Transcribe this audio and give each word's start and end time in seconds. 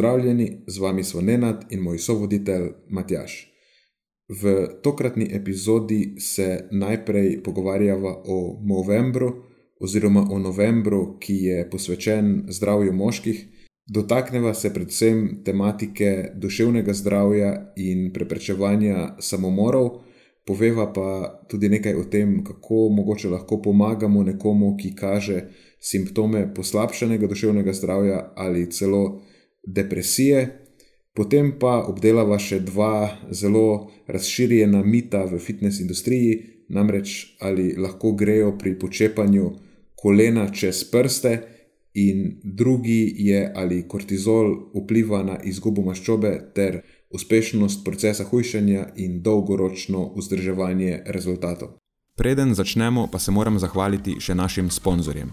Pozdravljeni, 0.00 0.62
z 0.66 0.78
vami 0.78 1.04
smo 1.04 1.20
Nenad 1.20 1.64
in 1.70 1.80
moj 1.80 1.98
sovoditelj 1.98 2.70
Matjaš. 2.88 3.52
V 4.42 4.66
tokratni 4.82 5.28
epizodi 5.32 6.14
se 6.18 6.68
najprej 6.70 7.42
pogovarjava 7.42 8.22
o 8.26 8.60
novembru, 8.64 9.42
oziroma 9.80 10.22
o 10.30 10.38
novembru, 10.38 11.18
ki 11.20 11.34
je 11.34 11.70
posvečen 11.70 12.46
zdravju 12.48 12.92
moških. 12.92 13.44
Dotakneva 13.86 14.54
se 14.54 14.72
predvsem 14.74 15.42
tematike 15.44 16.30
duševnega 16.34 16.94
zdravja 16.94 17.72
in 17.76 18.12
preprečevanja 18.12 19.16
samomorov, 19.18 19.90
poveva 20.46 20.92
pa 20.92 21.40
tudi 21.48 21.68
nekaj 21.68 21.94
o 21.94 22.04
tem, 22.04 22.38
kako 22.44 22.88
mogoče 22.88 23.28
lahko 23.28 23.60
pomagamo 23.62 24.22
nekomu, 24.22 24.76
ki 24.80 24.94
kaže 24.94 25.42
simptome 25.80 26.54
poslabšanega 26.54 27.26
duševnega 27.26 27.72
zdravja 27.72 28.32
ali 28.36 28.70
celo 28.70 29.20
depresije, 29.66 30.46
potem 31.14 31.52
pa 31.58 31.80
obdelava 31.88 32.38
še 32.38 32.60
dva 32.60 33.18
zelo 33.30 33.90
razširjena 34.06 34.82
mita 34.84 35.24
v 35.24 35.38
fitness 35.38 35.80
industriji, 35.80 36.66
namreč 36.68 37.36
ali 37.40 37.74
lahko 37.76 38.12
grejo 38.12 38.54
pri 38.58 38.78
počepanju 38.78 39.50
kolena 39.96 40.48
čez 40.52 40.84
prste, 40.90 41.38
in 41.94 42.40
drugi 42.44 43.14
je 43.18 43.52
ali 43.56 43.88
kortizol 43.88 44.70
vpliva 44.74 45.22
na 45.22 45.38
izgubo 45.44 45.82
maščobe 45.82 46.52
ter 46.54 46.80
uspešnost 47.10 47.84
procesa 47.84 48.24
hujšanja 48.24 48.86
in 48.96 49.22
dolgoročno 49.22 50.12
vzdrževanje 50.16 51.02
rezultatov. 51.06 51.68
Preden 52.16 52.54
začnemo, 52.54 53.08
pa 53.12 53.18
se 53.18 53.30
moram 53.30 53.58
zahvaliti 53.58 54.20
še 54.20 54.34
našim 54.34 54.70
sponzorjem. 54.70 55.32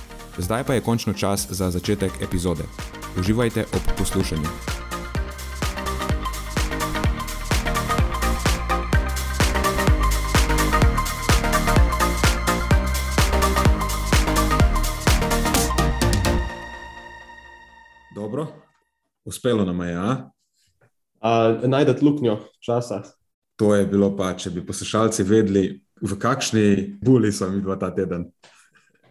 Zdaj 0.37 0.63
pa 0.63 0.73
je 0.73 0.81
končno 0.81 1.13
čas 1.13 1.47
za 1.49 1.71
začetek 1.71 2.11
epizode. 2.21 2.63
Uživajte 3.19 3.65
ob 3.73 3.97
poslušanju. 3.97 4.47
Uspelo 19.31 19.65
nam 19.65 19.81
je. 19.81 19.97
Najdete 21.67 22.05
luknjo 22.05 22.39
časa. 22.59 23.03
To 23.55 23.75
je 23.75 23.85
bilo 23.85 24.09
pa, 24.17 24.33
če 24.33 24.49
bi 24.49 24.63
poslušalci 24.65 25.23
vedeli, 25.23 25.63
v 26.01 26.17
kakšni 26.19 26.97
buli 26.99 27.31
so 27.31 27.47
mi 27.49 27.61
dva 27.61 27.77
ta 27.79 27.91
teden. 27.95 28.25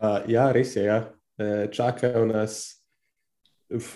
A, 0.00 0.22
ja, 0.28 0.48
res 0.52 0.74
je. 0.76 0.84
Ja. 0.84 1.00
E, 1.40 1.68
čakajo 1.72 2.24
nas 2.26 2.80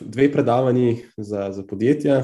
dve 0.01 0.29
predavanji 0.33 1.05
za, 1.17 1.49
za 1.53 1.65
podjetja, 1.67 2.23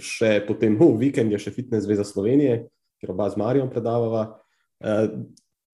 še 0.00 0.38
potem 0.46 0.78
v 0.78 0.94
vikend 1.00 1.34
je 1.34 1.40
še 1.42 1.52
Fitness 1.52 1.84
Zveza 1.84 2.06
Slovenije, 2.06 2.64
ker 3.02 3.12
oba 3.12 3.28
z 3.30 3.40
Marijo 3.40 3.68
predavava. 3.70 4.24
E, 4.80 4.96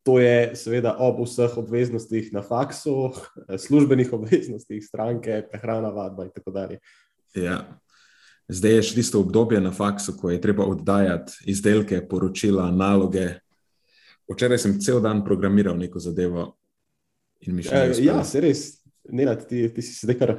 to 0.07 0.19
je 0.23 0.55
seveda 0.55 0.95
ob 1.03 1.19
vseh 1.25 1.57
obveznostih 1.59 2.31
na 2.35 2.43
faksu, 2.47 3.11
službenih 3.67 4.13
obveznostih, 4.15 4.85
stranke, 4.85 5.43
prehrana, 5.51 5.91
vadba 5.91 6.29
in 6.29 6.35
tako 6.35 6.55
dalje. 6.55 6.79
Ja. 7.35 7.65
Zdaj 8.47 8.77
je 8.79 8.83
še 8.87 8.95
tisto 9.01 9.21
obdobje 9.25 9.59
na 9.59 9.73
faksu, 9.75 10.15
ko 10.15 10.31
je 10.31 10.39
treba 10.39 10.63
oddajati 10.71 11.51
izdelke, 11.51 11.99
poročila, 12.07 12.69
naloge. 12.71 13.41
Včeraj 14.31 14.63
sem 14.63 14.77
cel 14.83 15.03
dan 15.03 15.25
programiral 15.27 15.75
neko 15.79 15.99
zadevo. 16.03 16.53
E, 17.41 17.93
ja, 18.03 18.25
se 18.25 18.41
res. 18.41 18.67
Nenad, 19.07 19.45
ti, 19.47 19.69
ti 19.75 19.83
si 19.83 19.93
se 19.95 20.07
zdaj 20.07 20.17
kar 20.19 20.33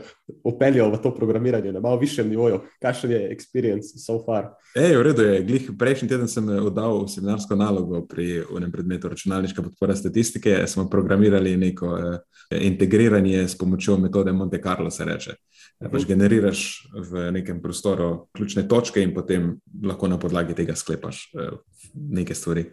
opeljal 0.43 0.91
v 0.91 0.97
to 0.99 1.13
programiranje 1.15 1.71
na 1.71 1.79
malo 1.79 1.99
višjem 2.01 2.27
nivoju. 2.29 2.59
Kakšen 2.83 3.11
je 3.11 3.19
experience 3.31 3.95
so 4.01 4.17
far? 4.25 4.49
Ej, 4.75 4.97
v 4.97 5.05
redu 5.07 5.23
je. 5.23 5.37
Glih, 5.47 5.69
prejšnji 5.79 6.09
teden 6.11 6.27
sem 6.27 6.49
oddal 6.59 7.05
seminarsko 7.07 7.55
nalogo 7.55 8.01
pri 8.09 8.41
enem 8.43 8.71
predmetu 8.71 9.07
računalniška 9.13 9.63
podpora 9.63 9.95
statistike. 9.95 10.59
Smo 10.67 10.89
programirali 10.91 11.55
neko 11.57 11.93
eh, 11.97 12.19
integriranje 12.67 13.47
s 13.47 13.57
pomočjo 13.57 13.97
metode 14.03 14.35
Monte 14.35 14.59
Carlo, 14.63 14.91
se 14.91 15.05
reče. 15.05 15.37
Ja, 15.79 15.89
pač 15.93 16.07
generiraš 16.09 16.61
v 16.93 17.29
nekem 17.31 17.61
prostoru 17.61 18.27
ključne 18.35 18.67
točke 18.67 19.01
in 19.03 19.13
potem 19.13 19.59
lahko 19.83 20.09
na 20.09 20.17
podlagi 20.19 20.55
tega 20.57 20.75
sklepaš 20.75 21.27
uh, 21.37 21.59
neke 21.93 22.35
stvari. 22.35 22.65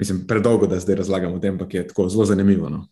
Mislim, 0.00 0.24
predolgo, 0.26 0.66
da 0.66 0.80
zdaj 0.82 0.98
razlagam 1.04 1.36
o 1.36 1.38
tem, 1.38 1.54
ampak 1.54 1.74
je 1.74 1.86
tako 1.86 2.08
zelo 2.10 2.26
zanimivo. 2.26 2.68
No? 2.68 2.88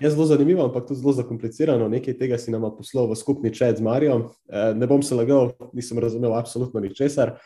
Je 0.00 0.10
zelo 0.10 0.26
zanimivo, 0.26 0.64
ampak 0.64 0.86
tudi 0.88 1.00
zelo 1.00 1.12
zakomplicirano. 1.12 1.88
Nekaj 1.88 2.18
tega 2.18 2.38
si 2.38 2.50
nam 2.50 2.66
poslal 2.76 3.08
v 3.10 3.16
skupni 3.16 3.54
čet 3.54 3.78
z 3.78 3.84
Marijo. 3.84 4.32
Eh, 4.48 4.74
ne 4.74 4.86
bom 4.86 5.02
se 5.02 5.14
lagal, 5.14 5.52
nisem 5.72 5.98
razumel 5.98 6.34
absolutno 6.34 6.80
ničesar. 6.80 7.36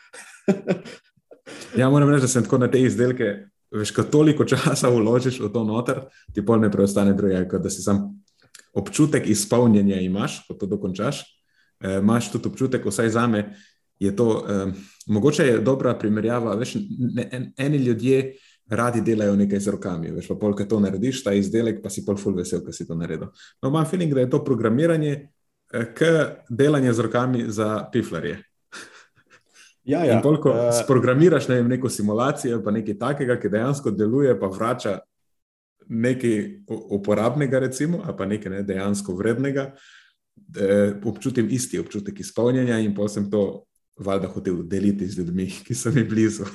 ja, 1.80 1.90
moram 1.90 2.10
reči, 2.10 2.26
da 2.26 2.28
sem 2.28 2.44
tako 2.44 2.58
na 2.58 2.70
te 2.70 2.82
izdelke. 2.82 3.50
Veš, 3.70 3.92
ko 3.94 4.02
toliko 4.02 4.44
časa 4.44 4.90
vložiš 4.90 5.38
v 5.40 5.48
to 5.54 5.62
noter, 5.64 6.00
ti 6.34 6.42
pol 6.42 6.58
ne 6.58 6.70
preostane 6.70 7.14
druge, 7.14 7.44
kot 7.46 7.62
da 7.62 7.70
si 7.70 7.82
sam 7.82 8.18
občutek 8.74 9.28
izpolnjenja 9.30 10.00
imaš, 10.02 10.40
ko 10.48 10.54
to 10.58 10.66
dokončaš. 10.66 11.22
E, 11.78 11.98
imaš 12.02 12.32
tudi 12.32 12.50
občutek, 12.50 12.86
vsaj 12.86 13.10
za 13.14 13.26
me 13.30 13.44
je 14.00 14.16
to, 14.16 14.44
e, 14.48 14.72
mogoče 15.06 15.46
je 15.46 15.58
dobra 15.58 15.94
primerjava. 15.98 16.54
Veš, 16.54 16.74
ne, 16.98 17.28
en, 17.32 17.52
eni 17.56 17.76
ljudje 17.76 18.34
radi 18.70 19.00
delajo 19.02 19.36
nekaj 19.36 19.60
z 19.60 19.74
rokami, 19.74 20.12
veš, 20.14 20.28
pa 20.30 20.36
polk 20.38 20.62
to 20.68 20.78
narediš, 20.80 21.24
ta 21.26 21.34
izdelek, 21.34 21.82
pa 21.82 21.90
si 21.90 22.04
pol 22.06 22.18
ful 22.20 22.36
vesel, 22.38 22.62
da 22.64 22.72
si 22.72 22.86
to 22.86 22.94
naredil. 22.94 23.32
No, 23.62 23.68
imam 23.68 23.86
feeling, 23.86 24.14
da 24.14 24.22
je 24.22 24.30
to 24.30 24.44
programiranje, 24.44 25.12
e, 25.72 25.84
k 25.94 26.12
delanje 26.48 26.92
z 26.92 27.06
rokami 27.08 27.44
za 27.48 27.88
piflarje. 27.92 28.38
Ja, 29.84 30.04
ja. 30.04 30.20
Ko 30.22 30.50
uh, 30.52 30.68
sprogramiraš 30.76 31.48
ne 31.48 31.56
vem, 31.58 31.70
neko 31.72 31.88
simulacijo, 31.88 32.60
pa 32.62 32.70
nekaj 32.70 32.98
takega, 32.98 33.38
ki 33.40 33.48
dejansko 33.48 33.90
deluje, 33.96 34.34
pa 34.38 34.50
vrača 34.52 34.98
nekaj 35.90 36.36
uporabnega, 36.68 37.58
recimo, 37.58 38.02
ali 38.04 38.16
pa 38.16 38.26
nekaj 38.26 38.52
ne, 38.52 38.62
dejansko 38.62 39.16
vrednega, 39.18 39.72
eh, 40.54 40.92
občutim 41.04 41.48
isti 41.50 41.80
občutek 41.80 42.20
izpolnjenja 42.20 42.78
in 42.78 42.94
pa 42.94 43.08
sem 43.08 43.26
to 43.30 43.64
valjda 43.98 44.28
hotel 44.30 44.62
deliti 44.62 45.08
z 45.08 45.18
ljudmi, 45.18 45.48
ki 45.66 45.74
so 45.74 45.90
mi 45.90 46.04
blizu. 46.04 46.46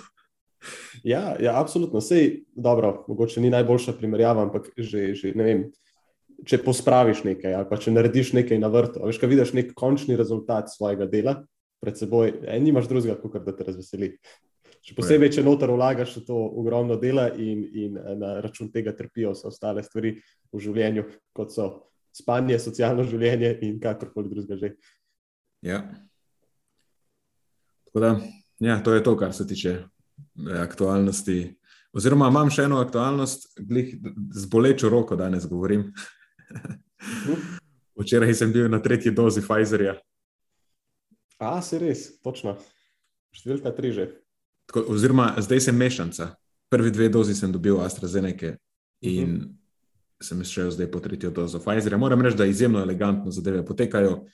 Ja, 1.03 1.35
ja 1.39 1.55
absolutno. 1.59 2.01
Sej, 2.01 2.45
dobro, 2.55 3.03
mogoče 3.07 3.41
ni 3.41 3.49
najboljša 3.53 3.93
primerjava, 3.99 4.45
ampak 4.47 4.71
že, 4.77 5.13
že 5.13 5.33
ne 5.35 5.43
vem. 5.47 5.65
Če 6.45 6.59
pospraviš 6.65 7.23
nekaj, 7.23 7.53
ali 7.55 7.67
pa 7.69 7.77
če 7.79 7.93
narediš 7.93 8.33
nekaj 8.35 8.57
na 8.59 8.67
vrtu, 8.69 9.05
veš, 9.07 9.21
kaj 9.21 9.29
vidiš, 9.31 9.53
nek 9.55 9.69
končni 9.77 10.17
rezultat 10.19 10.67
svojega 10.73 11.07
dela 11.07 11.37
pred 11.81 11.95
seboj, 11.97 12.33
en 12.49 12.65
nimaš 12.65 12.89
drugega, 12.91 13.15
kot 13.21 13.45
da 13.45 13.53
te 13.55 13.67
razveseli. 13.67 14.15
Še 14.85 14.93
posebej, 14.97 15.31
če 15.33 15.43
noter 15.45 15.71
vlagaš 15.73 16.19
v 16.19 16.25
to 16.27 16.35
ogromno 16.59 16.97
dela 17.01 17.29
in, 17.31 17.63
in 17.73 17.97
eh, 17.97 18.13
na 18.19 18.35
račun 18.43 18.69
tega 18.73 18.93
trpijo 18.93 19.31
vse 19.33 19.47
ostale 19.49 19.81
stvari 19.85 20.13
v 20.53 20.61
življenju, 20.61 21.07
kot 21.33 21.53
so 21.55 21.69
spanje, 22.13 22.59
socialno 22.61 23.05
življenje 23.07 23.55
in 23.65 23.79
kakorkoli 23.81 24.29
drugega 24.29 24.59
že. 24.61 24.75
Ja. 25.65 25.81
Da, 27.95 28.11
ja, 28.59 28.77
to 28.83 28.93
je 28.93 29.01
to, 29.01 29.15
kar 29.17 29.33
se 29.33 29.47
tiče 29.47 29.73
eh, 29.73 29.85
aktualnosti. 30.61 31.55
Oziroma, 31.95 32.27
imam 32.27 32.49
še 32.51 32.65
eno 32.67 32.81
aktualnost, 32.83 33.53
glih, 33.59 33.95
z 34.35 34.45
bolečo 34.51 34.89
roko 34.91 35.15
danes 35.15 35.47
govorim. 35.47 35.93
Včeraj 37.95 38.33
sem 38.35 38.51
bil 38.51 38.67
na 38.69 38.81
tretji 38.83 39.13
dozi 39.15 39.41
Pfizerja. 39.41 39.95
A, 41.39 41.61
se 41.63 41.79
res, 41.79 42.07
točno. 42.23 42.57
Številka 43.35 43.71
tri 43.75 43.91
že. 43.95 44.09
Tako, 44.67 44.85
oziroma, 44.95 45.33
zdaj 45.39 45.67
sem 45.67 45.77
mešanca. 45.77 46.33
prvi 46.69 46.91
dve 46.91 47.09
dozi 47.09 47.35
sem 47.35 47.51
dobil 47.51 47.77
AstraZeneca 47.79 48.57
in 49.01 49.29
Mhm. 49.29 49.35
uh 49.35 49.41
-huh. 49.41 49.55
sem 50.21 50.43
šel 50.43 50.71
zdaj 50.71 50.91
po 50.91 50.99
tretjo 50.99 51.29
dozo 51.29 51.59
Pfizerja. 51.59 51.97
Moram 51.97 52.21
reči, 52.21 52.37
da 52.37 52.45
izjemno 52.45 52.79
elegantno 52.79 53.31
zadeve 53.31 53.65
potekajo. 53.65 54.25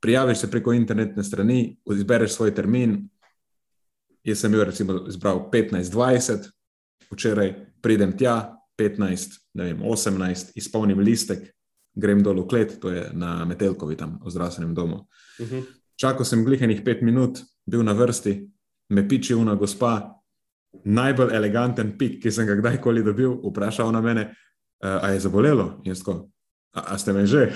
Prijaviš 0.00 0.38
se 0.38 0.50
preko 0.50 0.72
internetne 0.72 1.24
strani, 1.24 1.76
izbereš 1.92 2.32
svoj 2.32 2.54
termin. 2.54 3.08
Jaz 4.24 4.40
sem 4.40 4.52
bil 4.52 4.64
recimo 4.64 5.02
izbral 5.08 5.42
15-20, 5.52 6.48
včeraj 7.12 7.54
pridem 7.84 8.14
tja, 8.16 8.56
15, 8.78 9.36
ne 9.54 9.64
vem, 9.68 9.82
18, 9.82 10.54
izpolnim 10.58 10.98
listek, 11.04 11.44
grem 11.94 12.22
dol 12.24 12.40
v 12.42 12.46
klet, 12.50 12.78
to 12.80 12.90
je 12.90 13.04
na 13.14 13.44
Metelkovi, 13.44 13.96
tam 13.96 14.18
v 14.24 14.32
zdravstvenem 14.32 14.74
domu. 14.74 15.06
Uh 15.38 15.46
-huh. 15.46 15.62
Čakal 15.96 16.24
sem 16.24 16.44
glihenih 16.44 16.82
pet 16.84 17.02
minut, 17.02 17.38
bil 17.66 17.82
na 17.82 17.92
vrsti, 17.92 18.50
me 18.88 19.08
piči 19.08 19.34
una 19.34 19.54
gospa, 19.54 20.14
najbolj 20.84 21.34
eleganten 21.36 21.98
pik, 21.98 22.22
ki 22.22 22.30
sem 22.30 22.46
ga 22.46 22.54
kdajkoli 22.54 23.02
dobil, 23.02 23.38
vprašal 23.44 23.92
na 23.92 24.00
mene, 24.00 24.34
a 24.80 25.08
je 25.08 25.20
zabolelo? 25.20 25.80
Jaz 25.84 25.98
tako, 25.98 26.30
a, 26.74 26.80
a 26.80 26.98
ste 26.98 27.12
me 27.12 27.26
že? 27.26 27.52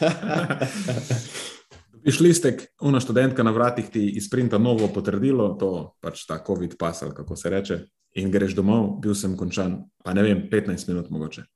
Dobiš 2.04 2.18
listek, 2.20 2.66
una 2.84 3.00
študentka 3.00 3.42
na 3.42 3.50
vratih 3.50 3.86
ti 3.88 4.02
izprinta 4.18 4.58
novo 4.60 4.90
potrdilo, 4.92 5.46
to 5.56 5.94
pač 6.04 6.26
ta 6.28 6.36
COVID 6.46 6.74
pas 6.76 6.98
ali 7.02 7.14
kako 7.16 7.36
se 7.36 7.50
reče, 7.50 7.78
in 8.20 8.28
greš 8.30 8.52
domov, 8.54 8.98
bil 9.00 9.14
sem 9.16 9.32
končan, 9.36 9.78
pa 10.04 10.12
ne 10.12 10.22
vem, 10.22 10.42
15 10.52 10.90
minut 10.90 11.08
mogoče. 11.08 11.46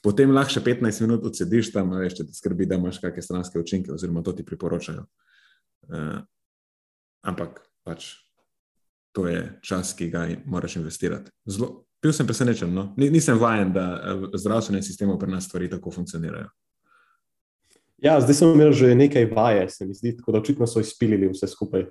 Potem 0.00 0.32
lahko 0.32 0.54
še 0.54 0.62
15 0.64 1.04
minut 1.04 1.26
odsediš 1.28 1.68
tam, 1.74 1.92
veš, 2.00 2.16
če 2.16 2.26
te 2.30 2.38
skrbi, 2.38 2.64
da 2.64 2.78
imaš 2.80 3.02
kakšne 3.02 3.26
stranske 3.26 3.60
učinke, 3.60 3.92
oziroma 3.92 4.24
to 4.24 4.32
ti 4.32 4.46
priporočajo. 4.48 5.04
Uh, 5.92 6.24
ampak 7.20 7.60
pač 7.84 8.08
to 9.12 9.26
je 9.28 9.44
čas, 9.60 9.92
ki 10.00 10.08
ga 10.08 10.24
moraš 10.48 10.78
investirati. 10.80 11.28
Zelo, 11.44 11.84
bil 12.00 12.16
sem 12.16 12.24
presenečen, 12.24 12.72
no? 12.72 12.94
Ni- 12.96 13.10
nisem 13.12 13.36
vajen, 13.36 13.76
da 13.76 13.86
eh, 14.00 14.24
v 14.32 14.40
zdravstvenem 14.40 14.80
sistemu 14.80 15.18
pri 15.20 15.36
nas 15.36 15.44
stvari 15.44 15.68
tako 15.68 15.92
funkcionirajo. 15.92 16.48
Ja, 18.00 18.20
zdaj 18.20 18.34
sem 18.34 18.52
imel 18.54 18.72
že 18.72 18.94
nekaj 18.94 19.28
vaje, 19.34 19.68
se 19.68 19.86
mi 19.86 19.94
zdi, 19.94 20.16
tako 20.16 20.32
da 20.32 20.38
očitno 20.40 20.66
so 20.66 20.80
izpilili 20.80 21.28
vse 21.28 21.46
skupaj. 21.46 21.84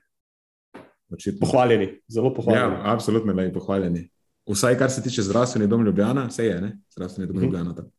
Očitno. 1.09 1.39
Pohvaljeni, 1.45 1.99
zelo 2.07 2.33
pohvaljeni. 2.33 2.73
Ja, 2.73 2.93
absolutno 2.93 3.33
lepo 3.33 3.59
pohvaljeni. 3.59 4.09
Vsaj 4.49 4.77
kar 4.77 4.91
se 4.91 5.03
tiče 5.03 5.21
zdravstveni 5.21 5.67
dom 5.67 5.85
Ljubljana, 5.85 6.25
vse 6.29 6.45
je, 6.45 6.61
ne? 6.61 6.77
zdravstveni 6.93 7.27
dom 7.27 7.37
Mhm. 7.37 7.45
Ljubljana. 7.45 7.75
Tam. 7.75 7.91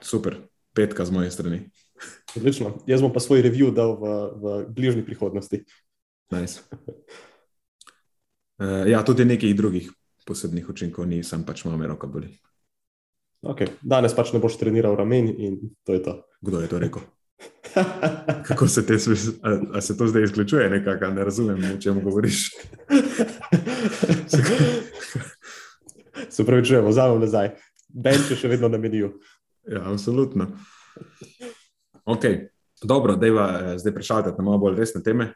Super, 0.00 0.36
petka 0.74 1.04
z 1.04 1.10
moje 1.10 1.30
strani. 1.30 1.70
Odlično. 2.36 2.78
Jaz 2.86 3.02
bom 3.02 3.12
pa 3.12 3.20
svoj 3.20 3.42
review 3.42 3.74
dal 3.74 3.96
v, 3.96 4.04
v 4.36 4.66
bližnji 4.68 5.04
prihodnosti. 5.04 5.64
Nice. 6.30 6.60
Uh, 8.58 8.86
ja, 8.86 9.02
tudi 9.04 9.24
nekih 9.24 9.56
drugih 9.56 9.90
posebnih 10.26 10.68
učinkov 10.68 11.06
ni, 11.06 11.22
sem 11.22 11.44
pač 11.46 11.64
imel 11.64 11.88
roka 11.88 12.06
boli. 12.06 12.38
Okay. 13.46 13.70
Danes 13.82 14.14
pač 14.14 14.32
ne 14.34 14.40
boš 14.42 14.58
treniral 14.58 14.96
ramen 14.96 15.28
in 15.28 15.58
to 15.86 15.94
je 15.94 16.02
to. 16.02 16.22
Kdo 16.40 16.60
je 16.60 16.68
to 16.68 16.78
rekel? 16.78 17.02
Kako 18.48 18.68
se, 18.68 18.86
te, 18.86 18.96
a, 19.42 19.58
a 19.74 19.80
se 19.80 19.96
to 19.96 20.06
zdaj 20.06 20.22
izključuje, 20.22 20.70
nekako, 20.70 21.06
ne 21.06 21.24
razumem, 21.24 21.64
o 21.76 21.80
čem 21.80 22.00
govoriš. 22.04 22.50
Se 26.30 26.44
pravi, 26.44 26.64
čujemo, 26.64 26.88
vzamem 26.88 27.20
nazaj. 27.20 27.50
Benč 27.88 28.30
je 28.30 28.36
še 28.36 28.48
vedno 28.48 28.68
na 28.68 28.78
meniju. 28.78 29.12
Ja, 29.68 29.82
absolutno. 29.92 30.48
Okay. 32.04 32.48
Dobro, 32.82 33.16
dejva 33.16 33.46
eh, 33.60 33.78
zdaj 33.78 33.94
prešaltati 33.94 34.38
na 34.38 34.44
malo 34.44 34.58
bolj 34.58 34.76
resne 34.76 35.02
teme. 35.02 35.32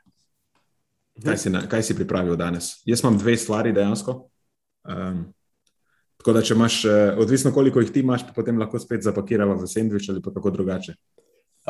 Kaj 1.25 1.37
si, 1.37 1.51
na, 1.51 1.65
kaj 1.69 1.83
si 1.83 1.97
pripravil 1.97 2.37
danes? 2.37 2.81
Jaz 2.89 3.01
imam 3.01 3.19
dve 3.19 3.37
stvari 3.37 3.73
dejansko. 3.73 4.13
Um, 4.89 5.25
tako 6.21 6.33
da, 6.37 6.43
če 6.45 6.55
imaš, 6.55 6.85
eh, 6.85 7.15
odvisno 7.21 7.53
koliko 7.53 7.81
jih 7.81 7.93
ti 7.93 8.05
imaš, 8.05 8.27
potem 8.37 8.61
lahko 8.61 8.79
spet 8.81 9.05
zapakiramo 9.05 9.57
v 9.61 9.69
sendvič 9.69 10.09
ali 10.13 10.23
pa 10.23 10.33
kako 10.37 10.51
drugače. 10.51 10.95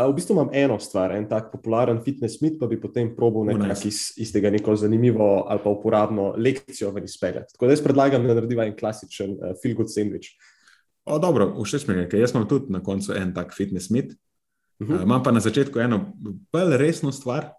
A, 0.01 0.07
v 0.09 0.17
bistvu 0.17 0.35
imam 0.35 0.51
eno 0.57 0.79
stvar, 0.81 1.13
en 1.13 1.27
tak 1.29 1.51
popularen 1.53 2.01
fitness 2.05 2.41
mit, 2.41 2.57
pa 2.61 2.69
bi 2.71 2.79
potem 2.81 3.11
probal 3.17 3.45
nekako 3.51 3.69
nice. 3.69 3.89
iz, 3.89 3.99
iz 4.17 4.33
tega 4.33 4.51
neko 4.51 4.77
zanimivo 4.77 5.45
ali 5.49 5.61
pa 5.65 5.71
uporabno 5.71 6.33
lekcijo 6.37 6.93
ven 6.95 7.05
izpeljati. 7.05 7.53
Tako 7.53 7.67
da 7.67 7.77
jaz 7.77 7.85
predlagam, 7.85 8.25
da 8.27 8.37
narediva 8.39 8.65
en 8.67 8.77
klasičen 8.77 9.37
uh, 9.37 9.53
feel 9.63 9.77
good 9.77 9.93
sandwich. 9.93 10.33
O, 11.05 11.19
dobro, 11.19 11.51
všeč 11.65 11.87
mi 11.89 11.99
je, 11.99 12.09
ker 12.09 12.21
jaz 12.21 12.35
imam 12.35 12.49
tudi 12.49 12.73
na 12.73 12.83
koncu 12.85 13.13
en 13.17 13.35
tak 13.35 13.53
fitness 13.57 13.91
mit. 13.91 14.15
Mhm. 14.83 14.95
Uh, 14.95 15.03
imam 15.03 15.23
pa 15.23 15.35
na 15.37 15.41
začetku 15.45 15.83
eno 15.83 16.01
bolj 16.53 16.79
resno 16.81 17.13
stvar, 17.13 17.51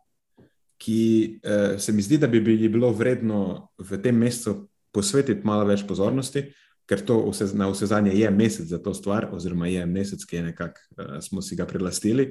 ki 0.81 1.01
uh, 1.45 1.77
se 1.77 1.93
mi 1.93 2.01
zdi, 2.01 2.17
da 2.17 2.27
bi 2.27 2.41
bilo 2.41 2.89
vredno 2.89 3.69
v 3.77 4.01
tem 4.01 4.17
mesecu 4.17 4.65
posvetiti 4.91 5.45
malo 5.45 5.67
več 5.69 5.85
pozornosti, 5.87 6.47
ker 6.91 6.99
to 7.07 7.21
vse, 7.29 7.53
na 7.55 7.69
vse 7.71 7.87
zadnje 7.87 8.11
je 8.19 8.31
mesec 8.35 8.67
za 8.67 8.75
to 8.83 8.91
stvar, 8.93 9.29
oziroma 9.31 9.69
je 9.71 9.85
mesec, 9.87 10.25
ki 10.27 10.35
je 10.35 10.43
nekako 10.49 10.81
uh, 10.97 11.19
smo 11.23 11.39
si 11.41 11.55
ga 11.55 11.63
prilastili. 11.65 12.25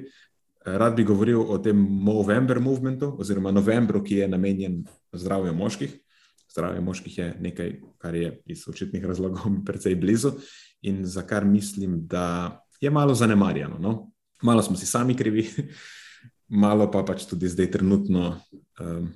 Uh, 0.61 0.75
rad 0.77 0.93
bi 0.95 1.03
govoril 1.03 1.41
o 1.41 1.57
tem 1.57 1.77
Movember 1.77 2.59
movementu, 2.61 3.15
oziroma 3.17 3.51
novembru, 3.51 4.03
ki 4.05 4.21
je 4.21 4.27
namenjen 4.29 4.83
zdravju 5.17 5.53
moških. 5.57 5.95
Zdravje 6.53 6.81
moških 6.85 7.17
je 7.17 7.27
nekaj, 7.41 7.73
kar 7.97 8.15
je 8.15 8.35
iz 8.53 8.67
očitnih 8.69 9.05
razlogov 9.05 9.49
precej 9.67 9.95
blizu 9.95 10.35
in 10.85 11.05
za 11.05 11.25
kar 11.25 11.45
mislim, 11.45 12.05
da 12.05 12.61
je 12.81 12.89
malo 12.89 13.17
zanemarjeno. 13.17 13.79
No? 13.79 14.11
Malo 14.41 14.61
smo 14.61 14.77
si 14.77 14.85
sami 14.85 15.17
krivi, 15.17 15.47
malo 16.63 16.91
pa 16.91 17.01
pač 17.01 17.25
tudi 17.25 17.49
zdaj 17.49 17.71
trenutno. 17.71 18.37
Um, 18.77 19.09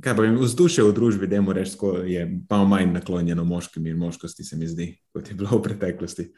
kaj 0.00 0.16
pa 0.16 0.22
vzdušje 0.22 0.84
v 0.84 0.92
družbi, 0.96 1.26
da 1.26 1.38
jim 1.38 1.50
rečemo, 1.50 1.92
je 2.08 2.24
pa 2.48 2.62
manj 2.68 2.92
naklonjeno 2.92 3.44
moškim 3.44 3.86
in 3.86 3.98
moškosti, 3.98 4.44
se 4.44 4.56
mi 4.56 4.68
zdi, 4.68 4.88
kot 5.14 5.28
je 5.28 5.36
bilo 5.38 5.58
v 5.58 5.62
preteklosti. 5.62 6.28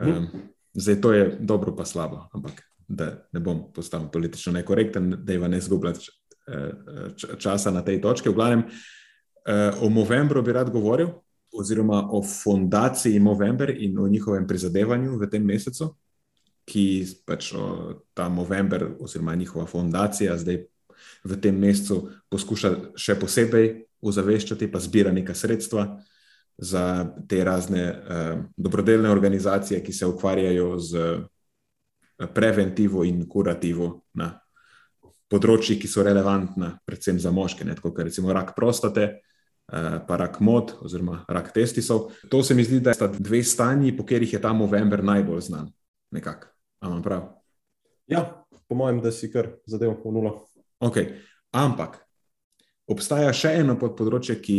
Um, 0.00 0.28
zdaj 0.74 1.00
to 1.00 1.12
je 1.12 1.24
dobro, 1.40 1.76
pa 1.76 1.84
slabo, 1.84 2.26
ampak 2.32 2.62
da 2.88 3.12
ne 3.32 3.40
bom 3.40 3.66
postal 3.74 4.10
politično 4.12 4.52
nekorekten, 4.52 5.14
da 5.24 5.32
je 5.32 5.48
ne 5.48 5.60
zgubljati 5.60 6.08
č- 7.16 7.36
časa 7.38 7.70
na 7.70 7.84
tej 7.84 8.00
točki. 8.00 8.28
V 8.28 8.34
glavnem, 8.34 8.64
uh, 8.64 9.82
o 9.84 9.88
Movembru 9.88 10.42
bi 10.42 10.52
rad 10.52 10.70
govoril, 10.70 11.12
oziroma 11.52 12.08
o 12.10 12.22
fondaciji 12.24 13.20
Movember 13.20 13.70
in 13.70 13.98
o 13.98 14.08
njihovem 14.08 14.46
prizadevanju 14.48 15.18
v 15.20 15.28
tem 15.30 15.44
mesecu, 15.44 15.92
ki 16.64 17.04
pač 17.26 17.52
o, 17.52 18.00
ta 18.14 18.28
Movember, 18.28 18.86
oziroma 19.00 19.34
njihova 19.34 19.66
fondacija, 19.66 20.38
zdaj 20.38 20.62
v 21.24 21.38
tem 21.38 21.56
mesecu 21.58 22.08
poskuša 22.30 22.70
še 22.98 23.16
posebej 23.20 23.66
ozaveščati, 24.02 24.68
pa 24.70 24.82
zbira 24.82 25.12
neka 25.14 25.34
sredstva 25.34 25.86
za 26.58 26.84
te 27.28 27.44
razne 27.44 27.84
uh, 27.88 28.44
dobrodelne 28.56 29.10
organizacije, 29.10 29.80
ki 29.82 29.92
se 29.92 30.06
ukvarjajo 30.06 30.78
z 30.78 31.04
preventivo 32.34 33.04
in 33.08 33.24
kurativo 33.28 34.04
na 34.18 34.34
področjih, 35.32 35.80
ki 35.80 35.88
so 35.88 36.04
relevantna, 36.04 36.74
predvsem 36.86 37.18
za 37.22 37.32
moške, 37.32 37.64
ne, 37.64 37.74
tako 37.78 37.94
kot 37.94 38.04
recimo 38.10 38.34
rak 38.34 38.52
prostate, 38.58 39.08
uh, 39.72 39.96
pa 40.06 40.18
rak 40.20 40.42
mod 40.44 40.76
oziroma 40.84 41.22
rak 41.30 41.52
testisov. 41.54 42.10
To 42.30 42.42
se 42.44 42.54
mi 42.58 42.66
zdi, 42.66 42.82
da 42.84 42.94
sta 42.94 43.08
dve 43.08 43.40
stanji, 43.46 43.94
po 43.96 44.04
katerih 44.04 44.36
je 44.36 44.42
ta 44.42 44.52
Movember 44.52 45.04
najbolj 45.06 45.48
znan. 45.48 45.70
Nekako, 46.12 46.52
imam 46.84 47.02
prav. 47.02 47.28
Ja, 48.10 48.44
po 48.68 48.76
mojem, 48.76 49.00
da 49.00 49.12
si 49.14 49.30
kar 49.32 49.54
zadev 49.66 49.96
v 50.04 50.12
nulo. 50.12 50.34
Okay. 50.82 51.22
Ampak 51.54 52.00
obstaja 52.90 53.30
še 53.36 53.54
eno 53.60 53.76
področje, 53.78 54.38
ki, 54.42 54.58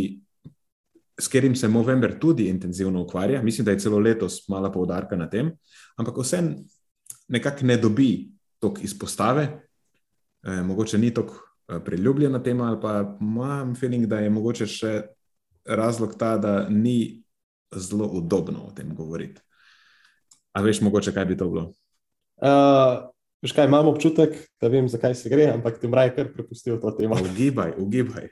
s 1.20 1.28
katerim 1.30 1.54
se 1.58 1.68
Movember 1.70 2.16
tudi 2.22 2.48
intenzivno 2.50 3.04
ukvarja. 3.04 3.42
Mislim, 3.44 3.66
da 3.66 3.74
je 3.74 3.82
celo 3.84 4.00
letos 4.02 4.40
malo 4.50 4.70
poudarka 4.72 5.18
na 5.18 5.28
tem, 5.30 5.52
ampak 6.00 6.22
vse 6.22 6.40
nekako 7.34 7.68
ne 7.68 7.76
dobi 7.78 8.10
toliko 8.62 8.86
izpostave, 8.86 9.44
eh, 10.46 10.62
mogoče 10.64 10.98
ni 10.98 11.12
tako 11.14 11.36
eh, 11.68 11.80
priljubljena 11.84 12.42
tema, 12.42 12.70
ali 12.72 12.80
pa 12.80 12.94
imam 13.20 13.74
feeling, 13.76 14.08
da 14.08 14.22
je 14.24 14.32
mogoče 14.32 14.66
še 14.66 14.94
razlog 15.64 16.16
ta, 16.18 16.36
da 16.38 16.68
ni 16.68 17.22
zelo 17.74 18.08
udobno 18.16 18.68
o 18.68 18.72
tem 18.74 18.94
govoriti. 18.94 19.42
A 20.54 20.62
veš, 20.62 20.80
mogoče 20.86 21.12
kaj 21.14 21.26
bi 21.26 21.36
to 21.36 21.48
bilo? 21.50 21.72
Uh, 22.38 23.13
Veš 23.44 23.52
kaj, 23.52 23.66
imam 23.68 23.90
občutek, 23.90 24.36
da 24.60 24.68
vem, 24.72 24.86
zakaj 24.88 25.14
se 25.20 25.28
gre, 25.28 25.50
ampak 25.52 25.76
ti 25.80 25.88
mraj 25.88 26.14
kar 26.16 26.30
prepustil 26.32 26.78
to 26.80 26.90
temo. 26.96 27.18
Ugibaj, 27.20 27.74
ugibaj. 27.78 28.30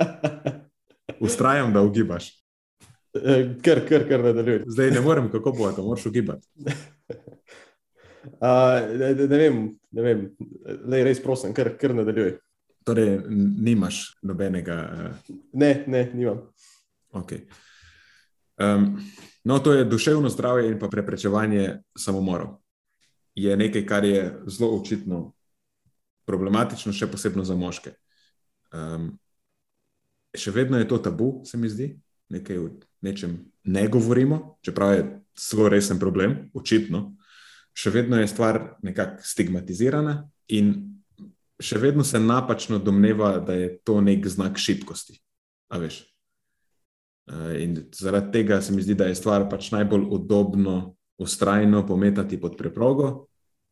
Ustrajam, 1.26 1.74
da 1.76 1.82
ugibaš. 1.84 2.30
Eh, 3.14 3.50
Kar, 3.64 3.82
kar, 3.88 4.06
kar 4.08 4.22
nadaljuj. 4.24 4.62
Zdaj 4.70 4.90
ne 4.90 5.00
morem, 5.04 5.28
kako 5.32 5.52
bo, 5.52 5.72
to 5.72 5.84
moraš 5.84 6.06
ugibati. 6.06 6.46
Uh, 8.20 8.98
ne, 8.98 9.14
ne, 9.14 9.26
ne 9.26 9.36
vem, 9.38 9.54
ne 9.96 10.02
vem. 10.04 10.18
Lej, 10.92 11.04
res 11.06 11.20
prosim, 11.24 11.54
kar, 11.56 11.70
kar 11.80 11.94
nadaljuj. 11.96 12.34
Torej, 12.84 13.14
nimaš 13.64 14.02
nobenega. 14.22 14.76
Uh, 14.92 15.36
Ne, 15.56 15.70
ne, 15.86 16.02
nimam. 16.14 16.42
okay. 17.16 17.46
um, 18.60 19.00
no, 19.44 19.58
to 19.58 19.72
je 19.72 19.84
duševno 19.88 20.28
zdravje 20.28 20.68
in 20.68 20.78
pa 20.78 20.88
preprečevanje 20.92 21.78
samomorov. 21.96 22.58
Je 23.34 23.56
nekaj, 23.56 23.86
kar 23.86 24.04
je 24.04 24.22
zelo 24.46 24.74
očitno 24.80 25.32
problematično, 26.26 26.92
še 26.92 27.08
posebno 27.10 27.44
za 27.46 27.56
moške. 27.58 27.94
Um, 28.74 29.12
še 30.36 30.52
vedno 30.54 30.78
je 30.78 30.88
to 30.88 30.98
tabu, 30.98 31.40
se 31.44 31.58
mi 31.58 31.68
zdi. 31.68 31.94
nekaj 32.30 32.58
o 32.58 32.68
nečem 33.02 33.32
ne 33.64 33.88
govorimo, 33.88 34.58
čeprav 34.62 34.94
je 34.94 35.06
zelo 35.34 35.68
resen 35.68 35.98
problem, 35.98 36.50
očitno, 36.54 37.16
še 37.74 37.90
vedno 37.90 38.20
je 38.20 38.28
stvar 38.30 38.60
nekako 38.86 39.24
stigmatizirana 39.26 40.14
in 40.48 40.74
še 41.60 41.78
vedno 41.78 42.04
se 42.04 42.20
napačno 42.20 42.78
domneva, 42.78 43.38
da 43.44 43.54
je 43.54 43.72
to 43.84 44.00
nek 44.00 44.26
znak 44.28 44.58
šibkosti. 44.58 45.18
In 47.60 47.76
zaradi 47.94 48.32
tega 48.32 48.60
se 48.62 48.72
mi 48.72 48.82
zdi, 48.82 48.94
da 48.94 49.10
je 49.10 49.18
stvar 49.18 49.44
pač 49.50 49.70
najbolj 49.74 50.06
udobno, 50.16 50.94
ustrajno 51.20 51.86
pometati 51.86 52.40
pod 52.40 52.56
preprogo, 52.56 53.26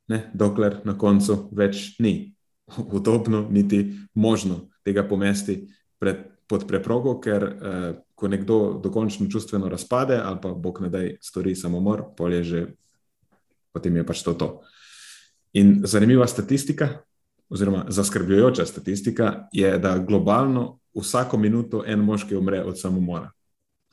ne, 0.08 0.30
dokler 0.34 0.80
na 0.84 0.98
koncu 0.98 1.48
več 1.52 1.96
ni 1.98 2.34
udobno, 2.98 3.46
niti 3.50 3.94
možno 4.14 4.68
tega 4.84 5.04
pomesti 5.08 5.62
pred, 5.98 6.26
pod 6.48 6.66
preprogo, 6.68 7.18
ker 7.20 7.44
eh, 7.44 7.92
ko 8.14 8.28
nekdo 8.28 8.80
dokončno 8.82 9.28
čustveno 9.30 9.68
razpade 9.68 10.16
ali 10.16 10.38
pa 10.42 10.52
bog 10.52 10.80
ne 10.82 10.88
da 10.88 11.04
stori 11.20 11.54
samomor, 11.54 12.02
polje 12.16 12.42
že, 12.44 12.66
potem 13.72 13.96
je 13.96 14.06
pač 14.06 14.22
to. 14.22 14.34
to. 14.34 14.48
In 15.52 15.80
zanimiva 15.84 16.26
statistika, 16.26 16.88
oziroma 17.48 17.84
zaskrbljujoča 17.88 18.66
statistika, 18.66 19.48
je, 19.52 19.78
da 19.78 19.98
globalno 19.98 20.78
vsako 20.94 21.38
minuto 21.38 21.82
en 21.86 22.00
moški 22.04 22.36
umre 22.36 22.62
od 22.64 22.80
samomora. 22.80 23.30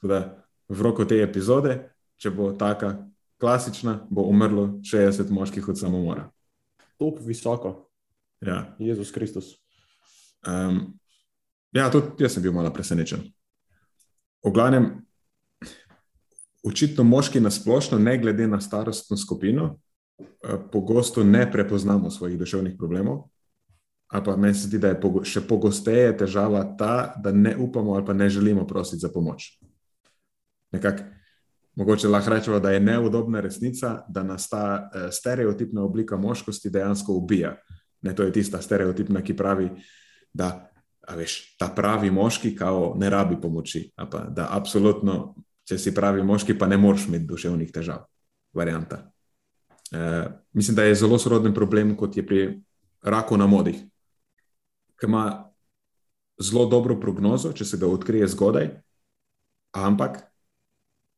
Da 0.02 0.46
v 0.70 0.82
roku 0.82 1.06
te 1.06 1.22
epizode, 1.24 1.78
če 2.18 2.32
bo 2.32 2.52
taka 2.58 2.96
klasična, 3.40 4.08
bo 4.10 4.22
umrlo 4.22 4.68
60 4.68 5.30
moških 5.30 5.70
od 5.70 5.80
samomora. 5.80 6.30
Tako 6.98 7.20
visoko. 7.22 7.90
Ja. 8.42 8.76
Jezus 8.80 9.12
Kristus. 9.12 9.56
Um, 10.48 11.00
ja, 11.72 11.90
tudi 11.92 12.24
jaz 12.24 12.34
sem 12.34 12.44
bil 12.44 12.54
malo 12.54 12.74
presenečen. 12.74 13.24
V 14.46 14.52
glavnem, 14.54 15.06
očitno 16.64 17.04
moški 17.04 17.40
na 17.40 17.52
splošno, 17.52 18.00
ne 18.00 18.18
glede 18.18 18.48
na 18.48 18.62
starostno 18.62 19.18
skupino, 19.18 19.80
eh, 20.20 20.58
pogosto 20.72 21.24
ne 21.24 21.52
prepoznamo 21.52 22.12
svojih 22.12 22.38
duševnih 22.40 22.76
problemov. 22.78 23.30
Ali 24.08 24.24
pa 24.26 24.36
meni 24.38 24.54
se 24.54 24.68
zdi, 24.68 24.80
da 24.80 24.88
je 24.88 25.24
še 25.24 25.42
pogosteje 25.48 26.18
težava 26.18 26.64
ta, 26.78 27.16
da 27.24 27.32
ne 27.32 27.56
upamo 27.58 27.94
ali 27.94 28.06
pa 28.06 28.14
ne 28.14 28.30
želimo 28.30 28.68
prositi 28.68 29.02
za 29.02 29.10
pomoč. 29.10 29.60
Nekako, 30.72 31.04
mogoče 31.76 32.08
lahko 32.08 32.30
rečemo, 32.30 32.60
da 32.60 32.72
je 32.72 32.80
neudobna 32.80 33.42
resnica, 33.42 34.06
da 34.08 34.24
nas 34.24 34.50
ta 34.50 34.66
uh, 34.84 35.08
stereotipna 35.12 35.84
oblika 35.84 36.18
moškosti 36.18 36.70
dejansko 36.70 37.14
ubija. 37.14 37.56
Ne, 38.02 38.16
to 38.16 38.24
je 38.24 38.34
tista 38.34 38.62
stereotipna, 38.62 39.22
ki 39.22 39.36
pravi, 39.38 39.70
da 40.34 40.70
veš, 41.16 41.58
ta 41.60 41.68
pravi 41.76 42.12
moški, 42.12 42.56
kao 42.56 42.94
ne 42.98 43.10
rabi 43.10 43.38
pomoči. 43.42 43.90
Pa, 43.96 44.28
da, 44.30 44.48
absolutno, 44.52 45.36
če 45.68 45.78
si 45.78 45.94
pravi 45.94 46.24
moški, 46.24 46.58
pa 46.58 46.68
ne 46.68 46.78
moreš 46.78 47.08
imeti 47.08 47.26
duševnih 47.26 47.72
težav. 47.72 48.06
Varianta. 48.54 49.12
Uh, 49.92 50.32
mislim, 50.54 50.76
da 50.76 50.84
je 50.84 50.96
zelo 50.96 51.18
soroden 51.18 51.54
problem, 51.54 51.96
kot 51.98 52.18
je 52.18 52.26
pri 52.26 52.46
raku 53.04 53.38
na 53.38 53.48
modih 53.48 53.84
ki 55.00 55.06
ima 55.06 55.52
zelo 56.40 56.66
dobro 56.66 57.00
prognozo, 57.00 57.54
če 57.54 57.66
se 57.66 57.78
ga 57.78 57.88
odkrije 57.88 58.28
zgodaj, 58.28 58.70
ampak 59.76 60.24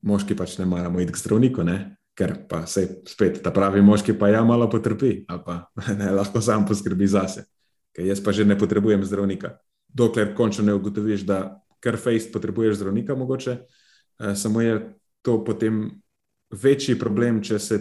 moški 0.07 0.37
pač 0.37 0.57
ne 0.61 0.65
maramo 0.69 1.03
iti 1.03 1.13
k 1.13 1.23
zdravniku, 1.23 1.67
ne? 1.67 1.77
ker 2.17 2.33
pa 2.49 2.63
se 2.65 3.03
spet 3.05 3.43
ta 3.45 3.51
pravi 3.53 3.81
moški 3.85 4.15
pa 4.17 4.31
ja 4.31 4.39
malo 4.41 4.65
potrpi, 4.69 5.19
ali 5.29 5.41
pa 5.45 5.59
ne 5.99 6.09
lahko 6.17 6.41
sam 6.41 6.65
poskrbi 6.65 7.05
zase, 7.07 7.45
ker 7.93 8.07
jaz 8.09 8.23
pa 8.23 8.33
že 8.33 8.45
ne 8.45 8.57
potrebujem 8.57 9.05
zdravnika. 9.05 9.57
Dokler 9.87 10.33
končno 10.35 10.65
ne 10.65 10.73
ugotoviš, 10.73 11.27
da 11.29 11.61
kar 11.79 11.97
fejst 12.01 12.33
potrebuješ 12.33 12.81
zdravnika, 12.81 13.15
mogoče, 13.15 13.57
eh, 13.57 14.35
samo 14.35 14.61
je 14.61 14.79
to 15.21 15.43
potem 15.45 16.01
večji 16.51 16.97
problem, 16.99 17.41
če, 17.43 17.59
se, 17.59 17.79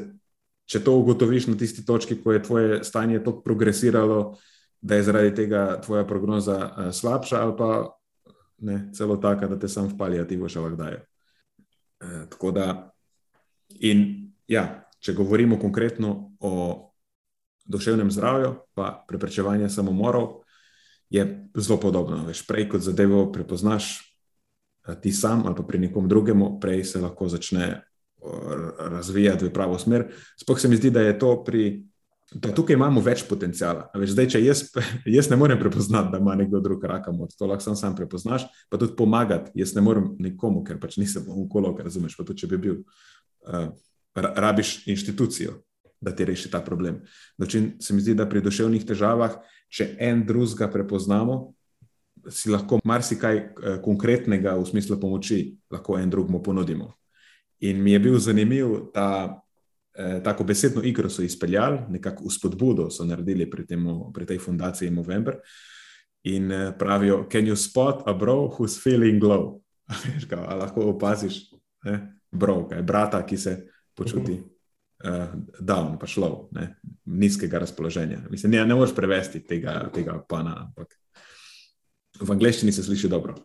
če 0.66 0.82
to 0.84 0.96
ugotoviš 1.00 1.46
na 1.46 1.56
tisti 1.56 1.84
točki, 1.86 2.18
ko 2.22 2.34
je 2.34 2.42
tvoje 2.42 2.84
stanje 2.84 3.22
tako 3.24 3.42
progresiralo, 3.44 4.36
da 4.80 4.98
je 4.98 5.02
zaradi 5.06 5.34
tega 5.34 5.80
tvoja 5.84 6.04
prognoza 6.06 6.56
uh, 6.66 6.88
slabša, 6.94 7.40
ali 7.42 7.54
pa 7.58 7.68
ne, 8.58 8.90
celo 8.94 9.16
taka, 9.16 9.48
da 9.48 9.58
te 9.58 9.68
sam 9.68 9.88
v 9.88 9.96
palijativo 9.98 10.50
še 10.50 10.60
lahko 10.60 10.78
dajo. 10.78 11.00
Uh, 12.00 12.26
tako 12.30 12.50
da, 12.50 12.66
in 13.68 14.30
ja, 14.48 14.84
če 15.00 15.14
govorimo 15.16 15.58
konkretno 15.58 16.32
o 16.40 16.52
duševnem 17.64 18.10
zdravju, 18.10 18.54
pa 18.74 19.04
preprečevanje 19.08 19.68
samomorov, 19.68 20.42
je 21.10 21.24
zelo 21.56 21.80
podobno. 21.80 22.24
Veš, 22.26 22.44
prej 22.46 22.68
kot 22.70 22.84
zadevo 22.84 23.26
prepoznaš 23.32 23.94
uh, 23.98 24.94
ti 25.00 25.12
sam 25.12 25.46
ali 25.46 25.56
pa 25.56 25.62
pri 25.62 25.78
nekom 25.88 26.08
drugemu, 26.08 26.56
prej 26.60 26.84
se 26.84 27.00
lahko 27.00 27.28
začne. 27.28 27.82
Razvijati 28.78 29.44
v 29.44 29.52
pravo 29.54 29.76
smer. 29.78 30.08
Sploh 30.40 30.58
se 30.58 30.68
mi 30.68 30.76
zdi, 30.76 30.90
da 30.90 31.00
je 31.04 31.18
to 31.18 31.44
pri 31.44 31.84
da 32.34 32.50
tukaj 32.54 32.74
imamo 32.74 33.00
več 33.00 33.22
potencijala. 33.28 33.86
Veš, 33.94 34.12
zdaj, 34.16 34.28
če 34.34 34.40
jaz, 34.42 34.62
jaz 35.16 35.28
ne 35.30 35.38
morem 35.38 35.58
prepoznati, 35.60 36.10
da 36.12 36.18
ima 36.22 36.34
nekdo 36.38 36.60
drug 36.60 36.84
raka, 36.84 37.14
to 37.38 37.46
lahko 37.46 37.62
sam, 37.62 37.76
sam 37.78 37.94
prepoznaš, 37.96 38.48
pa 38.70 38.80
tudi 38.80 38.96
pomagati. 38.98 39.52
Jaz 39.54 39.76
ne 39.76 39.84
morem 39.86 40.10
nikomu, 40.22 40.64
ker 40.66 40.80
pač 40.82 40.98
nisem 41.00 41.28
onkolog, 41.30 41.78
razumeš. 41.80 42.16
Pa 42.18 42.26
tudi, 42.26 42.42
če 42.42 42.50
bi 42.50 42.60
bil, 42.66 42.80
uh, 43.46 43.70
rabiš 44.16 44.80
inštitucijo, 44.90 45.60
da 46.02 46.12
ti 46.16 46.26
reši 46.26 46.50
ta 46.50 46.60
problem. 46.64 47.00
Način 47.38 47.76
se 47.80 47.94
mi 47.94 48.02
zdi, 48.02 48.16
da 48.18 48.26
pri 48.28 48.42
duševnih 48.44 48.84
težavah, 48.88 49.38
če 49.72 49.92
en 50.02 50.26
drugega 50.26 50.68
prepoznamo, 50.72 51.40
si 52.32 52.50
lahko 52.50 52.80
marsikaj 52.84 53.38
uh, 53.38 53.72
konkretnega 53.84 54.56
v 54.58 54.66
smislu 54.66 54.98
pomoči, 54.98 55.60
lahko 55.70 56.00
en 56.00 56.10
drugemu 56.10 56.42
ponudimo. 56.42 56.90
In 57.62 57.78
mi 57.82 57.94
je 57.94 58.00
bil 58.02 58.18
zanimiv 58.18 58.90
ta 58.92 59.38
tako 60.24 60.44
besedno 60.44 60.82
igro 60.84 61.08
so 61.10 61.22
izpeljali, 61.22 61.78
nekako 61.88 62.24
uspodbudo 62.24 62.90
so 62.90 63.04
naredili 63.04 63.50
pri, 63.50 63.66
temu, 63.66 64.12
pri 64.12 64.26
tej 64.26 64.38
fundaciji 64.38 64.90
Movember. 64.90 65.38
In 66.26 66.52
eh, 66.52 66.72
pravijo, 66.78 67.28
can 67.32 67.46
you 67.46 67.56
spot 67.56 68.02
a 68.06 68.12
bro 68.12 68.34
who's 68.34 68.82
feeling 68.82 69.22
low? 69.22 69.60
Veš, 70.04 70.26
kaj, 70.26 70.42
lahko 70.58 70.88
opaziš, 70.90 71.38
eh, 71.86 71.98
bro, 72.30 72.64
kaj, 72.68 72.82
brata, 72.82 73.22
ki 73.26 73.36
se 73.36 73.52
počuti 73.96 74.34
uh, 75.04 75.32
down, 75.60 75.94
pa 76.00 76.06
šlo, 76.06 76.50
nizkega 77.04 77.58
razpoloženja. 77.58 78.18
Mislim, 78.30 78.52
ne, 78.52 78.66
ne 78.66 78.74
moreš 78.74 78.92
prevesti 78.94 79.40
tega, 79.40 79.86
tega 79.94 80.18
pana, 80.28 80.52
ampak 80.66 80.92
v 82.20 82.28
angleščini 82.34 82.74
se 82.76 82.84
sliši 82.84 83.08
dobro. 83.08 83.38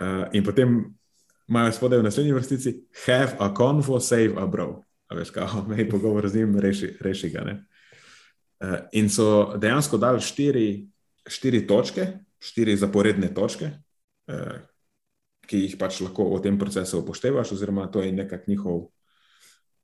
Uh, 0.00 0.30
in 0.32 0.44
potem 0.44 0.78
imajo 1.50 1.74
spodaj 1.76 2.00
v 2.00 2.06
naslednji 2.06 2.32
vrstici: 2.32 2.74
Have 3.04 3.36
a 3.44 3.50
convo, 3.52 4.00
save 4.00 4.32
a 4.40 4.46
bro 4.46 4.70
veš, 5.14 5.30
kako 5.30 5.72
je 5.72 5.88
pogovor 5.94 6.28
z 6.28 6.42
njim, 6.42 6.58
reši, 6.58 6.96
reši 7.00 7.30
ga. 7.30 7.44
Ne? 7.44 7.54
Uh, 8.62 8.76
in 8.92 9.10
so 9.10 9.56
dejansko 9.58 9.98
dali 9.98 10.20
štiri, 10.20 10.66
štiri 11.26 11.66
točke, 11.66 12.06
štiri 12.38 12.76
zaporedne 12.76 13.32
točke, 13.34 13.70
uh, 14.30 14.58
ki 15.46 15.64
jih 15.66 15.76
pač 15.78 16.00
lahko 16.00 16.30
v 16.36 16.42
tem 16.42 16.58
procesu 16.58 17.02
upoštevaš, 17.02 17.52
oziroma 17.52 17.88
to 17.90 18.02
je 18.02 18.12
nekak 18.12 18.46
njihov 18.48 18.86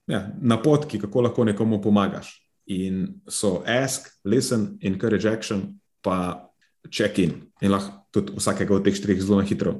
ja, 0.09 0.29
napotki, 0.41 1.01
kako 1.03 1.27
lahko 1.27 1.45
nekomu 1.45 1.83
pomagaš. 1.83 2.33
In 2.67 3.21
so 3.29 3.63
ask, 3.67 4.09
listen, 4.25 4.79
encourage 4.83 5.29
action, 5.29 5.81
pa 6.03 6.49
check 6.91 7.19
in. 7.19 7.33
In 7.63 7.73
lahko 7.73 8.05
tudi 8.13 8.37
vsakega 8.37 8.75
od 8.75 8.85
teh 8.85 8.97
štirih 8.97 9.23
zelo 9.23 9.41
na 9.43 9.47
hitro, 9.49 9.75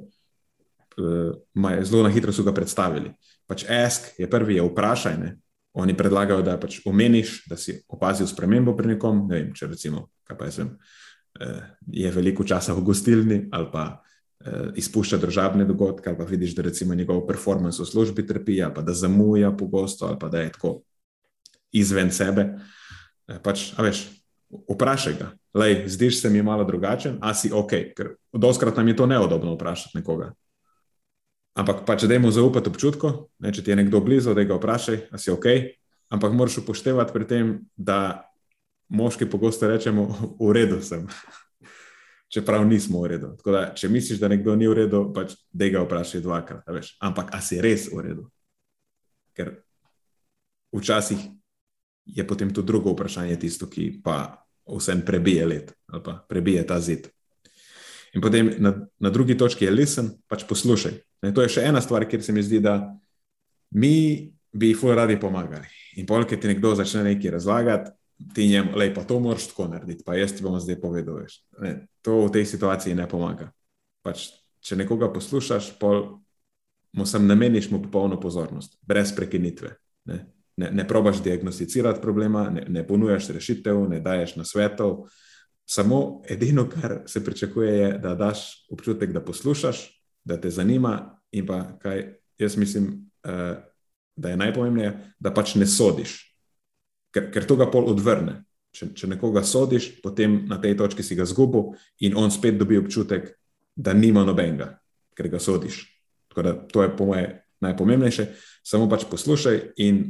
uh, 0.99 1.85
zelo 1.85 2.03
na 2.03 2.13
hitro 2.13 2.33
so 2.33 2.43
ga 2.43 2.53
predstavili 2.53 3.15
pač 3.49 3.65
ask 3.65 4.13
je 4.21 4.29
prvi, 4.31 4.61
je 4.61 4.67
vprašaj. 4.69 5.17
Ne? 5.19 5.37
Oni 5.79 5.97
predlagajo, 5.97 6.45
da 6.45 6.59
pač 6.61 6.83
omeniš, 6.87 7.47
da 7.49 7.57
si 7.57 7.79
opazil 7.89 8.29
spremembo 8.29 8.77
pri 8.77 8.95
nekom. 8.95 9.25
Ne 9.31 9.41
vem, 9.41 9.55
če 9.57 9.71
recimo, 9.73 10.09
kaj 10.29 10.53
vem, 10.59 10.75
eh, 11.41 11.65
je 12.05 12.13
veliko 12.13 12.45
časa 12.45 12.77
v 12.77 12.85
gostilni 12.85 13.39
ali 13.53 13.69
pa 13.73 13.85
eh, 14.45 14.69
izpušča 14.77 15.21
državne 15.23 15.65
dogodke, 15.65 16.11
ali 16.11 16.19
pa 16.19 16.29
vidiš, 16.29 16.55
da 16.59 16.67
recimo 16.69 16.95
njegov 16.95 17.25
performance 17.27 17.83
v 17.83 17.89
službi 17.89 18.27
trpi, 18.27 18.61
ali 18.63 18.75
pa 18.75 18.85
da 18.85 18.93
zamuja 18.93 19.53
pogosto, 19.57 20.07
ali 20.07 20.19
pa 20.21 20.29
da 20.29 20.45
je 20.45 20.53
tako 20.53 20.81
izven 21.73 22.13
sebe. 22.13 22.59
Pač, 23.45 23.73
a 23.77 23.85
veš, 23.85 24.07
vprašaj 24.49 25.15
ga. 25.19 25.33
Lej, 25.55 25.83
zdiš 25.89 26.23
se 26.23 26.31
mi 26.31 26.43
malo 26.43 26.65
drugačen, 26.65 27.19
a 27.21 27.35
si 27.37 27.51
ok, 27.53 27.73
ker 27.97 28.15
doskrat 28.33 28.77
nam 28.77 28.89
je 28.89 28.97
to 28.97 29.07
neodobno 29.07 29.53
vprašati 29.53 30.01
nekoga. 30.01 30.33
Ampak 31.59 31.83
pa 31.87 31.97
če 31.99 32.07
dajmo 32.11 32.31
zaupati 32.31 32.71
občutku, 32.71 33.11
ne, 33.43 33.51
če 33.55 33.65
ti 33.67 33.73
je 33.73 33.79
nekdo 33.81 34.01
blizu, 34.05 34.35
da 34.37 34.45
ga 34.47 34.59
vprašaj, 34.61 34.99
ali 35.11 35.23
si 35.23 35.33
ok. 35.35 35.47
Ampak 36.15 36.33
moraš 36.33 36.61
upoštevati 36.63 37.13
pri 37.13 37.27
tem, 37.29 37.51
da 37.75 38.29
moški 38.95 39.27
pogosto 39.29 39.69
rečemo, 39.69 40.07
v 40.39 40.53
redu 40.55 40.79
sem. 40.85 41.05
Čeprav 42.33 42.63
nismo 42.69 43.03
v 43.03 43.15
redu. 43.15 43.33
Da, 43.43 43.73
če 43.75 43.91
misliš, 43.91 44.21
da 44.21 44.31
nekdo 44.31 44.55
ni 44.57 44.69
v 44.69 44.77
redu, 44.85 45.09
pač 45.17 45.35
da 45.51 45.71
ga 45.73 45.83
vprašaj 45.85 46.23
dvakrat. 46.25 46.69
Ampak 47.05 47.33
a 47.35 47.41
si 47.43 47.61
res 47.65 47.89
v 47.91 48.05
redu? 48.05 48.29
Ker 49.35 49.57
včasih 50.75 51.27
je 52.09 52.25
potem 52.25 52.53
to 52.55 52.63
drugo 52.63 52.95
vprašanje 52.95 53.37
tisto, 53.41 53.69
ki 53.69 53.99
pa 54.05 54.45
vsem 54.69 55.01
prebije 55.01 55.47
let 55.47 55.73
ali 55.89 56.03
pa 56.05 56.21
prebije 56.29 56.67
ta 56.67 56.81
zid. 56.81 57.09
In 58.17 58.25
potem 58.25 58.55
na, 58.63 58.73
na 59.01 59.11
drugi 59.11 59.37
točki 59.37 59.67
je 59.67 59.75
listen, 59.75 60.11
pač 60.29 60.47
poslušaj. 60.49 60.97
Ne, 61.23 61.33
to 61.35 61.45
je 61.45 61.53
še 61.59 61.67
ena 61.69 61.83
stvar, 61.85 62.07
kjer 62.09 62.23
se 62.25 62.33
mi 62.33 62.43
zdi, 62.43 62.61
da 62.65 62.79
mi 63.77 64.31
bi 64.53 64.73
jih 64.73 64.85
radi 64.97 65.19
pomagali. 65.21 65.69
In 66.01 66.07
polk, 66.07 66.31
ki 66.31 66.39
ti 66.41 66.49
nekdo 66.49 66.75
začne 66.79 67.05
nekaj 67.11 67.35
razlagati, 67.37 67.93
ti 68.35 68.49
njemu, 68.49 68.77
lej, 68.79 68.95
pa 68.95 69.05
to 69.05 69.21
moraš 69.21 69.51
tako 69.51 69.69
narediti, 69.69 70.05
pa 70.07 70.17
jaz 70.17 70.33
ti 70.35 70.43
bom 70.43 70.57
zdaj 70.61 70.81
povedal. 70.81 71.21
Ne, 71.63 71.75
to 72.03 72.25
v 72.27 72.33
tej 72.35 72.49
situaciji 72.49 72.97
ne 72.99 73.07
pomaga. 73.09 73.51
Pač, 74.03 74.31
če 74.65 74.79
nekoga 74.79 75.11
poslušaš, 75.13 75.77
pol 75.79 76.19
mu 76.97 77.07
sem 77.07 77.27
nameniš 77.27 77.71
mu 77.71 77.83
popolno 77.83 78.19
pozornost, 78.21 78.79
brez 78.83 79.13
prekinitve. 79.15 79.77
Ne, 80.09 80.25
ne, 80.57 80.71
ne 80.73 80.87
probaš 80.89 81.23
diagnosticirati 81.23 82.03
problema, 82.03 82.49
ne, 82.51 82.65
ne 82.69 82.87
ponujaš 82.87 83.31
rešitev, 83.37 83.85
ne 83.91 84.01
daješ 84.01 84.37
na 84.41 84.47
svetov. 84.49 85.07
Samo 85.69 86.23
edino, 86.29 86.65
kar 86.69 87.03
se 87.07 87.25
pričakuje, 87.25 87.73
je, 87.79 87.89
da 87.99 88.15
daš 88.15 88.67
občutek, 88.71 89.13
da 89.13 89.25
poslušaš, 89.25 89.83
da 90.25 90.41
te 90.41 90.51
zanima 90.51 91.21
in 91.33 91.47
pa 91.47 91.79
kaj 91.79 92.07
jaz 92.39 92.57
mislim, 92.57 93.11
uh, 93.25 93.59
da 94.17 94.31
je 94.31 94.37
najpomembnejše, 94.37 94.97
da 95.19 95.35
pač 95.35 95.55
ne 95.55 95.67
sodiš, 95.67 96.15
ker, 97.15 97.29
ker 97.33 97.47
to 97.47 97.57
ga 97.57 97.69
pol 97.71 97.91
odvrne. 97.93 98.43
Če, 98.73 98.91
če 98.95 99.09
nekoga 99.09 99.43
sodiš, 99.49 99.89
potem 100.05 100.43
na 100.49 100.59
tej 100.61 100.77
točki 100.77 101.03
si 101.03 101.17
ga 101.17 101.25
zgubil 101.27 101.73
in 102.05 102.17
on 102.17 102.31
spet 102.31 102.59
dobi 102.61 102.77
občutek, 102.79 103.31
da 103.77 103.95
nima 103.97 104.25
nobenega, 104.29 104.75
ker 105.17 105.29
ga 105.33 105.41
sodiš. 105.41 105.83
Da, 106.37 106.53
to 106.55 106.85
je 106.85 106.91
po 106.97 107.09
moje 107.09 107.31
najpomembnejše. 107.65 108.29
Samo 108.63 108.87
pač 108.91 109.09
poslušaj 109.11 109.63
in 109.83 110.05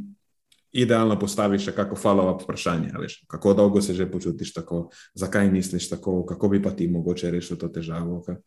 idealno 0.71 1.17
postaviš 1.19 1.69
še 1.69 1.73
kako 1.75 1.97
follow-up 1.97 2.43
vprašanje. 2.43 2.91
Veš, 2.99 3.23
kako 3.27 3.53
dolgo 3.53 3.81
se 3.81 3.93
že 3.93 4.09
počutiš 4.11 4.53
tako, 4.53 4.89
zakaj 5.13 5.49
misliš 5.51 5.89
tako, 5.89 6.23
kako 6.25 6.49
bi 6.49 6.61
pa 6.63 6.71
ti 6.71 6.87
mogoče 6.87 7.31
rešil 7.31 7.57
to 7.57 7.67
težavo. 7.73 8.21
Kaj? 8.25 8.37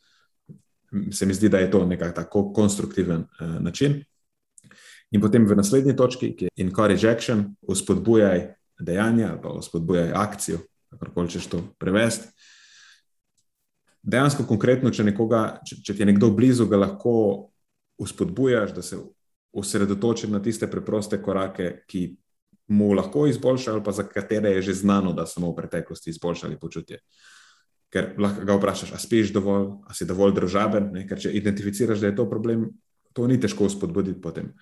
Se 1.12 1.26
mi 1.26 1.34
zdi, 1.34 1.48
da 1.48 1.58
je 1.58 1.70
to 1.70 1.86
nekako 1.86 2.14
tako 2.16 2.52
konstruktiven 2.52 3.24
uh, 3.24 3.60
način. 3.60 4.02
In 5.12 5.20
potem 5.20 5.46
v 5.46 5.56
naslednji 5.56 5.96
točki, 5.96 6.32
ki 6.36 6.44
je 6.44 6.64
encourage 6.64 7.08
action, 7.08 7.54
uspodbujaj 7.62 8.54
dejanja 8.80 9.30
ali 9.30 9.40
pa 9.42 9.52
uspodbujaj 9.58 10.12
akcijo, 10.14 10.58
kako 10.90 11.20
hočeš 11.20 11.46
to 11.46 11.60
prevesti. 11.78 12.28
Dejansko, 14.02 14.44
konkretno, 14.48 14.90
če, 14.90 15.04
nekoga, 15.06 15.60
če, 15.66 15.78
če 15.84 15.94
ti 15.94 16.02
je 16.02 16.08
nekdo 16.08 16.32
blizu, 16.34 16.66
ga 16.66 16.80
lahko 16.80 17.14
uspodbujaš, 18.02 18.72
da 18.74 18.82
se 18.82 18.98
osredotoči 19.52 20.30
na 20.30 20.40
tiste 20.42 20.66
preproste 20.70 21.20
korake, 21.22 21.82
ki 21.88 22.16
mu 22.72 22.92
lahko 22.96 23.26
izboljšajo, 23.26 23.76
ali 23.76 23.84
pa 23.84 23.92
za 23.92 24.06
katere 24.08 24.54
je 24.56 24.62
že 24.62 24.74
znano, 24.84 25.12
da 25.12 25.26
so 25.26 25.40
mu 25.40 25.52
v 25.52 25.56
preteklosti 25.56 26.10
izboljšali 26.10 26.58
počutje. 26.60 26.98
Ker 27.92 28.14
lahko 28.18 28.46
ga 28.48 28.56
vprašaš, 28.56 28.94
a 28.96 28.98
spiš 28.98 29.32
dovolj, 29.32 29.68
a 29.84 29.94
si 29.94 30.08
dovolj 30.08 30.32
družaben, 30.38 30.92
ne? 30.92 31.06
ker 31.08 31.20
če 31.20 31.34
identificiraš, 31.36 32.00
da 32.00 32.08
je 32.08 32.16
to 32.16 32.28
problem, 32.30 32.70
to 33.12 33.26
ni 33.28 33.36
težko 33.40 33.68
spodbuditi 33.68 34.20
potem 34.20 34.54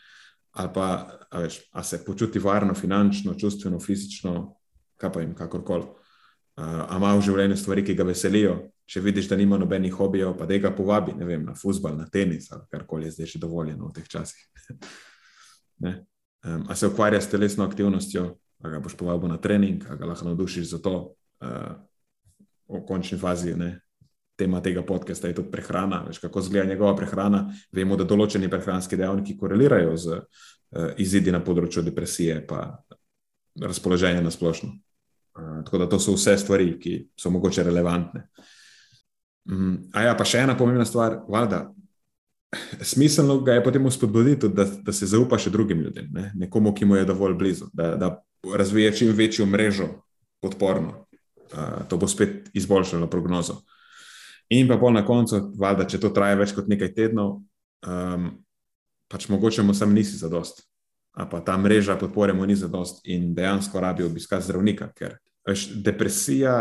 ali 0.52 0.70
pa 0.74 0.86
a 1.30 1.40
veš, 1.40 1.60
a 1.72 1.82
se 1.82 2.04
počuti 2.04 2.38
varno, 2.38 2.74
finančno, 2.74 3.34
čustveno, 3.34 3.78
fizično, 3.80 4.56
kaj 4.96 5.12
pa 5.12 5.20
jim, 5.20 5.34
kakorkoli. 5.34 5.84
Uh, 5.84 6.64
a 6.90 6.96
ima 6.96 7.14
v 7.14 7.22
življenju 7.22 7.56
stvari, 7.56 7.84
ki 7.86 7.94
ga 7.94 8.04
veselijo, 8.04 8.56
če 8.90 9.00
vidiš, 9.00 9.28
da 9.30 9.38
nima 9.38 9.58
nobenih 9.58 9.92
hobijev, 9.94 10.32
pa 10.38 10.46
da 10.50 10.58
ga 10.58 10.72
povabi 10.74 11.14
vem, 11.18 11.44
na 11.46 11.54
futbol, 11.54 11.94
na 11.96 12.08
tenis 12.10 12.50
ali 12.52 12.66
karkoli 12.70 13.06
je 13.06 13.16
zdaj 13.18 13.34
že 13.34 13.42
dovoljeno 13.42 13.88
v 13.88 13.92
teh 13.98 14.08
časih. 14.08 14.46
um, 15.84 16.64
a 16.68 16.74
se 16.74 16.88
ukvarja 16.90 17.20
s 17.20 17.30
telesno 17.30 17.64
aktivnostjo, 17.64 18.34
a 18.60 18.70
ga 18.70 18.80
boš 18.80 18.96
povabil 18.96 19.30
na 19.30 19.38
trening, 19.38 19.84
a 19.88 19.96
ga 19.96 20.10
lahko 20.10 20.26
navdušiš 20.28 20.72
za 20.74 20.82
to, 20.82 20.96
uh, 21.44 21.78
v 22.70 22.82
končni 22.86 23.18
fazi, 23.18 23.54
ne, 23.54 23.80
tema 24.40 24.60
tega 24.64 24.82
podcasta 24.82 25.28
je 25.28 25.36
tudi 25.36 25.50
prehrana. 25.50 26.04
Veš, 26.06 26.18
kako 26.18 26.40
izgleda 26.40 26.68
njegova 26.68 26.94
prehrana. 26.96 27.44
Vemo, 27.72 27.96
da 27.96 28.06
določeni 28.08 28.48
prehranski 28.50 28.96
dejavniki 28.96 29.36
korelirajo 29.38 29.96
z 29.96 30.20
uh, 30.20 30.92
izidi 31.02 31.32
na 31.34 31.42
področju 31.44 31.84
depresije 31.86 32.38
in 32.40 33.66
razpoloženja 33.66 34.22
na 34.24 34.30
splošno. 34.30 34.70
Uh, 34.70 35.60
tako 35.66 35.82
da 35.82 35.88
to 35.88 35.98
so 36.00 36.14
vse 36.16 36.38
stvari, 36.40 36.72
ki 36.80 36.94
so 37.18 37.30
mogoče 37.30 37.66
relevantne. 37.66 38.28
Um, 39.48 39.76
a 39.96 40.04
ja, 40.08 40.16
pa 40.18 40.26
še 40.28 40.44
ena 40.44 40.56
pomembna 40.58 40.84
stvar, 40.88 41.20
valjda. 41.28 41.68
Smiselno 42.82 43.38
ga 43.46 43.56
je 43.56 43.64
potem 43.64 43.86
uspodbuditi, 43.86 44.50
da, 44.52 44.66
da 44.66 44.92
se 44.92 45.06
zaupa 45.06 45.38
še 45.38 45.52
drugim 45.54 45.84
ljudem, 45.84 46.08
ne? 46.12 46.30
nekomu, 46.44 46.74
ki 46.74 46.88
mu 46.88 46.98
je 46.98 47.06
dovolj 47.06 47.36
blizu, 47.38 47.70
da, 47.72 47.94
da 47.96 48.10
razvije 48.56 48.92
čim 48.98 49.12
večjo 49.16 49.46
mrežo 49.46 49.88
podporno. 50.42 51.06
Uh, 51.50 51.82
to 51.90 51.98
bo 51.98 52.08
spet 52.10 52.50
izboljšalo 52.54 53.08
prognozo. 53.10 53.60
In 54.50 54.68
pa 54.70 54.78
pol 54.78 54.94
na 54.94 55.04
koncu, 55.06 55.38
valjda, 55.58 55.86
če 55.86 56.00
to 56.02 56.10
traja 56.14 56.38
več 56.38 56.54
kot 56.56 56.70
nekaj 56.70 56.92
tednov, 56.94 57.38
um, 57.86 58.30
pač 59.10 59.28
mogoče 59.30 59.62
mu 59.66 59.74
sam 59.74 59.94
nisi 59.94 60.18
zadost. 60.18 60.64
A 61.18 61.26
pa 61.26 61.40
ta 61.42 61.56
mreža 61.58 61.96
podpore 61.98 62.34
mu 62.34 62.46
ni 62.46 62.54
zadost 62.58 63.02
in 63.10 63.32
dejansko 63.34 63.82
rabi 63.82 64.06
obiskati 64.06 64.46
zdravnika, 64.46 64.90
ker 64.94 65.16
veš, 65.46 65.68
depresija 65.82 66.54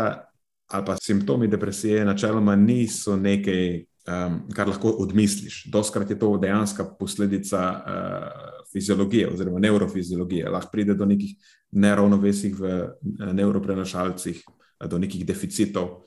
ali 0.70 0.86
pa 0.86 0.96
simptomi 0.96 1.48
depresije 1.48 2.04
načeloma 2.04 2.56
niso 2.56 3.16
nekaj, 3.16 3.76
um, 3.76 4.40
kar 4.54 4.68
lahko 4.68 4.88
odmisliš. 4.88 5.64
Doskrat 5.72 6.10
je 6.10 6.18
to 6.18 6.36
dejanska 6.38 6.84
posledica 6.98 7.60
uh, 7.70 8.62
fiziologije 8.72 9.28
oziroma 9.32 9.58
neurofiziologije. 9.58 10.50
Lahko 10.50 10.70
pride 10.72 10.94
do 10.94 11.04
nekih 11.04 11.34
neravnovesij 11.70 12.54
v 12.54 12.62
uh, 12.62 13.32
neuroprenašalcih, 13.32 14.44
do 14.86 14.98
nekih 14.98 15.26
deficitov. 15.26 16.06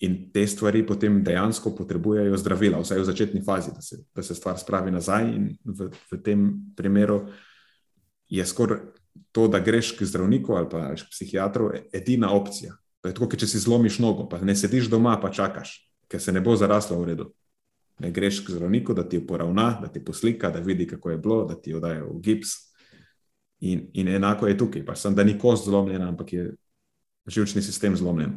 In 0.00 0.30
te 0.32 0.46
stvari 0.46 0.86
potem 0.86 1.24
dejansko 1.24 1.74
potrebujejo 1.74 2.36
zdravila, 2.38 2.78
vsaj 2.78 3.00
v 3.00 3.04
začetni 3.04 3.42
fazi, 3.44 3.72
da 3.74 3.82
se, 3.82 3.96
da 4.14 4.22
se 4.22 4.34
stvar 4.34 4.58
spravi 4.58 4.94
nazaj. 4.94 5.26
In 5.34 5.48
v, 5.64 5.90
v 6.12 6.22
tem 6.22 6.50
primeru 6.76 7.24
je 8.30 8.46
skoraj 8.46 8.78
to, 9.32 9.48
da 9.48 9.58
greš 9.58 9.96
k 9.98 10.06
zdravniku 10.06 10.54
ali 10.54 10.68
pa 10.70 10.94
k 10.94 11.10
psihiatru, 11.10 11.72
edina 11.92 12.30
opcija. 12.30 12.78
To 13.08 13.10
je 13.10 13.16
tako, 13.16 13.36
če 13.40 13.46
si 13.48 13.58
zlomiš 13.62 14.02
nogo, 14.04 14.26
pa 14.28 14.36
ne 14.44 14.52
sediš 14.52 14.90
doma, 14.92 15.14
pa 15.16 15.30
čakaš, 15.32 15.78
ker 16.12 16.20
se 16.20 16.32
ne 16.32 16.42
bo 16.44 16.52
zaraslo 16.60 16.98
v 17.00 17.06
redu. 17.08 17.30
Ne 18.04 18.10
greš 18.12 18.42
k 18.44 18.52
zdravniku, 18.52 18.92
da 18.92 19.00
ti 19.08 19.16
poravna, 19.24 19.78
da 19.80 19.88
ti 19.88 20.02
poslika, 20.04 20.50
da 20.52 20.60
vidi, 20.60 20.84
kako 20.86 21.10
je 21.10 21.18
bilo, 21.18 21.38
da 21.48 21.56
ti 21.56 21.72
jo 21.72 21.80
dajo 21.80 22.10
v 22.12 22.20
gips. 22.20 22.52
In, 23.64 23.88
in 23.96 24.10
enako 24.12 24.46
je 24.46 24.58
tukaj, 24.60 24.84
pa 24.84 24.92
sem, 24.92 25.16
da 25.16 25.24
ni 25.24 25.38
kost 25.40 25.64
zlomljen, 25.64 26.04
ampak 26.04 26.32
je 26.32 26.44
žilčni 27.26 27.64
sistem 27.64 27.96
zlomljen. 27.96 28.36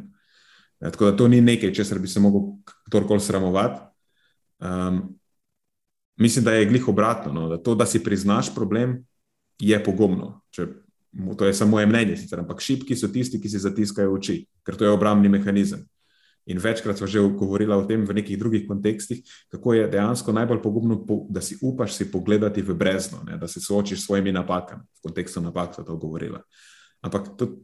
Ja, 0.80 0.90
tako 0.90 1.10
da 1.10 1.16
to 1.20 1.28
ni 1.28 1.42
nekaj, 1.44 1.74
česar 1.76 2.00
bi 2.00 2.08
se 2.08 2.20
lahko 2.20 2.56
kdorkoli 2.88 3.20
sramovati. 3.20 3.82
Um, 4.58 5.02
mislim, 6.16 6.48
da 6.48 6.56
je 6.56 6.70
glih 6.72 6.88
obratno. 6.88 7.32
No, 7.32 7.48
da 7.52 7.60
to, 7.60 7.74
da 7.74 7.86
si 7.86 8.00
priznaš 8.00 8.54
problem, 8.54 9.02
je 9.60 9.84
pogumno. 9.84 10.40
Če, 10.50 10.66
to 11.38 11.44
je 11.44 11.54
samo 11.54 11.70
moje 11.70 11.86
mnenje, 11.86 12.16
sicer, 12.16 12.40
ampak 12.40 12.60
šipki 12.60 12.96
so 12.96 13.08
tisti, 13.12 13.40
ki 13.40 13.48
si 13.48 13.60
zatiskajo 13.60 14.14
oči, 14.14 14.42
ker 14.64 14.76
to 14.76 14.84
je 14.84 14.92
obrambni 14.92 15.28
mehanizem. 15.28 15.84
In 16.46 16.58
večkrat 16.58 16.98
smo 16.98 17.06
že 17.06 17.20
govorili 17.20 17.74
o 17.74 17.84
tem 17.86 18.04
v 18.04 18.14
nekih 18.14 18.38
drugih 18.38 18.64
kontekstih, 18.68 19.22
kako 19.48 19.74
je 19.74 19.88
dejansko 19.88 20.32
najbolj 20.32 20.62
pogumno, 20.62 20.96
da 21.30 21.40
si 21.40 21.58
upaš 21.62 21.94
si 21.94 22.10
pogledati 22.10 22.62
v 22.62 22.74
brezno, 22.74 23.22
ne, 23.26 23.36
da 23.38 23.48
se 23.48 23.60
soočiš 23.60 24.00
s 24.00 24.06
svojimi 24.06 24.32
napakami. 24.32 24.82
V 24.82 25.02
kontekstu 25.02 25.40
napak 25.40 25.74
so 25.74 25.84
to 25.86 25.96
govorila. 25.96 26.42
Ampak 27.00 27.28
to, 27.38 27.62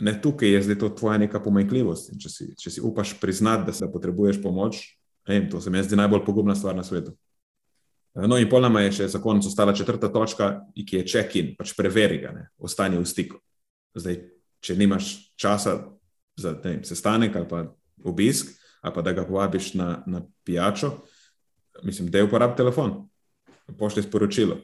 ne, 0.00 0.16
tukaj 0.22 0.50
je 0.50 0.62
zdaj 0.62 0.78
to 0.78 0.88
tvoja 0.88 1.18
neka 1.18 1.40
pomanjkljivost. 1.40 2.16
Če 2.18 2.28
si, 2.28 2.48
če 2.58 2.70
si 2.70 2.80
upaš 2.82 3.14
priznati, 3.20 3.66
da 3.70 3.72
se 3.72 3.86
potrebuješ 3.92 4.42
pomoč, 4.42 4.82
ne, 5.28 5.44
to 5.50 5.60
se 5.60 5.70
mi 5.70 5.82
zdi 5.82 5.96
najbolj 5.96 6.24
pogumna 6.26 6.54
stvar 6.54 6.74
na 6.76 6.82
svetu. 6.82 7.14
No, 8.16 8.38
in 8.40 8.48
pol 8.48 8.64
nama 8.64 8.80
je 8.86 8.92
še 8.96 9.08
za 9.12 9.20
konec 9.20 9.44
ostala 9.44 9.74
četrta 9.76 10.08
točka, 10.12 10.50
ki 10.72 11.02
je 11.02 11.04
check-in, 11.04 11.50
pač 11.58 11.74
preveri 11.76 12.22
ga, 12.22 12.30
ne, 12.32 12.46
ostani 12.56 12.96
v 12.96 13.04
stiku. 13.04 13.40
Zdaj, 13.96 14.16
če 14.64 14.76
nimaš 14.76 15.10
časa 15.36 15.76
za 16.40 16.54
ne, 16.64 16.78
sestanek 16.84 17.36
ali 17.36 17.48
pa 17.50 17.60
obisk, 18.08 18.54
ali 18.80 18.94
pa 18.94 19.04
da 19.04 19.12
ga 19.12 19.26
povabiš 19.28 19.74
na, 19.76 19.90
na 20.08 20.22
pijačo, 20.48 20.94
mislim, 21.84 22.08
da 22.08 22.22
je 22.22 22.28
uporab 22.28 22.56
telefon, 22.56 23.02
pošlji 23.76 24.06
sporočilo 24.08 24.62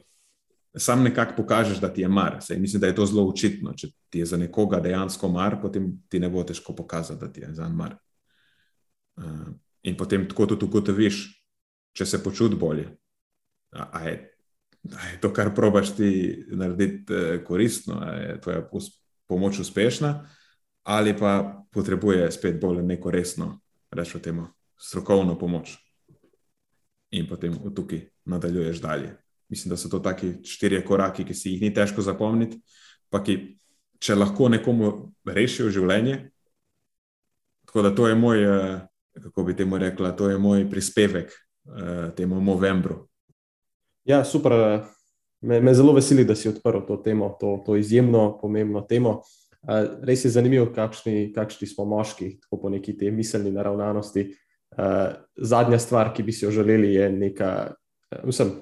sam 0.77 1.03
nekako 1.03 1.33
pokažeš, 1.37 1.77
da 1.77 1.93
ti 1.93 2.01
je 2.01 2.07
mar. 2.07 2.37
Sej, 2.41 2.59
mislim, 2.59 2.81
da 2.81 2.87
je 2.87 2.95
to 2.95 3.05
zelo 3.05 3.27
očitno. 3.29 3.73
Če 3.73 3.87
ti 4.09 4.19
je 4.19 4.25
za 4.25 4.37
nekoga 4.37 4.79
dejansko 4.79 5.27
mar, 5.29 5.59
potem 5.61 5.91
ti 6.09 6.19
ne 6.19 6.29
bo 6.29 6.43
težko 6.43 6.75
pokazati, 6.75 7.19
da 7.19 7.31
ti 7.31 7.41
je 7.41 7.53
za 7.53 7.69
mar. 7.69 7.95
Uh, 9.15 9.53
in 9.83 9.97
potem 9.97 10.27
tako 10.29 10.45
tudi 10.45 10.65
ugotoviš, 10.65 11.23
če 11.93 12.05
se 12.05 12.23
počutiš 12.23 12.59
bolje. 12.59 12.89
A, 13.73 14.03
je, 14.05 14.33
a 14.95 15.07
je 15.11 15.19
to, 15.21 15.33
kar 15.33 15.53
probaš 15.55 15.95
ti 15.95 16.45
narediti, 16.51 17.13
eh, 17.13 17.43
koristno, 17.43 17.99
a 18.01 18.11
je 18.11 18.41
tvoja 18.41 18.69
pomoč 19.27 19.59
uspešna, 19.59 20.27
ali 20.83 21.17
pa 21.17 21.63
potrebuje 21.71 22.31
spet 22.31 22.61
bolj 22.61 22.83
neko 22.83 23.11
resno, 23.11 23.59
rečemo 23.91 24.23
temu, 24.23 24.47
strokovno 24.77 25.39
pomoč. 25.39 25.77
In 27.11 27.27
potem 27.29 27.57
od 27.63 27.75
tukaj 27.75 28.01
nadaljuješ 28.25 28.81
dalje. 28.81 29.17
Mislim, 29.49 29.69
da 29.69 29.77
so 29.77 29.89
to 29.89 29.99
taki 29.99 30.33
štirje 30.43 30.85
koraki, 30.85 31.25
ki 31.25 31.33
si 31.33 31.51
jih 31.53 31.61
ni 31.61 31.73
težko 31.73 32.01
zapomniti, 32.01 32.57
pa 33.09 33.23
ki, 33.23 33.57
če 33.99 34.15
lahko 34.15 34.49
nekomu 34.49 35.13
rešijo 35.25 35.69
življenje. 35.69 36.31
Tako 37.65 37.81
da 37.81 37.95
to 37.95 38.07
je 38.07 38.15
moj 38.15 38.45
uh, 38.45 38.81
kako 39.21 39.43
bi 39.43 39.55
temu 39.55 39.77
rekla, 39.77 40.11
to 40.11 40.29
je 40.29 40.37
moj 40.37 40.69
prispevek 40.69 41.29
uh, 41.29 42.13
temu 42.15 42.41
novembru. 42.41 43.07
Ja, 44.05 44.23
super. 44.23 44.53
Me, 45.41 45.59
me 45.61 45.73
zelo 45.73 45.93
veseli, 45.93 46.23
da 46.25 46.35
si 46.35 46.49
odprl 46.49 46.85
to 46.87 46.97
temo, 47.03 47.33
to, 47.39 47.57
to 47.65 47.75
izjemno 47.75 48.37
pomembno 48.41 48.81
temo. 48.87 49.21
Uh, 49.63 49.99
res 50.03 50.25
je 50.25 50.31
zanimivo, 50.31 50.69
kakšni, 50.75 51.31
kakšni 51.35 51.67
smo 51.67 51.85
moški, 51.87 52.29
tako 52.43 52.61
po 52.61 52.71
neki 52.71 52.97
te 52.99 53.11
miselni 53.11 53.51
naravnanosti. 53.51 54.25
Uh, 54.75 55.15
zadnja 55.35 55.79
stvar, 55.79 56.13
ki 56.15 56.23
bi 56.23 56.35
si 56.35 56.45
jo 56.45 56.51
želeli, 56.51 56.93
je 56.93 57.09
neka, 57.11 57.49
mislim, 58.23 58.53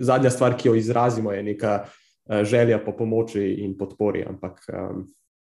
zadnja 0.00 0.30
stvar, 0.30 0.56
ki 0.58 0.68
jo 0.68 0.74
izrazimo, 0.78 1.32
je 1.32 1.42
neka 1.42 1.76
želja 2.42 2.78
po 2.84 2.94
pomoči 2.96 3.42
in 3.64 3.76
podpori. 3.78 4.24
Ampak 4.28 4.62
um, 4.70 5.06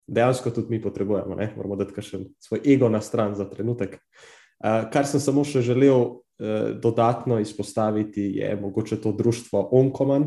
dejansko 0.07 0.51
tudi 0.51 0.71
mi 0.71 0.83
potrebujemo, 0.83 1.35
ne? 1.35 1.53
moramo 1.57 1.77
dati 1.77 2.03
še 2.03 2.23
svoj 2.41 2.63
ego 2.67 2.89
na 2.89 3.01
stran 3.01 3.35
za 3.35 3.49
trenutek. 3.51 3.99
Kar 4.63 5.07
sem 5.07 5.21
samo 5.21 5.45
še 5.45 5.63
želel 5.63 6.22
dodatno 6.83 7.39
izpostaviti, 7.39 8.23
je 8.35 8.57
mogoče 8.61 9.01
to 9.01 9.13
društvo 9.13 9.69
Onkoman 9.73 10.23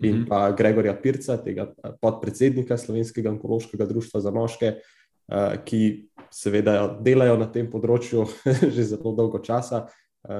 in 0.00 0.16
mm 0.16 0.18
-hmm. 0.18 0.28
pa 0.28 0.50
Gregorja 0.52 0.96
Pirca, 1.02 1.36
tega 1.36 1.72
podpredsednika 2.00 2.78
Slovenskega 2.78 3.30
onkološkega 3.30 3.86
društva 3.86 4.20
za 4.20 4.30
moške, 4.30 4.74
uh, 4.74 5.64
ki 5.64 6.08
seveda 6.30 6.98
delajo 7.00 7.36
na 7.36 7.46
tem 7.52 7.70
področju 7.70 8.26
že 8.74 8.82
zelo 8.82 9.14
dolgo 9.14 9.38
časa. 9.38 9.86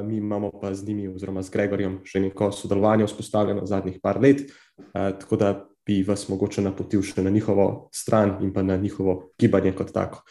Mi 0.04 0.16
imamo 0.16 0.50
pa 0.60 0.74
z 0.74 0.87
njimi, 0.87 1.08
oziroma 1.08 1.42
z 1.42 1.50
Gregorjem, 1.50 2.00
že 2.04 2.20
neko 2.20 2.52
sodelovanje 2.52 3.04
vzpostavljeno 3.04 3.66
zadnjih 3.66 3.98
par 4.02 4.16
let. 4.20 4.40
Tako 4.92 5.37
da 5.37 5.66
bi 5.87 6.02
vas 6.02 6.28
mogoče 6.28 6.62
napotil 6.64 7.02
še 7.02 7.22
na 7.22 7.30
njihovo 7.30 7.90
stran 7.92 8.38
in 8.40 8.52
pa 8.52 8.62
na 8.62 8.76
njihovo 8.76 9.30
gibanje 9.38 9.74
kot 9.76 9.92
tako. 9.92 10.22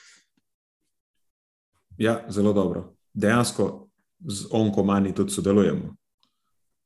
Ja, 1.97 2.25
zelo 2.29 2.53
dobro. 2.53 2.95
Dejansko 3.13 3.89
z 4.27 4.47
onkomani 4.51 5.13
tudi 5.13 5.31
sodelujemo 5.31 5.95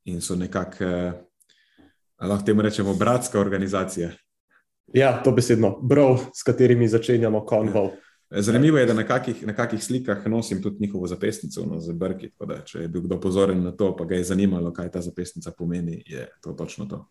in 0.05 0.21
so 0.21 0.35
nekako, 0.35 0.83
eh, 0.83 1.13
lahko 2.21 2.45
temu 2.45 2.61
rečemo, 2.61 2.93
bratska 2.93 3.39
organizacija. 3.39 4.11
Ja, 4.93 5.23
to 5.23 5.31
besedno, 5.31 5.79
brov, 5.83 6.19
s 6.33 6.43
katerimi 6.43 6.87
začenjamo 6.87 7.45
konvol. 7.45 7.85
Ja. 7.85 8.41
Zanimivo 8.41 8.77
je, 8.77 8.85
da 8.85 8.93
na 8.93 9.03
kakih, 9.07 9.45
na 9.47 9.55
kakih 9.55 9.83
slikah 9.83 10.27
nosim 10.27 10.61
tudi 10.63 10.77
njihovo 10.79 11.07
zapestnico 11.07 11.65
no, 11.65 11.79
z 11.79 11.93
brki. 11.93 12.31
Da, 12.39 12.61
če 12.63 12.79
je 12.79 12.87
bil 12.87 13.01
kdo 13.01 13.19
pozoren 13.19 13.63
na 13.63 13.71
to, 13.71 13.93
pa 13.95 14.05
ga 14.05 14.15
je 14.15 14.23
zanimalo, 14.23 14.71
kaj 14.73 14.91
ta 14.91 15.01
zapestnica 15.01 15.51
pomeni, 15.51 16.03
je 16.05 16.27
to 16.43 16.53
točno 16.53 16.85
to. 16.85 17.05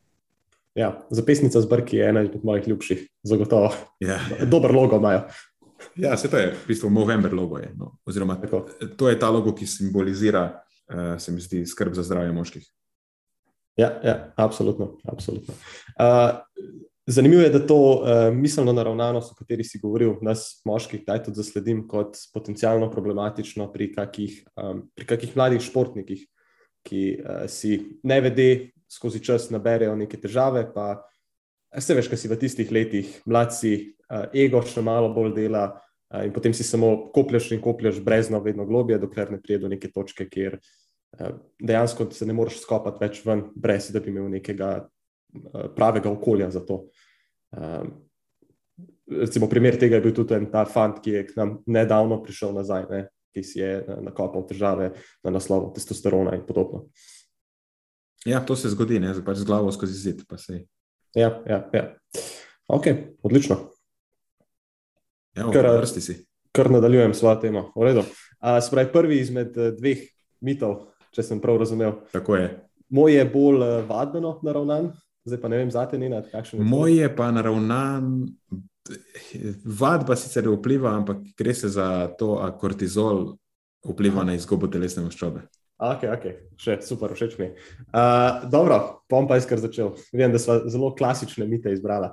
Ja, 0.76 1.06
zapisnica 1.10 1.60
z 1.60 1.68
brki 1.68 1.96
je 1.96 2.08
ena 2.08 2.22
izmed 2.22 2.44
mojih 2.44 2.68
ljubših, 2.68 3.06
zagotovo. 3.22 3.72
Ja, 4.00 4.20
ja. 4.38 4.44
Dober 4.44 4.74
logo 4.74 4.96
imajo. 4.96 5.22
Ja, 5.96 6.16
se 6.16 6.30
to 6.30 6.38
je, 6.38 6.52
v 6.52 6.66
bistvu, 6.68 6.90
Movember 6.90 7.34
logo 7.34 7.58
je. 7.58 7.70
No. 7.76 7.96
Oziroma, 8.06 8.36
Tako. 8.40 8.66
to 8.96 9.08
je 9.08 9.18
ta 9.18 9.30
logo, 9.30 9.54
ki 9.54 9.66
simbolizira, 9.66 10.62
uh, 10.92 11.20
se 11.20 11.32
mi 11.32 11.40
zdi, 11.40 11.66
skrb 11.66 11.94
za 11.94 12.02
zdravje 12.02 12.32
moških. 12.32 12.66
Ja, 13.76 14.00
ja 14.04 14.32
absolutno. 14.36 14.96
absolutno. 15.04 15.54
Uh, 16.00 16.38
zanimivo 17.06 17.42
je, 17.42 17.50
da 17.50 17.66
to 17.66 17.76
uh, 17.76 18.34
miselno 18.34 18.72
naravnanost, 18.72 19.32
o 19.32 19.34
kateri 19.38 19.64
si 19.64 19.78
govoril, 19.82 20.14
nas 20.22 20.62
moških, 20.64 21.04
da 21.06 21.18
tudi 21.22 21.36
zasledim 21.36 21.86
kot 21.88 22.16
potencialno 22.34 22.90
problematično 22.90 23.68
pri 23.72 23.92
kakih, 23.92 24.40
um, 24.56 24.86
pri 24.94 25.06
kakih 25.06 25.36
mladih 25.36 25.60
športnikih, 25.60 26.24
ki 26.86 27.02
uh, 27.20 27.44
si 27.48 27.98
ne 28.02 28.20
vede 28.20 28.48
skozi 28.88 29.20
čas 29.24 29.50
naberejo 29.50 29.96
neke 29.96 30.18
težave. 30.20 30.66
Pa, 30.74 31.02
se 31.78 31.94
veš, 31.94 32.08
kaj 32.12 32.20
si 32.20 32.30
v 32.30 32.38
tistih 32.40 32.72
letih, 32.72 33.10
mladci, 33.26 33.74
uh, 34.10 34.28
ego 34.34 34.62
še 34.62 34.84
malo 34.84 35.12
bolj 35.14 35.34
dela, 35.36 35.68
in 36.22 36.30
potem 36.32 36.54
si 36.54 36.62
samo 36.62 37.10
koplješ 37.14 37.50
in 37.56 37.60
koplješ 37.60 37.98
brezno, 38.04 38.38
vedno 38.40 38.66
globje, 38.66 39.00
dokler 39.02 39.32
ne 39.34 39.40
pride 39.42 39.64
do 39.64 39.70
neke 39.72 39.90
točke, 39.90 40.28
kjer 40.30 40.60
dejansko 41.58 42.10
se 42.10 42.26
ne 42.26 42.34
moreš 42.36 42.60
skopati 42.62 43.00
več 43.00 43.22
ven, 43.24 43.46
brez 43.54 43.90
da 43.92 44.00
bi 44.00 44.12
imel 44.12 44.28
nekega 44.30 44.70
pravega 45.76 46.10
okolja 46.10 46.50
za 46.50 46.62
to. 46.66 46.84
Recimo, 49.06 49.48
primer 49.48 49.78
tega 49.78 49.96
je 49.96 50.04
bil 50.04 50.14
tudi 50.14 50.34
en 50.34 50.48
ta 50.50 50.64
fant, 50.68 50.98
ki 51.02 51.14
je 51.14 51.26
k 51.28 51.36
nam 51.38 51.58
nedavno 51.66 52.18
prišel 52.22 52.54
nazaj. 52.56 52.88
Ne? 52.90 53.04
Ki 53.36 53.44
si 53.44 53.60
je 53.60 53.84
nakopal 54.02 54.46
težave 54.48 54.90
na 55.24 55.30
naslovu 55.30 55.70
testosterona, 55.76 56.34
in 56.36 56.44
podobno. 56.46 56.86
Ja, 58.26 58.40
to 58.42 58.56
se 58.56 58.72
zgodi, 58.72 58.98
ne 59.00 59.12
pač 59.24 59.44
z 59.44 59.48
glavo 59.48 59.70
skozi 59.72 59.94
zid. 59.94 60.24
Ja, 61.16 61.42
ja, 61.48 61.70
ja. 61.72 61.96
Ok, 62.68 62.86
odlično. 63.22 63.56
Ja, 65.36 65.50
kar, 65.52 65.66
vrsti 65.78 66.00
si. 66.00 66.16
Kar 66.52 66.70
nadaljujem 66.70 67.14
svojo 67.14 67.36
temo. 67.36 67.70
Spravi 68.66 68.92
prvi 68.92 69.20
izmed 69.20 69.56
eh, 69.56 69.72
dveh 69.78 70.02
mitov, 70.40 70.76
če 71.16 71.24
sem 71.24 71.40
prav 71.40 71.56
razumel. 71.60 71.94
Tako 72.12 72.36
je. 72.36 72.50
Moj 72.88 73.16
je 73.16 73.24
bolj 73.32 73.64
eh, 73.64 73.80
vadbeno 73.88 74.36
naravnan, 74.44 74.92
zdaj 75.24 75.40
pa 75.40 75.48
ne 75.48 75.62
vem, 75.62 75.72
zate 75.72 75.98
ni 75.98 76.12
nad 76.12 76.28
kakšen. 76.30 76.60
Moj 76.60 76.98
je 77.00 77.10
pa 77.16 77.30
naravnan. 77.32 78.26
Vadba 79.64 80.14
sicer 80.16 80.46
vpliva, 80.46 80.92
ampak 80.94 81.24
gre 81.38 81.54
se 81.54 81.68
za 81.68 82.06
to, 82.18 82.36
da 82.38 82.52
kortizol 82.60 83.32
vpliva 83.88 84.22
na 84.24 84.36
izgubo 84.36 84.68
telesne 84.70 85.02
maščobe. 85.02 85.42
Ok, 85.76 86.06
ok, 86.08 86.22
še 86.56 86.78
super, 86.80 87.12
všeč 87.12 87.34
mi. 87.36 87.50
Uh, 87.92 88.46
dobro, 88.48 88.78
bom 89.12 89.26
pa 89.28 89.36
izkar 89.36 89.60
začel. 89.60 89.90
Vem, 90.08 90.32
da 90.32 90.40
smo 90.40 90.54
zelo 90.72 90.88
klasične 90.96 91.44
mite 91.44 91.68
izbrali. 91.68 92.08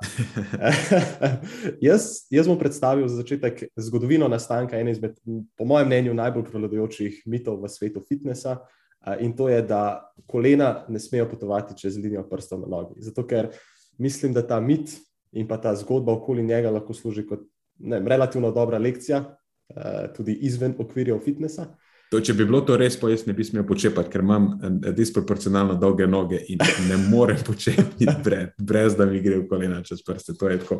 jaz, 1.87 2.25
jaz 2.27 2.49
bom 2.51 2.59
predstavil 2.59 3.07
za 3.07 3.21
začetek 3.21 3.61
zgodovino 3.79 4.27
nastanka 4.27 4.75
ene 4.75 4.91
izmed, 4.91 5.15
po 5.55 5.67
mojem 5.69 5.87
mnenju, 5.87 6.15
najbolj 6.17 6.43
prevladujočih 6.49 7.21
mitov 7.31 7.61
v 7.63 7.71
svetu 7.71 8.03
fitnesa. 8.03 8.57
Uh, 8.99 9.15
in 9.23 9.31
to 9.31 9.47
je, 9.47 9.61
da 9.63 10.11
kolena 10.27 10.83
ne 10.91 10.99
smejo 10.99 11.29
potovati 11.31 11.77
čez 11.79 11.95
linijo 11.95 12.25
prstov 12.27 12.65
na 12.65 12.71
nogi. 12.73 12.99
Zato, 12.99 13.23
ker 13.23 13.47
mislim, 13.95 14.35
da 14.35 14.43
ta 14.43 14.59
mit 14.59 14.91
in 15.31 15.47
pa 15.47 15.55
ta 15.55 15.71
zgodba 15.79 16.11
okoli 16.19 16.43
njega 16.43 16.67
lahko 16.67 16.91
služi 16.91 17.23
kot 17.31 17.47
ne, 17.79 18.03
relativno 18.03 18.51
dobra 18.51 18.75
lekcija, 18.75 19.23
uh, 19.23 20.11
tudi 20.19 20.35
izven 20.51 20.75
okvirjev 20.83 21.23
fitnesa. 21.23 21.71
To, 22.13 22.19
če 22.21 22.35
bi 22.37 22.45
bilo 22.45 22.59
to 22.61 22.75
res, 22.77 22.93
pa 23.01 23.09
jaz 23.09 23.23
ne 23.25 23.33
bi 23.33 23.41
smel 23.41 23.63
počepati, 23.65 24.11
ker 24.13 24.21
imam 24.21 24.43
eh, 24.53 24.91
disproporcionalno 24.93 25.79
dolge 25.81 26.05
noge 26.05 26.43
in 26.53 26.61
ne 26.85 26.99
morem 27.09 27.39
počepati 27.49 28.05
brez, 28.25 28.51
brez 28.61 28.97
da 28.99 29.07
mi 29.09 29.21
gre 29.23 29.39
v 29.41 29.47
kolena 29.49 29.81
čez 29.81 30.03
prste. 30.05 30.35
To 30.37 30.51
je 30.51 30.59
tako. 30.61 30.77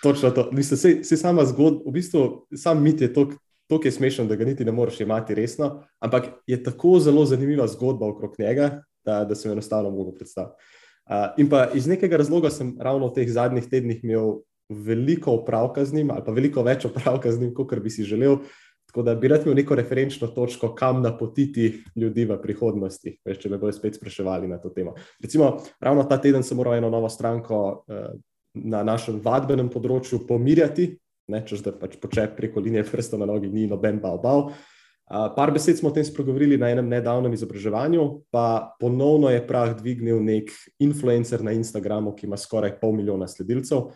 Točno 0.00 0.30
to. 0.32 0.48
Mislim, 0.56 0.80
se, 0.80 0.94
se 1.04 1.20
sama 1.20 1.44
zgodba, 1.44 1.84
v 1.84 1.92
bistvu 1.98 2.24
sam 2.56 2.80
mit 2.80 3.04
je 3.04 3.12
tako 3.12 3.90
smešen, 3.92 4.28
da 4.28 4.40
ga 4.40 4.48
niti 4.48 4.64
ne 4.64 4.72
moreš 4.72 5.02
imeti 5.04 5.36
resno, 5.36 5.82
ampak 6.00 6.32
je 6.48 6.62
tako 6.64 6.96
zelo 6.98 7.26
zanimiva 7.28 7.68
zgodba 7.68 8.08
okrog 8.08 8.40
njega, 8.40 8.80
da, 9.04 9.24
da 9.24 9.36
sem 9.36 9.52
enostavno 9.52 9.92
mogel 9.92 10.16
predstaviti. 10.16 10.56
Uh, 11.10 11.28
in 11.42 11.48
pa 11.50 11.68
iz 11.74 11.86
nekega 11.90 12.16
razloga 12.16 12.50
sem 12.50 12.72
ravno 12.80 13.10
v 13.10 13.18
teh 13.20 13.28
zadnjih 13.28 13.68
tednih 13.68 14.04
imel 14.04 14.40
veliko 14.70 15.32
opravka 15.42 15.84
z 15.84 15.94
njim, 15.94 16.10
ali 16.14 16.24
pa 16.24 16.32
veliko 16.32 16.62
več 16.62 16.84
opravka 16.88 17.32
z 17.32 17.40
njim, 17.40 17.54
kot 17.54 17.78
bi 17.82 17.90
si 17.90 18.06
želel. 18.06 18.40
Tako 18.90 19.02
da 19.06 19.14
bi 19.14 19.28
rad 19.28 19.44
imel 19.46 19.54
neko 19.54 19.74
referenčno 19.78 20.26
točko, 20.34 20.72
kam 20.74 21.02
napotiti 21.02 21.84
ljudi 21.96 22.24
v 22.26 22.40
prihodnosti, 22.42 23.12
veš, 23.24 23.36
če 23.38 23.50
me 23.52 23.58
bodo 23.62 23.70
spet 23.72 23.94
spraševali 23.94 24.48
na 24.50 24.58
to 24.58 24.72
temo. 24.74 24.96
Recimo, 25.22 25.52
ravno 25.78 26.02
ta 26.10 26.18
teden 26.18 26.42
sem 26.42 26.58
moral 26.58 26.74
eno 26.80 26.90
novo 26.90 27.08
stranko 27.08 27.60
uh, 27.86 28.08
na 28.58 28.80
našem 28.82 29.20
vadbenem 29.22 29.68
področju 29.70 30.24
pomirjati, 30.26 30.88
češ 31.30 31.62
da 31.62 31.70
pač 31.70 31.94
počep 32.02 32.34
preko 32.34 32.58
linije 32.58 32.82
prsta 32.88 33.20
na 33.20 33.30
nogi 33.30 33.46
ni 33.46 33.68
noben 33.70 34.02
bal 34.02 34.18
bal. 34.18 34.44
Uh, 34.50 35.28
par 35.38 35.54
besed 35.54 35.78
smo 35.78 35.92
o 35.92 35.94
tem 35.94 36.02
spregovorili 36.06 36.58
na 36.58 36.72
enem 36.74 36.90
nedavnem 36.90 37.38
izobraževanju, 37.38 38.08
pa 38.34 38.74
ponovno 38.82 39.30
je 39.30 39.46
prah 39.46 39.70
dvignil 39.78 40.18
nek 40.18 40.50
influencer 40.82 41.46
na 41.46 41.54
Instagramu, 41.54 42.16
ki 42.18 42.26
ima 42.26 42.38
skoraj 42.38 42.74
pol 42.82 42.98
milijona 42.98 43.30
sledilcev 43.30 43.86
uh, 43.86 43.94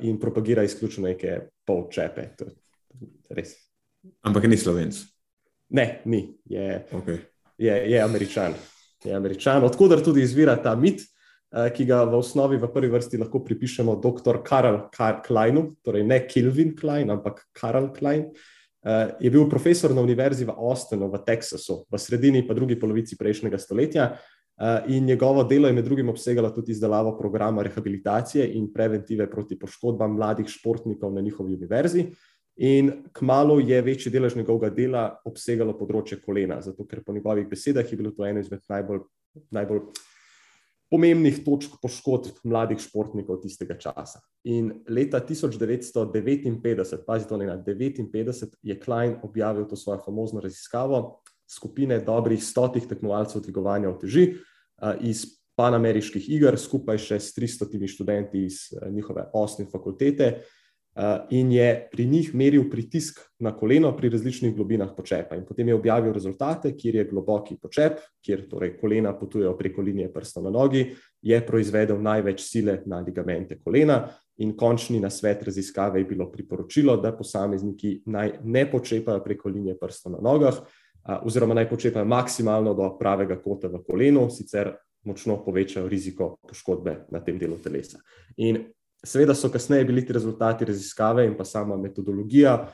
in 0.00 0.16
propagira 0.20 0.64
izključno 0.64 1.04
neke 1.10 1.42
polčepe. 1.68 2.30
To 2.40 2.48
je 2.48 2.56
res 3.36 3.56
Ampak 4.26 4.48
ni 4.50 4.56
slovenc. 4.56 4.98
Ne, 5.68 6.00
ni. 6.04 6.38
Je, 6.44 6.86
okay. 6.92 7.18
je, 7.58 7.74
je 7.90 8.00
američan. 8.02 8.54
Je 9.04 9.14
američan. 9.14 9.64
Odkudar 9.64 10.02
tudi 10.04 10.22
izvira 10.22 10.56
ta 10.62 10.74
mit, 10.78 11.02
uh, 11.02 11.66
ki 11.74 11.86
ga 11.88 12.04
v 12.06 12.18
osnovi 12.18 12.58
v 12.60 12.70
prvi 12.72 12.90
vrsti 12.92 13.20
lahko 13.22 13.42
pripišemo 13.44 13.96
dr. 14.02 14.42
Karl 14.46 14.86
Kleinu, 15.26 15.72
torej 15.82 16.06
ne 16.06 16.22
Kelvin 16.26 16.76
Klein, 16.76 17.10
ampak 17.10 17.46
Karl 17.56 17.90
Klein. 17.94 18.30
Uh, 18.86 19.10
je 19.18 19.30
bil 19.34 19.48
profesor 19.50 19.90
na 19.94 20.04
univerzi 20.06 20.46
v 20.46 20.54
Austinu, 20.54 21.10
v 21.10 21.18
Teksasu, 21.26 21.82
v 21.90 21.98
sredini 21.98 22.46
pa 22.46 22.54
drugi 22.54 22.78
polovici 22.78 23.18
prejšnjega 23.18 23.58
stoletja. 23.58 24.10
Uh, 24.56 24.86
in 24.88 25.04
njegovo 25.04 25.42
delo 25.44 25.68
je 25.68 25.74
med 25.76 25.84
drugim 25.84 26.08
obsegalo 26.08 26.48
tudi 26.50 26.72
izdelavo 26.72 27.18
programa 27.18 27.62
rehabilitacije 27.62 28.46
in 28.54 28.70
preventive 28.72 29.26
proti 29.30 29.58
poškodbam 29.58 30.14
mladih 30.14 30.48
športnikov 30.48 31.12
na 31.12 31.20
njihovi 31.20 31.54
univerzi. 31.54 32.06
In 32.56 32.92
kmalo 33.12 33.58
je 33.60 33.82
večji 33.82 34.12
delež 34.12 34.36
njegovega 34.36 34.70
dela 34.72 35.04
obsegalo 35.28 35.74
področje 35.76 36.22
kolena, 36.24 36.62
zato 36.64 36.86
ker 36.88 37.02
po 37.04 37.12
njegovih 37.12 37.48
besedah 37.50 37.84
je 37.84 37.98
bilo 38.00 38.14
to 38.16 38.24
eno 38.24 38.40
izmed 38.40 38.62
najbolj, 38.72 39.02
najbolj 39.52 39.82
pomembnih 40.90 41.42
točk 41.44 41.76
poškodb 41.82 42.40
mladih 42.46 42.80
športnikov 42.80 43.42
tistega 43.42 43.76
časa. 43.76 44.22
In 44.48 44.70
leta 44.88 45.20
1959, 45.20 47.04
pazite, 47.04 47.36
ne 47.36 47.50
na 47.50 47.58
59, 47.60 48.56
je 48.62 48.80
Klein 48.80 49.18
objavil 49.26 49.66
to 49.68 49.76
svojo 49.76 50.00
famozno 50.06 50.40
raziskavo 50.40 51.20
skupine 51.46 52.00
dobrih 52.00 52.42
stotih 52.42 52.86
tekmovalcev 52.88 53.42
dvigovanja 53.42 53.90
uteži 53.90 54.30
iz 55.00 55.26
panameriških 55.56 56.28
iger, 56.36 56.58
skupaj 56.58 56.98
še 57.00 57.20
s 57.20 57.34
300 57.36 57.86
študenti 57.88 58.44
iz 58.44 58.68
njihove 58.92 59.28
osnovne 59.32 59.70
fakultete. 59.72 60.30
In 61.30 61.50
je 61.52 61.88
pri 61.92 62.06
njih 62.08 62.34
meril 62.34 62.70
pritisk 62.70 63.18
na 63.38 63.50
koleno 63.56 63.90
pri 63.96 64.08
različnih 64.08 64.54
globinah 64.56 64.94
počepa. 64.96 65.36
In 65.36 65.44
potem 65.44 65.68
je 65.68 65.74
objavil 65.74 66.12
rezultate, 66.12 66.72
kjer 66.76 66.94
je 66.94 67.04
globoki 67.10 67.58
počep, 67.60 67.98
kjer 68.24 68.46
torej 68.48 68.78
kolena 68.80 69.12
potujejo 69.18 69.52
preko 69.58 69.82
linije 69.84 70.08
prsta 70.12 70.40
na 70.40 70.50
nogi, 70.50 70.86
je 71.22 71.40
proizvedel 71.46 72.00
največ 72.02 72.40
sile 72.40 72.78
na 72.86 73.00
ligamente 73.04 73.58
kolena. 73.60 74.06
In 74.40 74.54
končni 74.56 75.00
nasvet 75.00 75.42
raziskave 75.42 76.00
je 76.00 76.08
bilo 76.08 76.30
priporočilo, 76.32 76.96
da 76.96 77.12
posamezniki 77.12 78.02
naj 78.06 78.38
ne 78.44 78.64
počepajo 78.70 79.20
preko 79.24 79.48
linije 79.48 79.76
prsta 79.78 80.10
na 80.10 80.18
nogah, 80.22 80.62
oziroma 81.22 81.54
naj 81.54 81.68
počepajo 81.70 82.04
maksimalno 82.04 82.74
do 82.74 82.88
pravega 82.98 83.36
kota 83.42 83.68
v 83.68 83.82
kolenu, 83.84 84.30
sicer 84.30 84.72
močno 85.04 85.38
povečajo 85.44 85.88
riziko 85.88 86.38
poškodbe 86.48 86.96
na 87.12 87.20
tem 87.20 87.38
delu 87.38 87.60
telesa. 87.62 88.00
In 88.36 88.64
seveda 89.06 89.34
so 89.34 89.48
kasneje 89.52 89.84
bili 89.84 90.04
ti 90.06 90.12
rezultati 90.12 90.64
raziskave 90.64 91.26
in 91.26 91.36
pa 91.36 91.44
sama 91.44 91.76
metodologija 91.76 92.66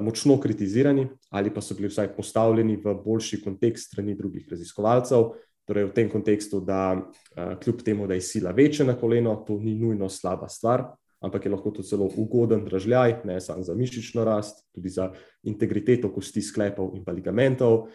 močno 0.00 0.40
kritizirani, 0.40 1.08
ali 1.30 1.52
pa 1.54 1.60
so 1.60 1.74
bili 1.76 1.88
vsaj 1.88 2.14
postavljeni 2.16 2.78
v 2.84 2.94
boljši 3.04 3.42
kontekst 3.44 3.92
strani 3.92 4.14
drugih 4.16 4.48
raziskovalcev. 4.50 5.34
Torej, 5.66 5.88
v 5.88 5.92
tem 5.92 6.06
kontekstu, 6.06 6.60
da 6.62 6.94
kljub 7.34 7.82
temu, 7.82 8.06
da 8.06 8.14
je 8.14 8.22
sila 8.22 8.52
večja 8.54 8.86
na 8.86 8.94
koleno, 8.94 9.34
to 9.46 9.58
ni 9.58 9.74
nujno 9.74 10.08
slaba 10.08 10.48
stvar, 10.48 10.84
ampak 11.20 11.44
je 11.44 11.50
lahko 11.50 11.72
to 11.74 11.82
celo 11.82 12.06
ugoden 12.06 12.62
dražljaj, 12.64 13.16
ne 13.26 13.40
samo 13.40 13.62
za 13.66 13.74
mišično 13.74 14.24
rast, 14.24 14.62
tudi 14.74 14.88
za 14.88 15.10
integriteto 15.42 16.12
kosti 16.14 16.42
sklepov 16.42 16.94
in 16.94 17.02
pa 17.04 17.12
ligamentov, 17.12 17.88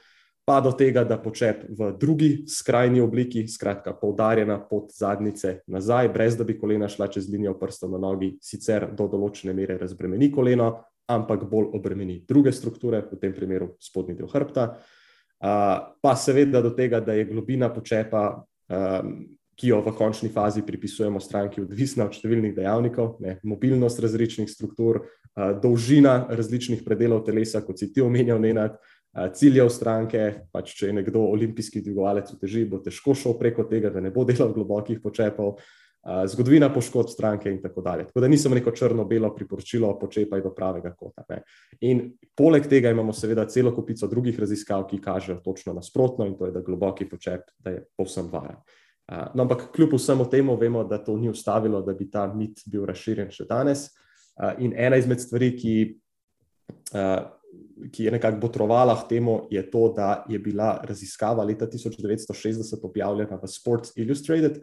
pa 0.45 0.59
do 0.61 0.71
tega, 0.73 1.03
da 1.07 1.17
počep 1.21 1.63
v 1.69 1.91
drugi 1.99 2.29
skrajni 2.49 3.01
obliki, 3.01 3.43
skratka, 3.47 3.93
poudarjena 3.93 4.57
pod 4.69 4.89
zadnjice 4.95 5.59
nazaj, 5.67 6.09
brez 6.13 6.37
da 6.37 6.43
bi 6.43 6.57
kolena 6.59 6.89
šla 6.89 7.07
čez 7.13 7.29
linijo 7.29 7.53
prstov 7.59 7.93
na 7.93 8.01
nogi, 8.01 8.33
sicer 8.41 8.87
do 8.97 9.07
določene 9.11 9.53
mere 9.53 9.77
razbremeni 9.81 10.31
koleno, 10.33 10.71
ampak 11.11 11.45
bolj 11.49 11.71
obremeni 11.77 12.21
druge 12.27 12.53
strukture, 12.55 13.03
v 13.11 13.19
tem 13.21 13.35
primeru 13.35 13.75
spodnji 13.79 14.17
del 14.17 14.31
hrbta. 14.31 14.71
Pa 15.41 16.15
seveda 16.17 16.61
do 16.61 16.73
tega, 16.77 16.99
da 17.01 17.13
je 17.17 17.25
globina 17.29 17.69
počepa 17.73 18.25
ki 19.61 19.67
jo 19.69 19.81
v 19.85 19.93
končni 19.93 20.29
fazi 20.33 20.63
pripisujemo 20.65 21.19
stranki, 21.21 21.61
odvisna 21.61 22.07
od 22.07 22.15
številnih 22.17 22.55
dejavnikov, 22.55 23.19
ne, 23.21 23.37
mobilnost 23.45 23.99
različnih 24.01 24.49
struktur, 24.49 25.03
dolžina 25.61 26.25
različnih 26.33 26.81
predelov 26.83 27.21
telesa, 27.27 27.61
kot 27.61 27.77
si 27.77 27.91
ti 27.93 28.01
omenjal, 28.01 28.41
Nenad, 28.41 28.79
ciljev 29.11 29.69
stranke. 29.69 30.47
Pač, 30.51 30.73
če 30.79 30.89
je 30.89 30.97
nekdo 31.01 31.25
olimpijski 31.33 31.81
dvigovalec 31.83 32.31
v 32.31 32.39
teži, 32.41 32.65
bo 32.69 32.79
težko 32.83 33.15
šel 33.17 33.37
preko 33.39 33.67
tega, 33.69 33.91
da 33.91 34.03
ne 34.03 34.11
bo 34.11 34.23
delal 34.27 34.53
globokih 34.55 35.01
počepov, 35.03 35.57
zgodovina 36.01 36.71
poškodb 36.73 37.11
stranke 37.13 37.51
in 37.51 37.59
tako 37.61 37.83
dalje. 37.85 38.07
Tako 38.07 38.23
da 38.23 38.27
nisem 38.31 38.55
neko 38.57 38.71
črno-belo 38.73 39.29
priporočilo, 39.35 39.91
počepaj 39.99 40.41
do 40.41 40.49
pravega 40.55 40.95
kota. 40.97 41.21
Ne. 41.29 41.43
In 41.85 42.07
poleg 42.33 42.65
tega 42.65 42.89
imamo 42.89 43.13
seveda 43.13 43.45
celo 43.45 43.69
kupico 43.75 44.07
drugih 44.09 44.39
raziskav, 44.39 44.87
ki 44.89 45.01
kažejo 45.01 45.41
točno 45.45 45.75
nasprotno, 45.77 46.25
in 46.25 46.33
to 46.39 46.49
je, 46.49 46.55
da 46.55 46.63
globoki 46.65 47.05
počep 47.09 47.51
da 47.59 47.75
je 47.75 47.83
povsem 47.97 48.31
varen. 48.31 48.57
No, 49.11 49.43
ampak 49.43 49.67
kljub 49.75 49.93
vsemu 49.93 50.25
temu, 50.31 50.55
vemo, 50.57 50.83
da 50.87 50.97
to 51.03 51.17
ni 51.19 51.29
ustavilo, 51.29 51.81
da 51.85 51.93
bi 51.93 52.09
ta 52.09 52.25
mit 52.33 52.63
bil 52.65 52.85
razširjen 52.87 53.29
še 53.29 53.45
danes. 53.49 53.89
In 54.63 54.73
ena 54.73 54.97
izmed 54.97 55.19
stvari, 55.21 55.51
ki, 55.59 55.73
ki 57.91 58.05
je 58.05 58.11
nekako 58.11 58.39
botrovala 58.41 58.95
k 59.01 59.07
temu, 59.15 59.47
je 59.51 59.63
to, 59.71 59.87
da 59.95 60.25
je 60.29 60.39
bila 60.39 60.81
raziskava 60.87 61.43
leta 61.43 61.67
1960 61.67 62.83
objavljena 62.83 63.39
v 63.41 63.47
Sports 63.47 63.95
Illustrated 63.95 64.61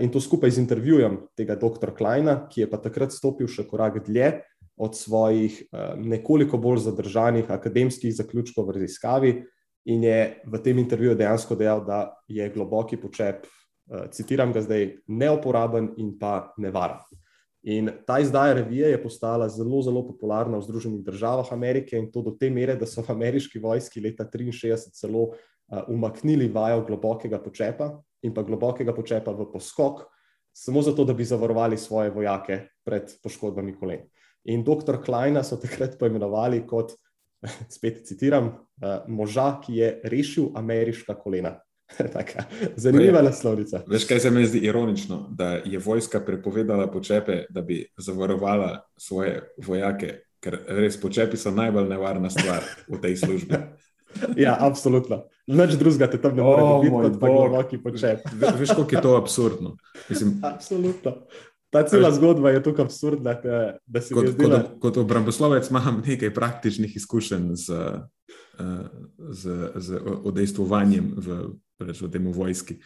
in 0.00 0.10
to 0.10 0.20
skupaj 0.20 0.50
z 0.54 0.62
intervjujem 0.62 1.18
tega 1.36 1.56
dr. 1.60 1.90
Kleina, 1.96 2.46
ki 2.48 2.62
je 2.62 2.68
pa 2.70 2.78
takrat 2.80 3.12
stopil 3.12 3.50
še 3.50 3.66
korak 3.68 3.98
dlje 4.06 4.38
od 4.80 4.96
svojih 4.96 5.58
nekoliko 5.98 6.58
bolj 6.58 6.86
zadržanih 6.86 7.50
akademskih 7.50 8.14
zaključkov 8.14 8.70
v 8.70 8.78
raziskavi. 8.78 9.34
In 9.92 10.06
je 10.06 10.20
v 10.48 10.62
tem 10.64 10.78
intervjuju 10.80 11.18
dejansko 11.18 11.58
dejal, 11.60 11.82
da 11.84 12.14
je 12.30 12.48
globoki 12.54 12.96
počep 12.96 13.44
Eh, 13.84 14.08
citiram 14.10 14.52
ga 14.52 14.62
zdaj, 14.64 14.86
neuporaben 15.06 15.90
in 16.00 16.14
pa 16.18 16.54
nevaren. 16.56 17.02
In 17.64 17.88
ta 18.06 18.18
izdaja 18.20 18.52
revije 18.54 18.90
je 18.90 19.02
postala 19.02 19.48
zelo, 19.48 19.80
zelo 19.82 20.02
popularna 20.06 20.58
v 20.58 20.66
Združenih 20.66 21.04
državah 21.04 21.52
Amerike 21.52 21.96
in 21.96 22.10
to 22.12 22.20
do 22.22 22.34
te 22.36 22.50
mere, 22.52 22.76
da 22.76 22.86
so 22.86 23.00
v 23.00 23.14
ameriški 23.14 23.58
vojski 23.58 24.02
leta 24.04 24.26
1963 24.28 24.92
celo 24.92 25.22
uh, 25.30 25.80
umaknili 25.88 26.50
vajo 26.52 26.82
globokega 26.84 27.40
počepa 27.40 27.88
in 28.22 28.34
pa 28.34 28.44
globokega 28.44 28.92
počepa 28.92 29.32
v 29.32 29.48
poskok, 29.52 30.04
samo 30.52 30.82
zato, 30.82 31.04
da 31.04 31.16
bi 31.16 31.24
zavarovali 31.24 31.78
svoje 31.80 32.10
vojake 32.10 32.60
pred 32.84 33.16
poškodbami 33.22 33.72
kolen. 33.80 34.04
In 34.44 34.64
dr. 34.64 35.00
Kleina 35.04 35.42
so 35.42 35.56
takrat 35.56 35.96
poimenovali 35.98 36.66
kot, 36.68 36.92
spet 37.76 38.04
citiram, 38.04 38.52
uh, 38.84 39.08
moža, 39.08 39.54
ki 39.64 39.80
je 39.80 39.88
rešil 40.04 40.52
ameriška 40.54 41.16
kolena. 41.16 41.56
Taka, 42.16 42.44
zanimiva 42.76 43.22
naslovnica. 43.22 43.82
Veš, 43.86 44.06
kaj 44.08 44.20
se 44.20 44.30
mi 44.30 44.46
zdi 44.46 44.58
ironično, 44.58 45.26
da 45.30 45.50
je 45.64 45.78
vojska 45.78 46.20
prepovedala 46.20 46.90
počepe, 46.90 47.44
da 47.50 47.62
bi 47.62 47.84
zavarovala 47.96 48.80
svoje 48.96 49.42
vojake, 49.66 50.14
ker 50.40 50.58
res 50.68 51.00
počepi 51.00 51.36
so 51.36 51.50
najbolj 51.50 51.88
nevarna 51.88 52.30
stvar 52.30 52.64
v 52.88 53.00
tej 53.00 53.16
službi. 53.16 53.60
ja, 54.44 54.56
absolutno. 54.60 55.24
Noč 55.46 55.76
drugega 55.80 56.08
te 56.10 56.20
tam 56.20 56.36
ne 56.36 56.42
more 56.42 56.62
oh, 56.62 56.78
biti, 56.82 56.94
kot 56.94 57.18
pa 57.20 57.32
globoki 57.32 57.80
počep. 57.82 58.28
Veš, 58.58 58.72
koliko 58.76 58.96
je 58.96 59.02
to 59.02 59.16
absurdno. 59.16 59.76
Mislim, 60.08 60.38
absolutno. 60.52 61.18
Ta 61.74 61.82
cela 61.90 62.12
zgodba 62.14 62.50
je 62.54 62.62
tukaj 62.62 62.84
absurdna. 62.86 63.34
Da 63.34 64.02
kot, 64.14 64.28
zdela... 64.30 64.60
kot, 64.62 64.78
kot 64.80 64.96
obramboslovec 65.02 65.70
imam 65.70 66.02
nekaj 66.06 66.30
praktičnih 66.34 66.96
izkušenj 66.96 67.48
z, 67.54 67.80
eh, 68.60 68.64
z, 69.30 69.72
z 69.74 70.00
odejstvovanjem 70.24 71.12
v 71.16 71.38
rečemo, 71.80 72.10
temu 72.10 72.32
vojski. 72.32 72.78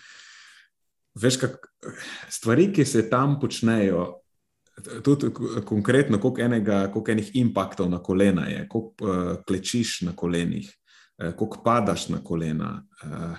Veš, 1.19 1.37
kak, 1.43 1.69
stvari, 2.31 2.69
ki 2.73 2.85
se 2.85 3.09
tam 3.11 3.39
počnejo, 3.41 4.21
tudi 5.05 5.31
konkretno, 5.67 6.21
koliko, 6.21 6.43
enega, 6.43 6.87
koliko 6.93 7.11
enih 7.11 7.31
impaktov 7.35 7.91
na 7.91 8.03
kolena 8.03 8.47
je, 8.47 8.67
koliko 8.69 9.05
uh, 9.05 9.43
klečiš 9.47 10.01
na 10.07 10.17
kolenih, 10.17 10.71
uh, 11.19 11.33
koliko 11.35 11.63
padaš 11.65 12.09
na 12.09 12.23
kolena. 12.25 12.87
Uh, 13.05 13.39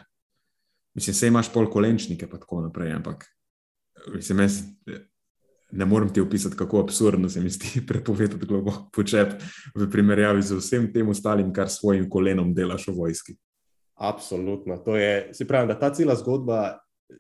mislim, 0.93 1.13
se 1.13 1.27
imaš 1.27 1.53
pol 1.53 1.69
kolenčnike, 1.71 2.27
pa 2.27 2.37
tako 2.37 2.61
naprej. 2.61 2.91
Ampak 2.93 3.25
mislim, 4.13 4.39
jaz 4.39 4.61
ne 5.71 5.85
morem 5.85 6.09
ti 6.13 6.21
opisati, 6.21 6.57
kako 6.57 6.79
absurdno 6.79 7.29
se 7.29 7.41
mi 7.41 7.49
zdi 7.49 7.81
prepovedati 7.87 8.45
globok 8.45 8.91
počep 8.93 9.33
v 9.75 9.89
primerjavi 9.91 10.41
z 10.41 10.57
vsem 10.57 10.93
tem 10.93 11.09
ostalim, 11.09 11.53
kar 11.53 11.69
s 11.69 11.79
svojim 11.79 12.09
kolenom 12.09 12.53
delaš 12.53 12.87
v 12.87 12.97
vojski. 12.97 13.37
Absolutno. 13.99 14.77
To 14.77 14.95
je, 14.95 15.33
se 15.33 15.47
pravi, 15.47 15.67
da 15.67 15.75
ta 15.79 15.89
cela 15.93 16.15
zgodba 16.15 16.79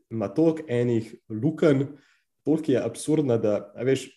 ima 0.09 0.27
toliko 0.27 0.63
enih 0.67 1.15
lukenj, 1.29 1.83
toliko 2.45 2.71
je 2.71 2.83
absurdna, 2.85 3.37
da 3.37 3.73
veš, 3.83 4.07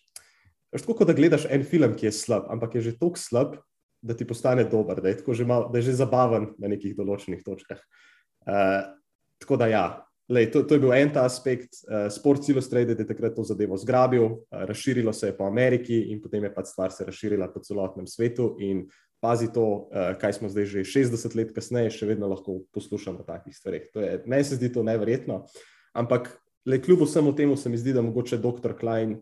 tako, 0.70 1.04
da 1.04 1.16
gledaš 1.16 1.48
en 1.50 1.64
film, 1.66 1.96
ki 1.98 2.06
je 2.06 2.12
slab, 2.12 2.46
ampak 2.54 2.78
je 2.78 2.84
že 2.86 2.94
tako 3.00 3.18
slab, 3.18 3.56
da 4.02 4.14
ti 4.14 4.26
postane 4.26 4.64
dober, 4.64 5.00
da 5.02 5.10
je, 5.10 5.18
že, 5.34 5.44
mal, 5.44 5.68
da 5.72 5.78
je 5.78 5.90
že 5.90 5.98
zabaven 5.98 6.52
na 6.58 6.70
nekih 6.70 6.94
določenih 6.98 7.42
točkah. 7.42 7.82
Uh, 8.46 8.94
tako 9.42 9.58
da 9.58 9.70
ja. 9.70 9.84
Lej, 10.32 10.48
to, 10.54 10.62
to 10.66 10.74
je 10.74 10.82
bil 10.82 10.94
en 10.94 11.10
ta 11.12 11.26
aspekt. 11.26 11.82
Uh, 11.86 12.06
Sports 12.10 12.48
Illustrated 12.50 12.98
je 12.98 13.06
takrat 13.06 13.34
to 13.34 13.44
zadevo 13.46 13.78
zgrabil, 13.78 14.24
uh, 14.26 14.64
razširilo 14.70 15.12
se 15.14 15.30
je 15.30 15.36
po 15.38 15.46
Ameriki, 15.50 15.98
in 16.14 16.22
potem 16.22 16.46
je 16.46 16.54
pač 16.54 16.70
stvar 16.72 16.94
se 16.94 17.06
razširila 17.06 17.50
po 17.54 17.62
celotnem 17.62 18.06
svetu. 18.10 18.56
In 18.62 18.86
pazi 19.22 19.52
to, 19.54 19.64
uh, 19.86 20.12
kaj 20.18 20.40
smo 20.40 20.50
zdaj 20.50 20.66
že 20.66 20.84
60 20.84 21.36
let 21.38 21.52
kasneje, 21.54 21.94
še 21.94 22.08
vedno 22.10 22.26
lahko 22.26 22.64
poslušamo 22.74 23.22
o 23.22 23.26
takih 23.26 23.54
stvareh. 23.54 23.86
Meni 24.26 24.42
se 24.42 24.58
zdi 24.58 24.72
to 24.74 24.82
neverjetno. 24.82 25.44
Ampak, 25.94 26.32
le 26.66 26.80
kljub 26.82 27.04
vsemu 27.06 27.34
temu, 27.38 27.56
se 27.56 27.70
mi 27.70 27.78
zdi, 27.78 27.94
da 27.94 28.02
mogoče 28.02 28.40
dr. 28.42 28.74
Klein 28.78 29.20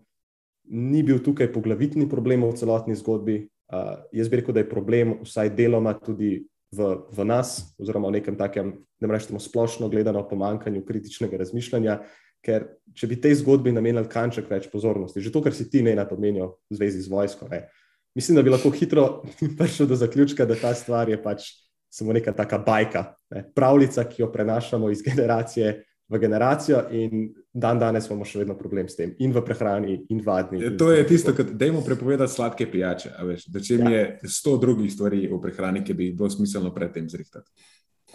ni 0.70 1.02
bil 1.04 1.20
tukaj 1.20 1.50
poglavitni 1.52 2.08
problem 2.08 2.46
v 2.48 2.56
celotni 2.56 2.96
zgodbi. 2.96 3.42
Uh, 3.70 4.00
jaz 4.16 4.32
bi 4.32 4.40
rekel, 4.40 4.56
da 4.56 4.64
je 4.64 4.70
problem 4.70 5.18
vsaj 5.20 5.52
deloma 5.58 5.92
tudi 5.98 6.46
v, 6.72 6.88
v 7.12 7.26
nas, 7.28 7.74
oziroma 7.76 8.08
v 8.08 8.18
nekem 8.18 8.38
takem, 8.40 8.72
ne 9.00 9.10
rečemo 9.10 9.42
splošno 9.42 9.90
gledano, 9.92 10.24
pomankanju 10.26 10.80
kritičnega 10.86 11.42
razmišljanja. 11.44 12.00
Ker 12.40 12.70
če 12.96 13.04
bi 13.04 13.20
tej 13.20 13.36
zgodbi 13.42 13.68
namenili 13.76 14.08
kanček 14.08 14.48
več 14.48 14.70
pozornosti, 14.72 15.20
že 15.20 15.28
to, 15.28 15.44
kar 15.44 15.52
si 15.52 15.68
ti 15.68 15.84
ne 15.84 15.92
napomenil 15.98 16.56
v 16.72 16.78
zvezi 16.78 17.04
z 17.04 17.12
vojsko, 17.12 17.50
ne, 17.52 17.66
uh, 17.66 17.79
mislim, 18.14 18.36
da 18.36 18.42
bi 18.42 18.50
lahko 18.50 18.70
hitro 18.70 19.22
prišel 19.58 19.86
do 19.86 19.96
zaključka, 19.96 20.46
da 20.46 20.58
ta 20.58 20.74
stvar 20.74 21.08
je 21.08 21.22
pač 21.22 21.52
samo 21.90 22.12
neka 22.12 22.32
taka 22.32 22.58
bajka, 22.58 23.04
ne? 23.30 23.44
pravljica, 23.54 24.04
ki 24.04 24.22
jo 24.22 24.32
prenašamo 24.32 24.90
iz 24.90 25.02
generacije 25.08 25.84
v 26.10 26.18
generacijo, 26.18 26.80
in 26.90 27.28
dan 27.52 27.78
danes 27.78 28.08
imamo 28.08 28.24
še 28.26 28.40
vedno 28.40 28.56
problem 28.58 28.88
s 28.90 28.96
tem, 28.98 29.12
in 29.22 29.30
v 29.30 29.44
prehrani, 29.46 29.94
in 30.10 30.22
vadni. 30.26 30.58
Ja, 30.58 30.72
to 30.78 30.88
je 30.90 31.04
tisto, 31.06 31.30
kar 31.38 31.52
dajmo 31.54 31.84
prepovedati 31.86 32.32
sladke 32.32 32.66
pijače. 32.70 33.12
Da 33.46 33.62
če 33.62 33.78
mi 33.78 33.92
ja. 33.94 34.00
je 34.00 34.32
sto 34.34 34.56
drugih 34.58 34.90
stvari 34.90 35.28
v 35.30 35.38
prehrani, 35.42 35.84
ki 35.86 35.94
bi 35.94 36.08
jih 36.08 36.16
bilo 36.18 36.30
smiselno 36.34 36.74
predtem 36.74 37.06
zrihtati. 37.10 37.46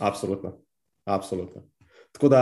Absolutno. 0.04 0.58
Absolutno. 1.08 1.64
Tako 2.12 2.34
da, 2.34 2.42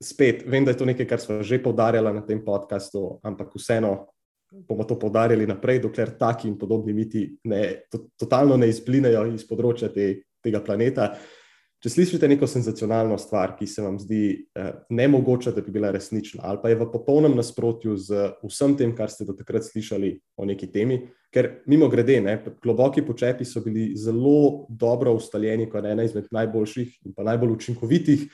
spet, 0.00 0.46
vem, 0.48 0.64
da 0.64 0.72
je 0.72 0.80
to 0.80 0.88
nekaj, 0.88 1.10
kar 1.12 1.20
smo 1.20 1.42
že 1.44 1.60
poudarjali 1.60 2.14
na 2.16 2.24
tem 2.24 2.40
podkastu, 2.44 3.18
ampak 3.20 3.52
vseeno 3.52 4.06
bomo 4.50 4.84
to 4.84 4.98
poudarjali 4.98 5.46
naprej, 5.46 5.80
dokler 5.82 6.14
taki 6.18 6.48
in 6.48 6.58
podobni 6.58 6.94
miti 6.94 7.26
ne, 7.44 7.88
to, 7.90 8.06
totalno 8.18 8.56
ne 8.56 8.68
izplinejo 8.70 9.26
iz 9.34 9.46
področja 9.48 9.90
te, 9.92 10.12
tega 10.44 10.62
planeta. 10.64 11.10
Če 11.82 11.92
slišite 11.92 12.28
neko 12.30 12.48
senzacionalno 12.48 13.18
stvar, 13.20 13.52
ki 13.58 13.66
se 13.68 13.82
vam 13.84 13.98
zdi 14.00 14.22
eh, 14.32 14.70
nemogoče, 14.96 15.52
da 15.52 15.62
bi 15.62 15.74
bila 15.74 15.90
resnična, 15.94 16.40
ali 16.48 16.58
pa 16.62 16.72
je 16.72 16.78
v 16.80 16.86
popolnem 16.90 17.36
nasprotju 17.36 17.96
z 18.00 18.22
vsem 18.46 18.76
tem, 18.78 18.94
kar 18.96 19.12
ste 19.12 19.26
do 19.28 19.36
takrat 19.36 19.66
slišali 19.68 20.14
o 20.40 20.48
neki 20.48 20.70
temi, 20.72 21.02
ker 21.34 21.50
mimo 21.68 21.90
grede, 21.92 22.16
ne, 22.24 22.38
globoki 22.64 23.04
počepi 23.04 23.44
so 23.44 23.60
bili 23.60 23.90
zelo 23.98 24.64
dobro 24.72 25.12
ustaljeni 25.18 25.68
kot 25.70 25.84
ena 25.84 26.06
izmed 26.06 26.30
najboljših 26.32 26.96
in 27.04 27.14
pa 27.14 27.26
najbolj 27.28 27.52
učinkovitih 27.58 28.24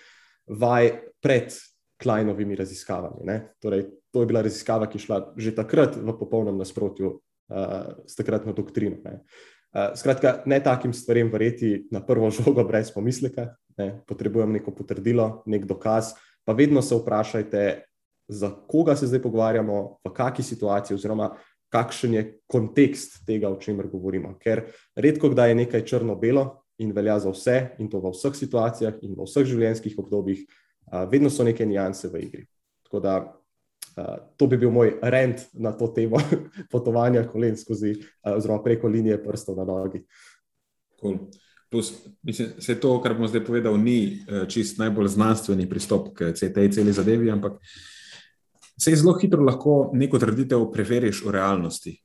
vaj 0.47 0.93
pred 1.23 1.59
Kleinovimi 2.03 2.57
raziskavami. 2.59 3.37
Torej, 3.63 3.85
to 4.13 4.23
je 4.23 4.29
bila 4.29 4.43
raziskava, 4.45 4.87
ki 4.87 5.01
je 5.01 5.07
šla 5.07 5.19
že 5.37 5.55
takrat 5.57 5.97
v 5.97 6.15
popolnem 6.19 6.59
nasprotju 6.61 7.09
uh, 7.17 7.97
s 8.07 8.17
takratno 8.17 8.53
doktrino. 8.53 9.01
Ne. 9.05 9.23
Uh, 9.73 9.97
skratka, 9.97 10.43
ne 10.47 10.61
takim 10.61 10.93
stvarem 10.93 11.33
verjeti 11.33 11.87
na 11.91 12.05
prvo 12.05 12.31
žogo, 12.37 12.65
brez 12.69 12.93
pomisleka. 12.93 13.55
Ne. 13.81 14.03
Potrebujem 14.07 14.53
neko 14.53 14.75
potrdilo, 14.77 15.43
nek 15.47 15.65
dokaz. 15.65 16.13
Pa 16.45 16.53
vedno 16.53 16.83
se 16.83 16.97
vprašajte, 16.99 17.85
za 18.29 18.51
koga 18.69 18.97
se 18.97 19.07
zdaj 19.07 19.23
pogovarjamo, 19.23 19.99
v 20.05 20.13
kakšni 20.13 20.45
situaciji, 20.45 20.95
oziroma 20.95 21.33
kakšen 21.73 22.15
je 22.15 22.23
kontekst 22.47 23.23
tega, 23.27 23.49
o 23.49 23.57
čemer 23.57 23.89
govorimo. 23.89 24.37
Ker 24.41 24.67
redko 24.97 25.33
kdaj 25.33 25.51
je 25.51 25.61
nekaj 25.65 25.85
črno-belo 25.89 26.65
in 26.85 26.93
velja 26.93 27.19
za 27.25 27.33
vse, 27.33 27.57
in 27.81 27.89
to 27.89 28.01
v 28.01 28.13
vseh 28.13 28.37
situacijah 28.37 29.01
in 29.01 29.17
v 29.17 29.25
vseh 29.25 29.47
življenjskih 29.49 29.97
obdobjih, 29.99 30.45
uh, 30.45 31.05
vedno 31.09 31.33
so 31.33 31.47
neke 31.49 31.65
nijanse 31.67 32.13
v 32.13 32.27
igri. 32.29 32.45
Tako 32.85 33.01
da 33.01 33.15
uh, 33.97 34.17
to 34.37 34.47
bi 34.47 34.57
bil 34.57 34.71
moj 34.71 34.95
rent 35.03 35.47
na 35.53 35.73
to 35.73 35.89
temo 35.89 36.21
potovanja 36.73 37.25
kolen 37.29 37.57
skozi, 37.57 37.95
uh, 37.99 38.37
oziroma 38.37 38.63
preko 38.63 38.89
linije 38.89 39.23
prstov 39.25 39.57
na 39.57 39.65
nogi. 39.65 40.05
Cool. 41.01 41.19
Plus, 41.71 41.93
mislim, 42.23 42.49
vse 42.59 42.81
to, 42.81 42.99
kar 43.03 43.15
bom 43.17 43.29
zdaj 43.29 43.45
povedal, 43.45 43.79
ni 43.81 44.19
uh, 44.29 44.45
čist 44.49 44.79
najbolj 44.79 45.09
znanstveni 45.09 45.69
pristop 45.69 46.13
k 46.15 46.33
tej 46.37 46.71
celi 46.73 46.93
zadevi, 46.93 47.31
ampak 47.31 47.59
se 48.79 48.97
zelo 48.97 49.15
hitro 49.19 49.43
lahko 49.45 49.91
neko 49.95 50.19
trditev 50.19 50.67
preveriš 50.73 51.25
v 51.25 51.31
realnosti. 51.31 51.97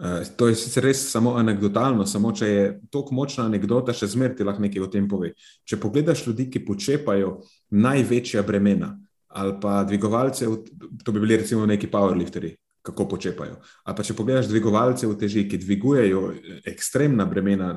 Uh, 0.00 0.22
to 0.36 0.48
je 0.48 0.54
sicer 0.56 0.84
res 0.84 1.02
samo 1.10 1.34
anegdotalno, 1.36 2.06
samo 2.06 2.32
če 2.32 2.46
je 2.46 2.68
tako 2.90 3.14
močna 3.14 3.44
anekdota, 3.50 3.92
še 3.92 4.08
zmeraj 4.14 4.38
ti 4.38 4.46
lahko 4.46 4.62
nekaj 4.62 4.86
o 4.86 4.88
tem 4.92 5.08
pove. 5.08 5.34
Če 5.68 5.76
pogledaš 5.80 6.24
ljudi, 6.26 6.46
ki 6.50 6.64
počepajo 6.64 7.40
največja 7.70 8.46
bremena 8.46 8.94
ali 9.30 9.54
pa 9.62 9.84
dvigovalce, 9.84 10.46
to 11.04 11.12
bi 11.12 11.20
bili 11.20 11.36
recimo 11.36 11.66
neki 11.66 11.86
powerlifteri, 11.90 12.56
kako 12.82 13.08
počepajo. 13.08 13.56
Ali 13.84 13.96
pa 13.96 14.02
če 14.02 14.14
pogledaš 14.14 14.48
dvigovalce 14.50 15.06
v 15.06 15.18
teži, 15.18 15.44
ki 15.48 15.58
dvigujejo 15.58 16.22
ekstremna 16.66 17.24
bremena 17.30 17.74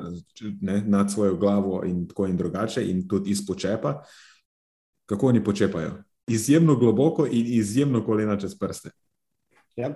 ne, 0.60 0.80
nad 0.86 1.12
svojo 1.12 1.36
glavo 1.36 1.84
in 1.86 2.08
tako 2.08 2.26
in 2.26 2.36
drugače, 2.36 2.82
in 2.90 3.06
tudi 3.08 3.30
iz 3.30 3.44
počepa, 3.46 4.00
kako 5.06 5.28
oni 5.28 5.44
počepajo? 5.44 6.02
Izjemno 6.26 6.76
globoko 6.76 7.26
in 7.26 7.46
izjemno 7.46 8.04
kolena 8.04 8.38
čez 8.40 8.58
prste. 8.58 8.90
Ja, 9.76 9.92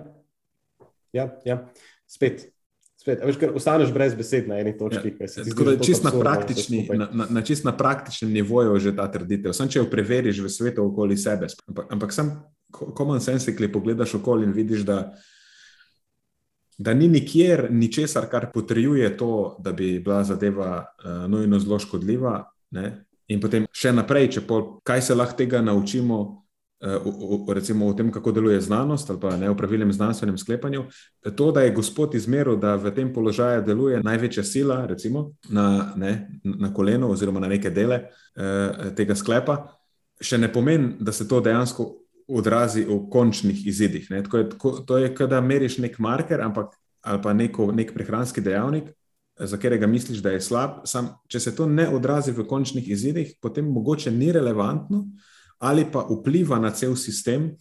ja. 1.13 1.39
ja 1.45 1.65
spet. 2.07 2.58
Spet. 3.01 3.23
Veš, 3.25 3.37
ostaneš 3.55 3.93
brez 3.95 4.15
besed 4.15 4.47
na 4.47 4.59
eni 4.59 4.75
točki. 4.77 5.13
Ja. 5.19 5.27
Tako 5.49 5.63
da 5.63 5.75
čist 5.83 6.03
na, 6.03 6.11
praktični, 6.11 6.83
na, 6.93 7.07
na, 7.11 7.27
na 7.29 7.41
čist 7.41 7.65
na 7.65 7.73
praktičnem 7.77 8.31
nivoju 8.33 8.79
že 8.79 8.95
ta 8.95 9.07
trditev. 9.11 9.53
Sam 9.55 9.71
če 9.71 9.79
jo 9.79 9.89
preveriš 9.91 10.43
v 10.43 10.51
svetu 10.51 10.85
okoli 10.85 11.17
sebe. 11.17 11.47
Ampak, 11.67 11.91
ampak 11.95 12.13
sam 12.13 12.31
common 12.97 13.21
sense, 13.21 13.55
ki 13.55 13.71
pogledaš 13.71 14.15
okoli 14.19 14.45
in 14.45 14.53
vidiš, 14.53 14.83
da, 14.85 14.99
da 16.77 16.93
ni 16.93 17.07
nikjer 17.07 17.67
ničesar, 17.71 18.29
kar 18.29 18.51
potrjuje 18.53 19.15
to, 19.17 19.57
da 19.59 19.71
bi 19.71 19.97
bila 19.99 20.23
zadeva 20.23 20.83
uh, 20.83 21.25
nujno 21.31 21.59
zelo 21.59 21.79
škodljiva. 21.79 22.43
Ne? 22.71 22.91
In 23.29 23.41
potem 23.41 23.65
še 23.73 23.93
naprej, 23.93 24.29
če 24.37 24.45
pol, 24.47 24.79
kaj 24.83 25.01
se 25.07 25.15
lahko 25.15 25.37
tega 25.37 25.61
naučimo, 25.61 26.45
uh, 26.81 27.53
recimo 27.53 27.87
o 27.87 27.93
tem, 27.93 28.11
kako 28.11 28.31
deluje 28.31 28.61
znanost 28.61 29.09
ali 29.09 29.19
pa 29.19 29.35
ne 29.37 29.49
o 29.49 29.55
pravilnem 29.57 29.93
znanstvenem 29.93 30.37
sklepanju. 30.37 30.85
To, 31.35 31.51
da 31.51 31.61
je 31.61 31.73
gospod 31.73 32.15
izmeril, 32.15 32.55
da 32.55 32.75
v 32.75 32.91
tem 32.95 33.13
položaju 33.13 33.63
deluje 33.65 34.03
največja 34.03 34.43
sila, 34.43 34.85
recimo 34.85 35.31
na, 35.49 35.93
ne, 35.95 36.29
na 36.43 36.73
koleno 36.73 37.09
oziroma 37.09 37.39
na 37.39 37.47
neke 37.47 37.69
dele 37.69 38.03
uh, 38.03 38.93
tega 38.95 39.15
sklepa, 39.15 39.65
še 40.21 40.37
ne 40.37 40.51
pomeni, 40.53 40.95
da 40.99 41.11
se 41.11 41.27
to 41.27 41.41
dejansko 41.41 41.95
odrazi 42.29 42.85
v 42.85 42.99
končnih 43.09 43.67
izidih. 43.67 44.07
Je, 44.11 44.23
to 44.85 44.97
je, 44.97 45.09
da 45.27 45.41
meriš 45.41 45.79
nek 45.81 45.97
marker 45.99 46.41
ampak, 46.45 46.75
ali 47.01 47.21
pa 47.21 47.33
neko, 47.33 47.71
nek 47.71 47.93
prehranski 47.93 48.41
dejavnik. 48.41 48.91
Za 49.39 49.55
katerega 49.55 49.87
misliš, 49.87 50.19
da 50.19 50.33
je 50.33 50.41
slab, 50.43 50.81
Sam, 50.85 51.13
če 51.31 51.39
se 51.39 51.53
to 51.55 51.65
ne 51.65 51.87
odrazi 51.87 52.33
v 52.35 52.43
končnih 52.43 52.89
izidih, 52.91 53.37
potem 53.41 53.69
mogoče 53.71 54.11
ni 54.11 54.33
relevantno, 54.35 55.05
ali 55.59 55.85
pa 55.91 56.05
vpliva 56.07 56.59
na 56.59 56.71
cel 56.71 56.95
sistem 56.95 57.51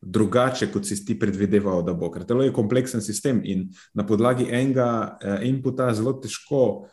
drugače, 0.00 0.68
kot 0.72 0.86
si 0.86 0.98
ti 1.04 1.18
predvideval, 1.18 1.82
da 1.82 1.94
bo. 1.94 2.10
Ker 2.14 2.24
telo 2.26 2.44
je 2.46 2.54
kompleksen 2.54 3.02
sistem 3.02 3.40
in 3.44 3.66
na 3.94 4.06
podlagi 4.06 4.46
enega 4.50 5.18
eh, 5.18 5.48
inputa 5.48 5.90
zelo 5.94 6.14
težko, 6.22 6.86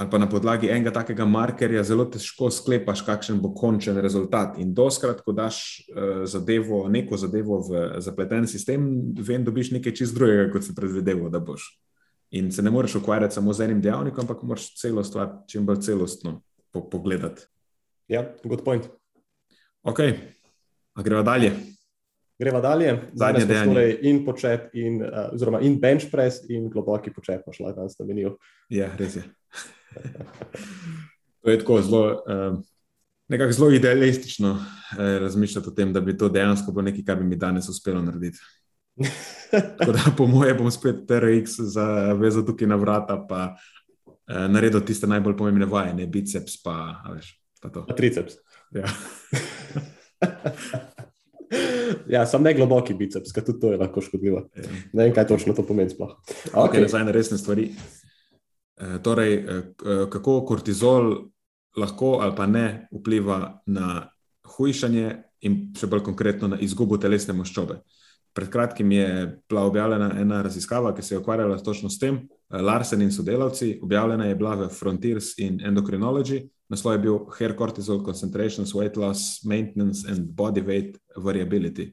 ali 0.00 0.10
pa 0.10 0.20
na 0.20 0.28
podlagi 0.28 0.68
enega 0.68 0.92
takega 0.92 1.24
markerja, 1.28 1.84
zelo 1.84 2.04
težko 2.12 2.50
sklepaš, 2.52 3.02
kakšen 3.08 3.40
bo 3.40 3.54
končen 3.56 3.96
rezultat. 4.00 4.58
In 4.60 4.74
doskrat, 4.76 5.24
ko 5.24 5.32
daš 5.32 5.62
eh, 5.88 6.26
zadevo, 6.28 6.86
neko 6.92 7.16
zadevo 7.20 7.62
v 7.70 7.86
zapleten 8.04 8.48
sistem, 8.48 8.90
vem, 9.16 9.44
dobiš 9.44 9.72
nekaj 9.78 9.96
čist 10.02 10.16
drugega, 10.16 10.50
kot 10.52 10.68
si 10.68 10.76
predvideval, 10.76 11.32
da 11.32 11.40
boš. 11.40 11.70
In 12.36 12.52
se 12.54 12.62
ne 12.62 12.70
moreš 12.70 13.00
ukvarjati 13.00 13.34
samo 13.34 13.52
z 13.56 13.66
enim 13.66 13.80
dejavnikom, 13.82 14.28
ampak 14.28 14.44
moraš 14.46 14.70
celo 14.78 15.02
stvar 15.04 15.40
čim 15.48 15.64
bolj 15.66 15.80
celostno 15.88 16.42
po 16.70 16.84
pogledati. 16.90 17.48
Ja, 18.12 18.28
good 18.44 18.62
point. 18.62 18.99
Ok, 19.82 20.00
a 20.92 21.02
greva 21.02 21.22
dalje. 21.22 21.52
Greva 22.38 22.60
dalje, 22.60 23.00
zadnje 23.12 23.44
dejanje. 23.46 23.72
Torej 23.72 23.98
in 24.02 24.24
počep, 24.24 24.74
in, 24.76 25.02
uh, 25.02 25.32
oziroma 25.32 25.60
in 25.60 25.78
bench 25.80 26.10
press, 26.12 26.42
in 26.48 26.68
globoki 26.68 27.12
počep, 27.12 27.48
šla 27.52 27.72
danes 27.72 27.96
na 27.98 28.04
menijo. 28.04 28.34
Ja, 28.68 28.90
res 28.98 29.16
je. 29.16 29.22
to 31.40 31.50
je 31.50 31.58
tako 31.62 31.80
zelo, 31.82 32.02
uh, 32.12 32.60
nekako 33.28 33.56
zelo 33.56 33.70
idealistično 33.70 34.52
uh, 34.52 34.98
razmišljati 34.98 35.68
o 35.68 35.72
tem, 35.72 35.92
da 35.92 36.00
bi 36.00 36.16
to 36.18 36.28
dejansko 36.28 36.72
bilo 36.72 36.82
nekaj, 36.90 37.04
kar 37.04 37.16
bi 37.16 37.24
mi 37.24 37.36
danes 37.36 37.68
uspelo 37.68 38.02
narediti. 38.02 38.38
Tako 39.78 39.92
da, 39.92 40.04
po 40.16 40.26
mojem, 40.26 40.56
bom 40.60 40.70
spet 40.70 41.06
TRX 41.08 41.56
zavezal 41.72 42.44
tukaj 42.44 42.68
na 42.68 42.76
vrata, 42.76 43.16
pa 43.28 43.54
uh, 43.56 44.44
naredil 44.48 44.84
tiste 44.84 45.08
najbolj 45.08 45.36
pomembne 45.40 45.68
vaje, 45.68 45.96
ne 45.96 46.06
biceps, 46.06 46.60
pa, 46.64 47.00
veš, 47.14 47.32
pa 47.62 47.72
to. 47.72 47.88
Pa 47.88 47.96
triceps. 47.96 48.36
Ja. 48.74 48.90
ja, 52.14 52.26
sem 52.26 52.42
ne 52.42 52.54
globoki 52.54 52.94
biceps, 52.94 53.32
ker 53.34 53.44
tudi 53.46 53.60
to 53.62 53.72
je 53.72 53.78
lahko 53.80 54.00
škodljivo. 54.04 54.40
Ja. 54.54 54.62
Ne 54.92 55.08
vem, 55.08 55.14
kaj 55.16 55.26
točno 55.32 55.54
to 55.56 55.62
pomeni. 55.66 55.94
Okay. 55.98 56.54
Okay, 56.54 56.88
zdaj 56.88 57.04
na 57.08 57.16
resne 57.16 57.38
stvari. 57.38 57.70
E, 58.80 58.82
torej, 59.02 59.34
e, 59.34 59.62
kako 60.12 60.44
kortizol 60.48 61.04
lahko 61.76 62.18
ali 62.22 62.36
pa 62.36 62.46
ne 62.46 62.88
vpliva 62.90 63.62
na 63.66 64.10
hujšanje 64.56 65.08
in 65.46 65.52
še 65.78 65.86
bolj 65.86 66.02
konkretno 66.10 66.48
na 66.50 66.58
izgubo 66.60 66.98
telesne 66.98 67.34
maščobe. 67.36 67.74
Pred 68.32 68.50
kratkim 68.50 68.92
je 68.92 69.40
bila 69.48 69.64
objavljena 69.66 70.12
ena 70.20 70.42
raziskava, 70.42 70.94
ki 70.94 71.02
se 71.02 71.14
je 71.14 71.18
ukvarjala 71.18 71.58
točno 71.58 71.90
s 71.90 71.98
tem. 71.98 72.28
Larsen 72.50 73.02
in 73.02 73.12
sodelavci, 73.12 73.78
objavljena 73.82 74.26
je 74.26 74.34
bila 74.34 74.54
v 74.54 74.68
Frontiers 74.68 75.38
in 75.38 75.60
Endocrinology, 75.66 76.48
naslov 76.68 76.94
je 76.94 76.98
bil 76.98 77.18
Hair 77.38 77.54
Cortisol 77.58 78.04
Concentrations, 78.04 78.74
Weight 78.74 78.96
Loss, 78.96 79.44
Maintenance 79.44 80.06
and 80.10 80.30
Body 80.34 80.62
Weight 80.62 80.98
Variability. 81.16 81.92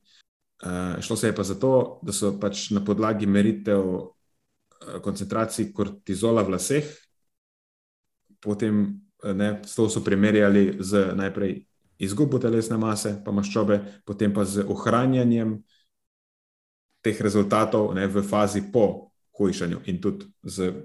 Uh, 0.64 1.02
šlo 1.02 1.16
se 1.16 1.28
je 1.28 1.36
pa 1.36 1.44
zato, 1.44 2.00
da 2.02 2.14
so 2.14 2.34
pač 2.40 2.72
na 2.74 2.82
podlagi 2.86 3.26
meritev 3.26 3.82
uh, 3.86 4.08
koncentracij 5.02 5.72
kortizola 5.74 6.42
v 6.42 6.56
laseh, 6.56 6.86
potem 8.42 9.02
ne, 9.24 9.62
s 9.66 9.76
to 9.76 9.90
so 9.90 10.02
primerjali 10.04 10.78
z 10.80 11.14
najprej 11.16 11.66
izgubo 11.98 12.40
telesne 12.40 12.78
mase, 12.78 13.16
pa 13.26 13.34
maščobe, 13.34 13.80
potem 14.06 14.34
pa 14.34 14.46
z 14.46 14.66
ohranjanjem 14.66 15.58
teh 17.08 17.22
rezultatov 17.24 17.94
ne, 17.96 18.08
v 18.12 18.24
fazi 18.24 18.66
po 18.74 18.88
hujšanju. 19.38 19.86
In 19.92 20.02
tudi 20.02 20.28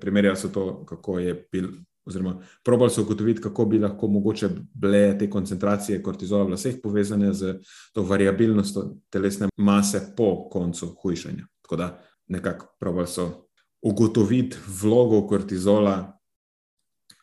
primerjali 0.00 0.38
so 0.38 0.52
to, 0.54 0.84
kako 0.86 1.18
je 1.18 1.34
bil 1.52 1.72
oziroma 2.06 2.40
probali 2.64 2.90
so 2.90 3.02
ugotoviti, 3.02 3.42
kako 3.42 3.64
bi 3.64 3.78
lahko 3.78 4.08
mogoče 4.08 4.48
bile 4.74 5.18
te 5.18 5.30
koncentracije 5.30 6.02
kortizola 6.02 6.44
v 6.44 6.56
laseh 6.56 6.80
povezane 6.82 7.32
z 7.34 7.54
to 7.92 8.02
variabilnostjo 8.02 8.82
telesne 9.10 9.48
mase 9.56 10.00
po 10.16 10.48
koncu 10.50 10.94
hujšanja. 11.02 11.46
Tako 11.62 11.76
da 11.76 11.98
nekako 12.28 12.66
probali 12.80 13.06
so 13.06 13.46
ugotoviti 13.82 14.56
vlogo 14.82 15.26
kortizola 15.28 16.18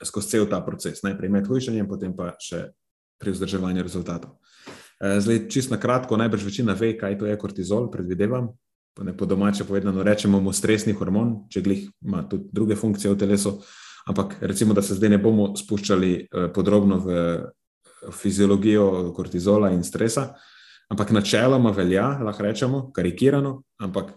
skozi 0.05 0.27
cel 0.27 0.45
ta 0.49 0.61
proces, 0.61 1.03
najprej 1.03 1.29
med 1.29 1.47
hujšanjem, 1.47 1.87
potem 1.87 2.15
pa 2.15 2.31
še 2.39 2.69
pri 3.19 3.35
vzdrževanju 3.35 3.83
rezultatov. 3.83 4.37
Eh, 4.99 5.19
zdaj, 5.19 5.47
čisto 5.51 5.75
na 5.75 5.79
kratko, 5.81 6.17
najbrž 6.17 6.45
večina 6.45 6.73
ve, 6.73 6.93
kaj 6.97 7.17
to 7.19 7.27
je 7.27 7.37
kortizol, 7.37 7.91
predvidevam. 7.91 8.49
Ne, 9.03 9.17
po 9.17 9.25
domače 9.25 9.63
povedano, 9.63 10.03
rečemo 10.03 10.41
mu 10.41 10.53
stresni 10.53 10.93
hormon, 10.93 11.45
če 11.49 11.61
glih 11.61 11.85
ima 12.03 12.23
tudi 12.29 12.49
druge 12.51 12.75
funkcije 12.75 13.13
v 13.13 13.17
telesu. 13.19 13.53
Ampak 14.09 14.37
recimo, 14.41 14.73
da 14.73 14.81
se 14.81 14.95
zdaj 14.97 15.09
ne 15.09 15.19
bomo 15.21 15.53
spuščali 15.57 16.11
eh, 16.15 16.47
podrobno 16.53 16.97
v 17.03 17.15
fiziologijo 18.15 19.13
kortizola 19.15 19.71
in 19.75 19.83
stresa, 19.83 20.33
ampak 20.89 21.11
načeloma 21.11 21.71
velja, 21.75 22.07
lahko 22.23 22.43
rečemo, 22.43 22.81
karikirano, 22.95 23.61
ampak 23.79 24.13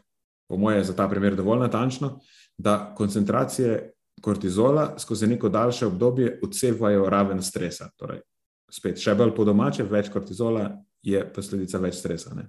po 0.48 0.56
moje 0.56 0.78
je 0.78 0.84
za 0.84 0.96
ta 0.96 1.08
primer 1.08 1.36
dovolj 1.36 1.60
natančno, 1.66 2.18
da 2.58 2.94
koncentracije 2.96 3.92
kortizola 4.22 4.94
skozi 4.98 5.26
neko 5.26 5.48
daljše 5.48 5.86
obdobje 5.86 6.38
odsevajo 6.42 7.08
raven 7.10 7.42
stresa. 7.42 7.90
Torej, 7.96 8.22
spet, 8.70 9.00
še 9.02 9.14
bolj 9.18 9.34
po 9.36 9.44
domače, 9.44 9.84
več 9.84 10.10
kortizola 10.12 10.68
je 11.02 11.24
posledica 11.34 11.80
več 11.82 11.98
stresa. 11.98 12.34
Ne? 12.38 12.48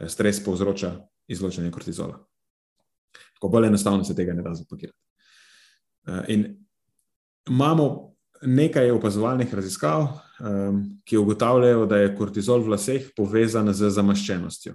Eh, 0.00 0.08
stres 0.08 0.42
povzroča 0.44 0.96
izločanje 1.28 1.70
kortizola. 1.70 2.18
Tako 3.34 3.48
bolj 3.48 3.66
enostavno 3.66 4.04
se 4.04 4.16
tega 4.16 4.32
ne 4.32 4.42
da 4.42 4.54
zapakirati. 4.54 4.98
Eh, 6.08 6.24
in 6.28 6.66
imamo 7.48 8.14
nekaj 8.42 8.90
opazovalnih 8.90 9.54
raziskav, 9.54 10.02
ehm, 10.02 10.82
ki 11.04 11.16
ugotavljajo, 11.16 11.86
da 11.86 11.96
je 11.96 12.16
kortizol 12.16 12.62
v 12.62 12.74
laseh 12.74 13.08
povezan 13.16 13.72
z 13.72 13.90
zamaščenostjo. 13.90 14.74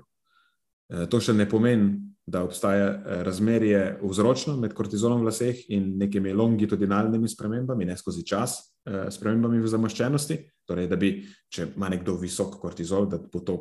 Eh, 0.89 1.05
to 1.09 1.19
še 1.19 1.33
ne 1.33 1.49
pomeni, 1.49 1.99
da 2.25 2.43
obstaja 2.43 2.87
eh, 2.87 3.23
razmerje 3.23 3.99
vzročno 4.03 4.55
med 4.57 4.73
kortizolom 4.73 5.21
v 5.21 5.31
laseh 5.31 5.69
in 5.69 5.97
nekimi 5.97 6.33
longitudinalnimi 6.33 7.27
spremembami, 7.27 7.85
ne 7.85 7.97
skozi 7.97 8.25
čas, 8.25 8.61
spremembami 8.83 9.61
v 9.63 9.67
zamaščenosti. 9.67 10.35
Torej, 10.67 10.89
da 10.91 10.97
bi, 10.99 11.13
če 11.49 11.69
ima 11.75 11.87
nekdo 11.89 12.17
visok 12.19 12.57
kortizol, 12.59 13.07
da 13.07 13.17
bo 13.17 13.39
to 13.39 13.55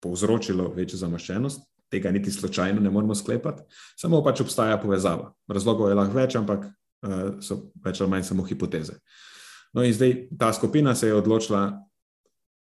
povzročilo 0.00 0.70
večjo 0.72 0.96
zamaščenost, 0.98 1.71
tega 1.92 2.10
niti 2.10 2.32
slučajno 2.32 2.80
ne 2.80 2.90
moremo 2.90 3.14
sklepati, 3.14 3.62
samo 4.00 4.22
pač 4.24 4.40
obstaja 4.40 4.78
povezava. 4.80 5.32
Razlogov 5.48 5.90
je 5.90 5.98
lahko 5.98 6.16
več, 6.16 6.36
ampak 6.40 6.64
uh, 6.64 7.36
so 7.44 7.58
več 7.84 8.00
ali 8.00 8.10
manj 8.10 8.24
samo 8.30 8.46
hipoteze. 8.48 8.96
No, 9.76 9.84
in 9.84 9.92
zdaj 9.92 10.14
ta 10.40 10.52
skupina 10.56 10.94
se 10.96 11.10
je 11.10 11.18
odločila 11.20 11.66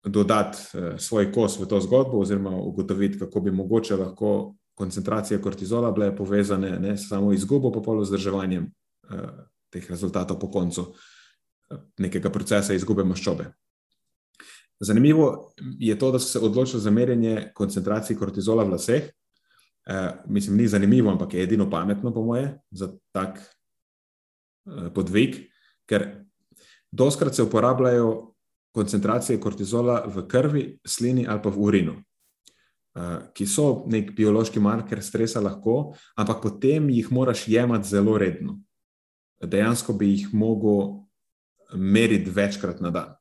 dodati 0.05 0.61
uh, 0.77 0.93
svoj 1.01 1.31
kos 1.33 1.57
v 1.61 1.69
to 1.71 1.81
zgodbo, 1.81 2.21
oziroma 2.21 2.53
ugotoviti, 2.61 3.19
kako 3.25 3.41
bi 3.49 3.57
mogoče 3.57 3.97
lahko 3.97 4.31
koncentracije 4.77 5.41
kortizola 5.41 5.91
bile 5.97 6.13
povezane 6.17 6.77
ne 6.79 6.97
samo 7.01 7.33
izgubo, 7.33 7.73
pa 7.73 7.81
polo 7.81 8.05
zdrževanjem 8.05 8.69
uh, 8.69 9.29
teh 9.73 9.91
rezultatov 9.91 10.39
po 10.39 10.53
koncu 10.53 10.91
nekega 11.99 12.31
procesa 12.31 12.77
izgube 12.77 13.05
maščobe. 13.05 13.49
Zanimivo 14.81 15.53
je 15.79 15.99
to, 15.99 16.11
da 16.13 16.19
so 16.19 16.29
se 16.29 16.39
odločili 16.39 16.83
za 16.83 16.91
merjenje 16.91 17.51
koncentracije 17.55 18.17
kortizola 18.17 18.65
v 18.65 18.71
laseh. 18.71 19.03
E, 19.87 20.13
mislim, 20.29 20.57
ni 20.57 20.69
zanimivo, 20.69 21.11
ampak 21.11 21.35
je 21.35 21.43
edino 21.43 21.71
pametno, 21.71 22.15
po 22.15 22.25
moje, 22.25 22.59
za 22.71 22.93
tak 23.13 23.39
e, 23.39 24.91
podvig, 24.95 25.37
ker 25.89 26.25
doskrat 26.93 27.35
se 27.35 27.43
uporabljajo 27.43 28.35
koncentracije 28.75 29.41
kortizola 29.41 30.05
v 30.07 30.27
krvi, 30.29 30.79
slini 30.87 31.27
ali 31.29 31.43
pa 31.43 31.49
v 31.49 31.63
urinu, 31.63 31.95
e, 31.97 33.09
ki 33.33 33.47
so 33.47 33.85
nek 33.89 34.13
biološki 34.17 34.61
marker 34.61 35.03
stresa, 35.03 35.41
lahko, 35.41 35.95
ampak 36.17 36.43
potem 36.43 36.91
jih 36.91 37.13
moraš 37.13 37.49
jemati 37.49 37.89
zelo 37.89 38.19
redno. 38.19 38.61
Dejansko 39.41 39.93
bi 39.93 40.11
jih 40.11 40.35
mogel 40.35 41.07
meriti 41.73 42.31
večkrat 42.31 42.81
na 42.81 42.91
dan 42.91 43.17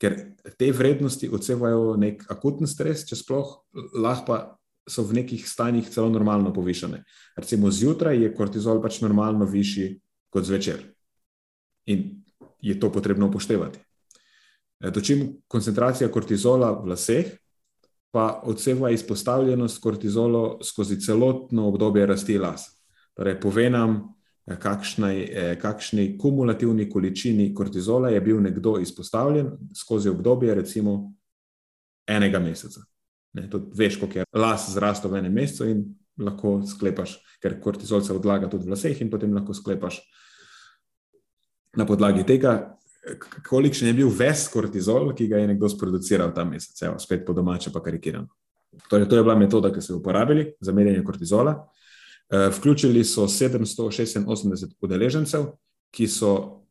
ker 0.00 0.16
te 0.58 0.70
vrednosti 0.72 1.28
odsevajo 1.28 1.96
nek 2.00 2.24
akutni 2.32 2.68
stres, 2.70 3.04
če 3.08 3.18
sploh 3.20 3.52
lahko 4.00 4.26
pa 4.26 4.38
so 4.88 5.04
v 5.06 5.20
nekih 5.20 5.44
stanjih 5.46 5.86
celo 5.92 6.08
normalno 6.10 6.52
povišene. 6.54 7.02
Recimo 7.36 7.70
zjutraj 7.70 8.18
je 8.24 8.32
kortizol 8.34 8.80
pač 8.82 9.00
normalno 9.04 9.46
višji 9.46 10.00
kot 10.32 10.46
zvečer 10.48 10.82
in 11.90 12.22
je 12.60 12.74
to 12.80 12.90
potrebno 12.92 13.28
upoštevati. 13.28 13.78
E, 14.80 14.90
dočim 14.90 15.42
koncentracija 15.48 16.10
kortizola 16.12 16.72
v 16.80 16.92
laseh 16.92 17.30
pa 18.10 18.40
odseva 18.44 18.90
izpostavljenost 18.90 19.78
kortizolu 19.82 20.58
skozi 20.64 21.00
celotno 21.00 21.68
obdobje 21.68 22.06
rasti 22.06 22.38
las. 22.38 22.66
Torej, 23.14 23.40
pove 23.40 23.68
nam, 23.70 24.00
kakšni, 24.56 25.28
eh, 25.32 25.58
kakšni 25.60 26.18
kumulativni 26.18 26.88
količini 26.90 27.54
kortizola 27.54 28.08
je 28.08 28.20
bil 28.20 28.40
nekdo 28.40 28.78
izpostavljen 28.80 29.50
skozi 29.76 30.08
obdobje, 30.08 30.54
recimo, 30.54 31.12
enega 32.06 32.38
meseca. 32.38 32.80
Ne, 33.32 33.50
to 33.50 33.62
veš, 33.74 34.00
koliko 34.00 34.18
je 34.18 34.24
las 34.34 34.70
zrastel 34.74 35.10
v 35.10 35.20
enem 35.22 35.32
mesecu, 35.32 35.68
in 35.70 35.84
lahko 36.18 36.60
sklepaš, 36.66 37.20
ker 37.42 37.60
kortizol 37.62 38.02
se 38.02 38.12
odlaga 38.12 38.50
tudi 38.50 38.66
v 38.66 38.74
laseh, 38.74 39.00
in 39.00 39.10
potem 39.10 39.34
lahko 39.34 39.54
sklepaš 39.54 40.00
na 41.76 41.86
podlagi 41.86 42.26
tega, 42.26 42.76
kolikšen 43.46 43.88
je 43.88 43.96
bil 43.96 44.10
ves 44.12 44.48
kortizol, 44.52 45.12
ki 45.16 45.28
ga 45.30 45.40
je 45.40 45.50
nekdo 45.52 45.68
sproduciral 45.70 46.34
ta 46.34 46.44
mesec, 46.44 46.82
Evo, 46.82 46.98
spet 46.98 47.24
po 47.26 47.32
domače, 47.32 47.72
pa 47.72 47.80
karikirano. 47.80 48.28
Torej, 48.90 49.08
to 49.08 49.16
je 49.16 49.22
bila 49.22 49.34
metoda, 49.38 49.70
ki 49.72 49.82
so 49.82 49.94
jo 49.94 50.00
uporabili 50.00 50.52
za 50.60 50.72
merjenje 50.72 51.04
kortizola. 51.04 51.54
Eh, 52.30 52.50
vključili 52.58 53.04
so 53.04 53.28
786 53.28 54.74
udeležencev, 54.80 55.44
ki 55.90 56.06
so 56.08 56.62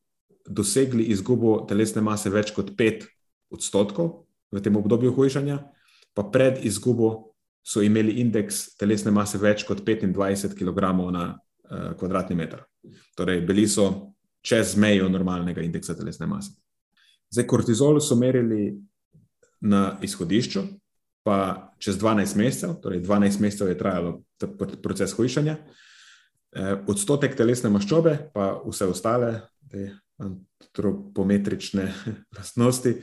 dosegli 0.47 1.03
izgubo 1.03 1.65
telesne 1.67 2.01
mase 2.01 2.29
več 2.31 2.53
kot 2.55 2.71
5 2.79 3.03
odstotkov 3.51 4.23
v 4.51 4.61
tem 4.63 4.75
obdobju 4.79 5.11
hujšanja, 5.11 5.57
pa 6.15 6.23
pred 6.23 6.63
izgubo 6.65 7.33
so 7.63 7.83
imeli 7.83 8.21
indeks 8.23 8.77
telesne 8.79 9.11
mase 9.11 9.37
več 9.37 9.65
kot 9.67 9.83
25 9.83 10.55
kg 10.55 10.93
na 11.11 11.25
uh, 11.35 11.91
kvadratni 11.99 12.39
meter. 12.39 12.63
Torej, 13.19 13.41
bili 13.45 13.67
so 13.67 14.15
čez 14.41 14.77
mejo 14.79 15.09
normalnega 15.09 15.61
indeksa 15.61 15.93
telesne 15.95 16.25
mase. 16.25 16.55
Zdaj, 17.29 17.45
kortizol 17.45 17.99
so 17.99 18.15
merili 18.15 18.79
na 19.59 19.99
izhodišču, 20.01 20.63
pa 21.29 21.69
čez 21.77 21.99
12 22.01 22.37
mesecev, 22.41 22.73
torej 22.81 23.03
12 23.05 23.37
mesecev 23.39 23.69
je 23.69 23.77
trajalo 23.77 24.23
proces 24.81 25.13
hujšanja, 25.13 25.57
eh, 25.57 26.71
odstotek 26.89 27.35
telesne 27.37 27.69
maščobe, 27.69 28.15
pa 28.33 28.55
vse 28.65 28.87
ostale 28.89 29.35
te 29.69 29.91
antropometrične 30.17 31.85
lastnosti, 32.37 32.95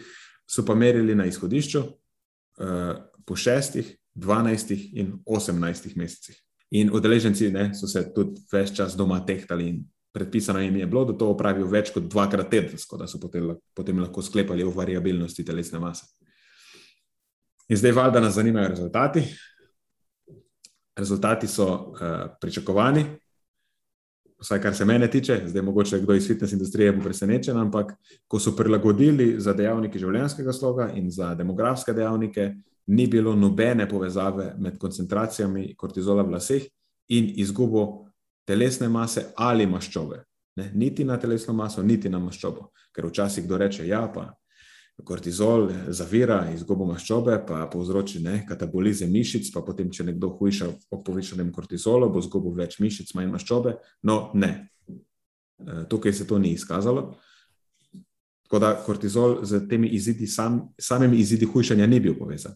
so 0.42 0.66
pa 0.66 0.74
merili 0.74 1.14
na 1.14 1.28
izhodišču 1.30 1.84
eh, 1.86 2.98
po 3.26 3.38
6, 3.38 3.78
12 4.18 4.74
in 4.98 5.14
18 5.22 5.94
mesecih. 5.94 6.42
In 6.74 6.90
udeleženci 6.90 7.52
ne, 7.54 7.70
so 7.78 7.86
se 7.86 8.02
tudi 8.10 8.42
več 8.50 8.74
čas 8.74 8.98
doma 8.98 9.20
tehtali 9.22 9.70
in 9.70 9.84
predpisano 10.16 10.64
jim 10.64 10.80
je 10.80 10.86
bilo, 10.86 11.04
da 11.06 11.14
to 11.14 11.30
opravijo 11.30 11.70
več 11.70 11.94
kot 11.94 12.10
dvakrat 12.10 12.50
tedensko, 12.50 12.98
da 12.98 13.06
so 13.06 13.22
potem, 13.22 13.52
potem 13.76 14.02
lahko 14.02 14.24
sklepali 14.24 14.66
o 14.66 14.74
variabilnosti 14.74 15.46
telesne 15.46 15.78
mase. 15.78 16.08
In 17.68 17.76
zdaj, 17.76 17.92
valjda, 17.92 18.20
nas 18.20 18.34
zanimajo 18.34 18.68
rezultati. 18.68 19.22
Rezultati 20.96 21.46
so 21.46 21.66
uh, 21.66 21.98
pričakovani, 22.40 23.04
vsaj 24.40 24.60
kar 24.62 24.74
se 24.74 24.84
mene 24.84 25.10
tiče, 25.10 25.42
zdaj 25.46 25.62
mogoče 25.62 25.98
kdo 26.00 26.14
iz 26.14 26.26
fitness 26.26 26.52
industrije 26.52 26.92
bo 26.92 27.02
presenečen, 27.02 27.56
ampak 27.56 27.92
ko 28.28 28.38
so 28.38 28.56
prilagodili 28.56 29.34
za 29.40 29.52
dejavnike 29.52 29.98
življenjskega 29.98 30.52
sloga 30.52 30.90
in 30.94 31.10
za 31.10 31.34
demografske 31.34 31.92
dejavnike, 31.92 32.54
ni 32.86 33.06
bilo 33.06 33.34
nobene 33.34 33.88
povezave 33.88 34.54
med 34.58 34.78
koncentracijami 34.78 35.74
kortizola 35.76 36.22
v 36.22 36.36
laseh 36.36 36.66
in 37.08 37.32
izgubo 37.36 38.06
telesne 38.46 38.88
mase 38.88 39.24
ali 39.36 39.66
maščobe. 39.66 40.22
Ne? 40.56 40.70
Niti 40.74 41.04
na 41.04 41.18
telesno 41.18 41.54
maso, 41.54 41.82
niti 41.82 42.08
na 42.08 42.18
maščobo. 42.18 42.70
Ker 42.94 43.06
včasih 43.06 43.44
kdo 43.44 43.58
reče, 43.58 43.88
ja, 43.88 44.06
pa 44.14 44.30
kortizol 45.04 45.68
zavira 45.88 46.38
izgubo 46.54 46.86
maščobe, 46.88 47.36
pa 47.48 47.66
povzroči 47.72 48.22
ne, 48.24 48.38
katabolizem 48.48 49.10
mišic, 49.12 49.50
pa 49.52 49.60
potem, 49.66 49.90
če 49.92 50.08
nekdo 50.08 50.30
hujša 50.38 50.68
ob 50.94 51.02
povišanem 51.04 51.52
kortizolu, 51.52 52.08
bo 52.12 52.22
izgubil 52.24 52.56
več 52.56 52.78
mišic, 52.80 53.12
manj 53.16 53.34
maščobe. 53.34 53.76
No, 54.08 54.30
ne. 54.34 54.52
E, 54.88 55.84
tukaj 55.90 56.16
se 56.16 56.26
to 56.26 56.38
ni 56.40 56.54
izkazalo. 56.56 57.10
Tako 58.46 58.62
da 58.62 58.72
kortizol 58.86 59.40
z 59.44 59.64
temi 59.68 59.90
izidi, 59.98 60.26
sam, 60.30 60.62
samimi 60.78 61.18
izidi 61.20 61.48
hujšanja 61.50 61.86
ni 61.90 62.00
bil 62.00 62.16
povezan. 62.18 62.54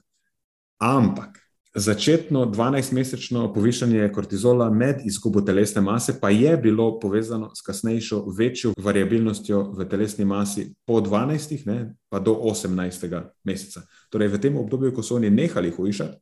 Ampak, 0.81 1.37
začetno 1.75 2.47
12-mesečno 2.47 3.55
povišanje 3.55 4.09
kortizola 4.13 4.71
med 4.71 4.97
izgubo 5.07 5.41
telesne 5.41 5.81
mase 5.81 6.21
pa 6.21 6.31
je 6.31 6.57
bilo 6.57 6.99
povezano 7.01 7.51
s 7.55 7.63
kasnejšo 7.63 8.25
večjo 8.39 8.73
variabilnostjo 8.79 9.63
v 9.79 9.89
telesni 9.89 10.25
masi 10.25 10.75
po 10.87 11.01
12, 11.01 11.67
ne, 11.67 11.95
pa 12.09 12.19
do 12.19 12.35
18. 12.35 13.23
meseca. 13.45 13.83
Torej, 14.11 14.29
v 14.29 14.41
tem 14.41 14.57
obdobju, 14.57 14.95
ko 14.95 15.03
so 15.03 15.15
oni 15.17 15.31
nehali 15.31 15.71
hujšati, 15.71 16.19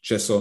če 0.00 0.18
so 0.18 0.38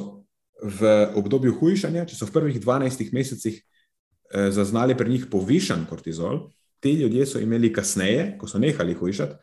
v 0.61 0.93
obdobju 1.17 1.57
hujšanja, 1.57 2.05
če 2.05 2.15
so 2.15 2.29
v 2.29 2.37
prvih 2.37 2.61
12 2.61 3.09
mesecih 3.13 3.57
eh, 3.57 4.51
zaznali 4.51 4.97
pri 4.97 5.09
njih 5.09 5.25
povišan 5.31 5.87
kortizol, 5.89 6.51
ti 6.79 6.93
ljudje 7.01 7.25
so 7.25 7.41
imeli 7.41 7.73
kasneje, 7.73 8.35
ko 8.37 8.47
so 8.47 8.61
nehali 8.61 8.93
hujšati, 8.93 9.33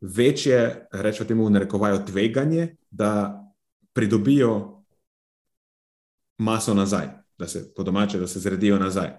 večje, 0.00 0.88
rečemo 0.92 1.28
temu, 1.28 1.50
narekovajo 1.50 2.02
tveganje, 2.06 2.74
da 2.90 3.43
pridobijo 3.94 4.84
maso 6.38 6.74
nazaj, 6.74 7.08
da 7.38 7.48
se 7.48 7.74
po 7.74 7.82
domače, 7.82 8.18
da 8.18 8.26
se 8.26 8.40
zredijo 8.40 8.78
nazaj. 8.78 9.10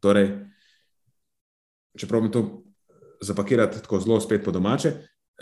Torej, 0.00 0.30
če 1.96 2.06
pravim 2.06 2.32
to 2.32 2.42
zapakirati 3.22 3.80
tako 3.82 4.00
zelo 4.00 4.20
spet 4.20 4.44
po 4.44 4.52
domače, 4.52 4.92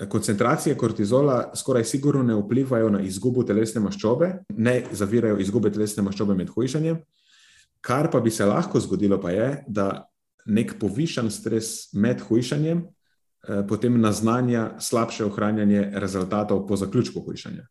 koncentracije 0.09 0.77
kortizola 0.77 1.53
skoraj 1.57 1.85
sigurno 1.85 2.23
ne 2.23 2.35
vplivajo 2.35 2.91
na 2.91 3.01
izgubo 3.01 3.43
telesne 3.43 3.81
maščobe, 3.81 4.33
ne 4.49 4.75
zavirajo 4.93 5.39
izgube 5.39 5.71
telesne 5.73 6.03
maščobe 6.03 6.35
med 6.35 6.51
hujšanjem. 6.51 6.99
Kar 7.81 8.11
pa 8.11 8.21
bi 8.21 8.31
se 8.31 8.47
lahko 8.47 8.81
zgodilo, 8.81 9.21
pa 9.21 9.31
je, 9.31 9.49
da 9.69 10.09
nek 10.47 10.79
povišen 10.81 11.31
stres 11.31 11.93
med 11.93 12.21
hujšanjem 12.21 12.83
eh, 12.85 13.63
potem 13.69 14.01
naznanja 14.01 14.75
slabše 14.81 15.25
ohranjanje 15.25 15.91
rezultatov 15.95 16.67
po 16.67 16.77
zaključku 16.77 17.21
hujšanja 17.21 17.69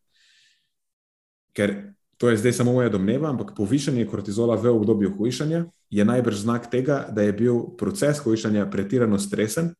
ker 1.54 1.94
to 2.18 2.30
je 2.30 2.36
zdaj 2.36 2.52
samo 2.52 2.72
moja 2.72 2.88
domneva, 2.88 3.28
ampak 3.30 3.54
povišanje 3.56 4.06
kortizola 4.06 4.56
v 4.56 4.70
obdobju 4.70 5.10
hujšanja 5.16 5.64
je 5.90 6.04
najbrž 6.04 6.36
znak 6.36 6.70
tega, 6.70 7.06
da 7.10 7.22
je 7.22 7.32
bil 7.32 7.76
proces 7.78 8.18
hujšanja 8.18 8.66
pretirano 8.70 9.18
stresen 9.18 9.74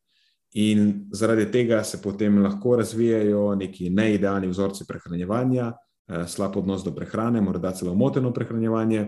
in 0.53 1.07
zaradi 1.11 1.45
tega 1.51 1.83
se 1.83 2.01
potem 2.01 2.37
lahko 2.43 2.75
razvijajo 2.75 3.55
neki 3.55 3.89
neidealni 3.89 4.47
vzorci 4.47 4.85
prehranjevanja, 4.87 5.71
eh, 6.07 6.27
slab 6.27 6.57
odnos 6.57 6.83
do 6.83 6.91
prehrane, 6.95 7.41
morda 7.41 7.71
celo 7.71 7.95
moteno 7.95 8.33
prehranjevanje. 8.33 9.07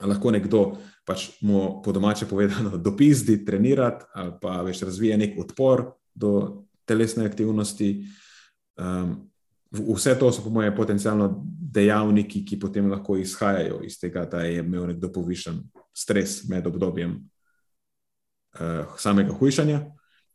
Lahko 0.00 0.30
nekdo 0.30 0.76
pač 1.06 1.28
mu 1.40 1.82
po 1.82 1.92
domače 1.92 2.26
povedano 2.26 2.76
dopizdi, 2.86 3.44
trenirati 3.44 4.04
ali 4.14 4.32
pa 4.40 4.62
več 4.62 4.82
razvije 4.82 5.18
nek 5.18 5.38
odpor 5.38 5.90
do 6.14 6.64
telesne 6.84 7.24
aktivnosti. 7.24 8.04
Um, 8.78 9.29
vse 9.70 10.18
to 10.18 10.32
so, 10.32 10.42
po 10.42 10.50
mojem, 10.50 10.74
potencialno 10.76 11.30
dejavniki, 11.72 12.44
ki 12.44 12.58
potem 12.58 12.90
lahko 12.90 13.16
izhajajo 13.16 13.80
iz 13.86 13.98
tega, 14.00 14.24
da 14.26 14.42
je 14.42 14.58
imel 14.58 14.86
nekdo 14.90 15.12
povišen 15.12 15.62
stres 15.94 16.42
med 16.48 16.66
obdobjem 16.66 17.14
uh, 18.58 18.96
samega 18.98 19.32
hujšanja. 19.32 19.80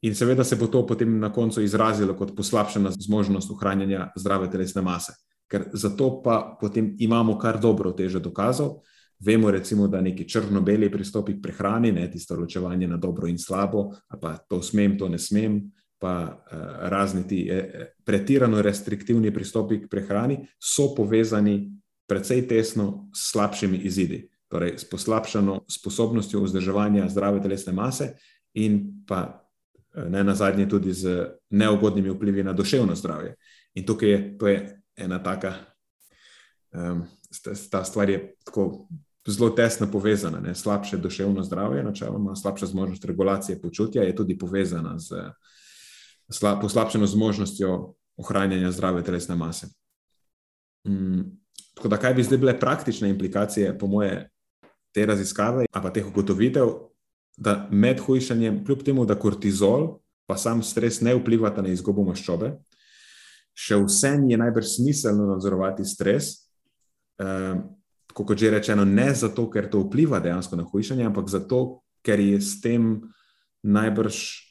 In 0.05 0.15
seveda 0.15 0.43
se 0.43 0.55
bo 0.55 0.67
to 0.67 0.85
potem 0.87 1.19
na 1.19 1.31
koncu 1.33 1.61
izrazilo 1.61 2.13
kot 2.15 2.35
poslabšana 2.35 2.91
zmožnost 2.91 3.51
ohranjanja 3.51 4.11
zdrave 4.15 4.51
telesne 4.51 4.81
mase. 4.81 5.15
Ker 5.51 5.69
zato 5.73 6.21
pa 6.23 6.57
potem 6.61 6.95
imamo 6.99 7.37
kar 7.39 7.59
dobro 7.59 7.91
teže 7.91 8.19
dokazov. 8.19 8.81
Vemo, 9.19 9.51
recimo, 9.51 9.87
da 9.87 10.01
neki 10.01 10.27
črno-beli 10.29 10.91
pristopi 10.91 11.37
k 11.37 11.41
prehrani, 11.41 11.91
ne 11.91 12.09
tisto 12.11 12.35
ločevanje 12.35 12.87
na 12.87 12.97
dobro 12.97 13.27
in 13.27 13.37
slabo, 13.39 13.87
pa 14.21 14.35
to 14.37 14.61
smem, 14.61 14.97
to 14.99 15.09
ne 15.09 15.17
smem, 15.19 15.61
pa 15.99 16.43
uh, 16.51 16.57
razni 16.89 17.27
ti 17.27 17.47
eh, 17.51 17.93
pretirano 18.03 18.61
restriktivni 18.61 19.33
pristopi 19.33 19.81
k 19.81 19.89
prehrani, 19.89 20.37
so 20.59 20.93
povezani 20.95 21.71
precej 22.07 22.47
tesno 22.47 23.09
s 23.15 23.31
slabšimi 23.31 23.77
izidi, 23.77 24.29
torej 24.47 24.77
s 24.77 24.89
poslabšano 24.89 25.63
sposobnostjo 25.71 26.43
vzdrževanja 26.43 27.09
zdrave 27.09 27.41
telesne 27.41 27.73
mase 27.73 28.11
in 28.53 29.03
pa 29.07 29.21
uh, 29.95 30.09
ne 30.09 30.23
na 30.23 30.35
zadnje 30.35 30.69
tudi 30.69 30.93
z 30.93 31.25
neugodnimi 31.49 32.09
vplivi 32.09 32.43
na 32.43 32.53
duševno 32.53 32.95
zdravje. 32.95 33.35
In 33.73 33.85
tukaj 33.85 34.09
je, 34.09 34.37
je 34.41 34.81
ena 34.95 35.23
taka, 35.23 35.53
um, 36.73 37.03
ta 37.71 37.83
stvar 37.83 38.09
je 38.09 38.35
tako. 38.45 38.87
Zelo 39.27 39.49
tesno 39.49 39.87
povezana, 39.91 40.37
ne? 40.39 40.51
slabše 40.55 40.97
duševno 41.01 41.43
zdravje, 41.43 41.83
načeloma 41.83 42.35
slabša 42.35 42.65
zmožnost 42.65 43.05
regulacije 43.05 43.61
počutja, 43.61 44.03
je 44.03 44.15
tudi 44.15 44.37
povezana 44.37 44.99
z 44.99 45.11
uh, 45.11 45.31
poslabšeno 46.61 47.07
zmožnostjo 47.07 47.95
ohranjanja 48.17 48.71
zdrave 48.71 49.03
telesne 49.03 49.35
mase. 49.35 49.67
Mm, 50.87 51.21
tako 51.73 51.87
da, 51.87 51.97
kaj 51.97 52.13
bi 52.13 52.23
zdaj 52.23 52.37
bile 52.37 52.59
praktične 52.59 53.09
implikacije, 53.09 53.77
po 53.77 53.87
moje, 53.87 54.29
te 54.93 55.05
raziskave, 55.05 55.65
pa 55.71 55.91
teh 55.91 56.07
ugotovitev, 56.07 56.71
da 57.37 57.67
med 57.71 57.99
hujšanjem, 57.99 58.63
kljub 58.65 58.83
temu, 58.83 59.05
da 59.05 59.19
kortizol, 59.19 59.99
pa 60.25 60.37
sam 60.37 60.63
stres 60.63 61.01
ne 61.01 61.15
vplivata 61.15 61.61
na 61.61 61.73
izgubo 61.73 62.05
maščobe, 62.07 62.53
še 63.55 63.77
vsem 63.83 64.29
je 64.29 64.37
najbrž 64.39 64.69
smiselno 64.77 65.27
nadzorovati 65.33 65.85
stres. 65.85 66.31
Eh, 67.19 67.55
kot 68.15 68.39
že 68.39 68.51
rečeno, 68.51 68.85
ne 68.85 69.11
zato, 69.15 69.49
ker 69.51 69.67
to 69.67 69.83
vpliva 69.83 70.19
dejansko 70.23 70.55
na 70.55 70.63
hujšanje, 70.63 71.03
ampak 71.03 71.27
zato, 71.27 71.83
ker 72.03 72.19
je 72.19 72.39
s 72.39 72.61
tem 72.63 73.03
najbrž 73.63 74.44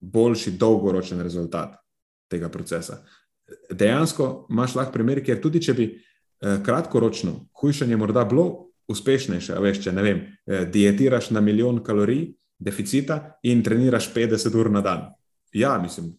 boljši 0.00 0.50
dolgoročen 0.58 1.20
rezultat 1.20 1.76
tega 2.30 2.48
procesa. 2.48 3.02
Dejansko 3.70 4.46
imaš 4.50 4.74
lahko 4.74 4.92
primer, 4.92 5.22
ker 5.24 5.40
tudi 5.40 5.62
če 5.62 5.74
bi 5.74 5.86
eh, 5.88 6.58
kratkoročno 6.64 7.48
hujšanje 7.60 7.96
morda 7.96 8.24
bilo 8.28 8.68
uspešnejše, 8.88 9.56
veš, 9.60 9.82
če 9.84 9.92
ne 9.92 10.04
vem, 10.04 10.20
eh, 10.46 10.64
dietiraš 10.72 11.30
na 11.30 11.40
milijon 11.40 11.82
kalorij 11.84 12.32
deficita 12.58 13.38
in 13.42 13.62
treniraš 13.62 14.10
50 14.14 14.56
ur 14.58 14.70
na 14.70 14.82
dan. 14.84 15.06
Ja, 15.52 15.78
mislim, 15.78 16.12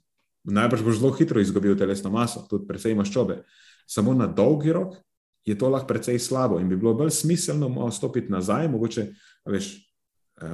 najbrž 0.43 0.83
boš 0.83 0.99
zelo 0.99 1.11
hitro 1.13 1.41
izgubil 1.41 1.77
telesno 1.77 2.09
maso, 2.11 2.45
tudi 2.49 2.67
precej 2.67 2.95
maščobe. 2.97 3.43
Samo 3.87 4.13
na 4.13 4.27
dolgi 4.27 4.73
rok 4.73 4.95
je 5.45 5.57
to 5.57 5.69
lahko 5.69 5.87
precej 5.87 6.19
slabo 6.19 6.59
in 6.59 6.69
bi 6.69 6.77
bilo 6.77 6.93
bolj 6.93 7.09
smiselno 7.09 7.91
stopiti 7.91 8.31
nazaj, 8.31 8.67
mogoče, 8.69 9.07
veš, 9.45 9.69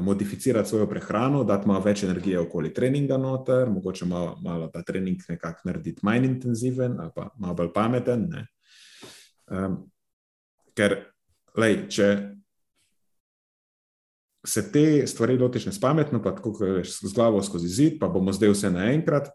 modificirati 0.02 0.70
svojo 0.70 0.88
prehrano, 0.90 1.44
dati 1.44 1.68
malo 1.68 1.84
več 1.84 2.04
energije 2.04 2.40
okoli 2.40 2.74
treninga 2.74 3.18
noter, 3.18 3.70
mogoče 3.70 4.06
malo, 4.06 4.38
malo 4.44 4.68
ta 4.74 4.82
trening 4.84 5.22
nekako 5.30 5.70
narediti 5.70 6.06
manj 6.06 6.26
intenziven 6.26 7.00
ali 7.00 7.12
pa 7.16 7.30
malo 7.38 7.54
bolj 7.54 7.74
pameten. 7.74 8.30
Um, 9.46 9.78
ker, 10.74 10.98
lej, 11.58 11.78
če 11.90 12.10
se 14.46 14.72
te 14.72 15.08
stvari 15.08 15.38
lotiš 15.38 15.70
nespametno, 15.70 16.22
pa 16.22 16.36
tako, 16.36 16.54
kot 16.54 16.78
veš, 16.80 17.00
z 17.02 17.14
glavo 17.16 17.42
skozi 17.44 17.70
zid, 17.70 17.98
pa 18.00 18.10
bomo 18.12 18.34
zdaj 18.34 18.54
vse 18.54 18.72
naenkrat, 18.74 19.32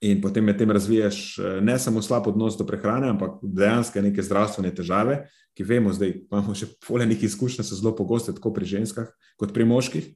in 0.00 0.20
potem 0.20 0.44
med 0.44 0.58
tem 0.58 0.70
razviješ 0.70 1.38
eh, 1.38 1.60
ne 1.60 1.78
samo 1.78 2.02
slab 2.02 2.28
odnos 2.28 2.56
do 2.58 2.66
prehrane, 2.66 3.08
ampak 3.08 3.38
dejansko 3.42 4.02
neke 4.04 4.22
zdravstvene 4.22 4.74
težave, 4.74 5.22
ki 5.56 5.64
vemo, 5.64 5.92
da 5.96 6.08
imamo 6.10 6.54
še 6.54 6.68
pole 6.84 7.06
nekih 7.08 7.30
izkušnja, 7.30 7.64
so 7.64 7.78
zelo 7.78 7.94
pogoste, 7.96 8.34
tako 8.36 8.52
pri 8.52 8.68
ženskah 8.76 9.08
kot 9.40 9.54
pri 9.56 9.64
moških. 9.64 10.10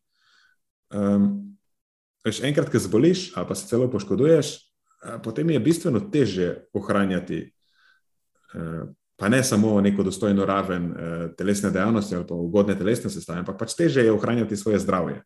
Um, 0.93 1.57
veš, 2.27 2.43
enkrat, 2.45 2.69
ko 2.69 2.83
zboliš, 2.83 3.31
ali 3.39 3.49
pa 3.49 3.57
se 3.57 3.69
celo 3.71 3.89
poškoduješ, 3.93 4.55
eh, 4.57 5.19
potem 5.25 5.51
je 5.51 5.65
bistveno 5.65 6.05
teže 6.13 6.55
ohranjati. 6.73 7.45
Uh, 8.55 8.89
Pa 9.21 9.29
ne 9.29 9.43
samo 9.45 9.75
neko 9.85 10.01
dostojno 10.03 10.47
raven 10.49 10.87
uh, 10.91 10.97
telesne 11.37 11.69
dejavnosti 11.71 12.15
ali 12.17 12.25
pa 12.25 12.35
ugodne 12.35 12.73
telesne 12.79 13.11
sestave, 13.13 13.43
ampak 13.43 13.59
pač 13.61 13.75
teže 13.77 14.01
je 14.01 14.13
ohranjati 14.13 14.57
svoje 14.57 14.79
zdravje. 14.81 15.19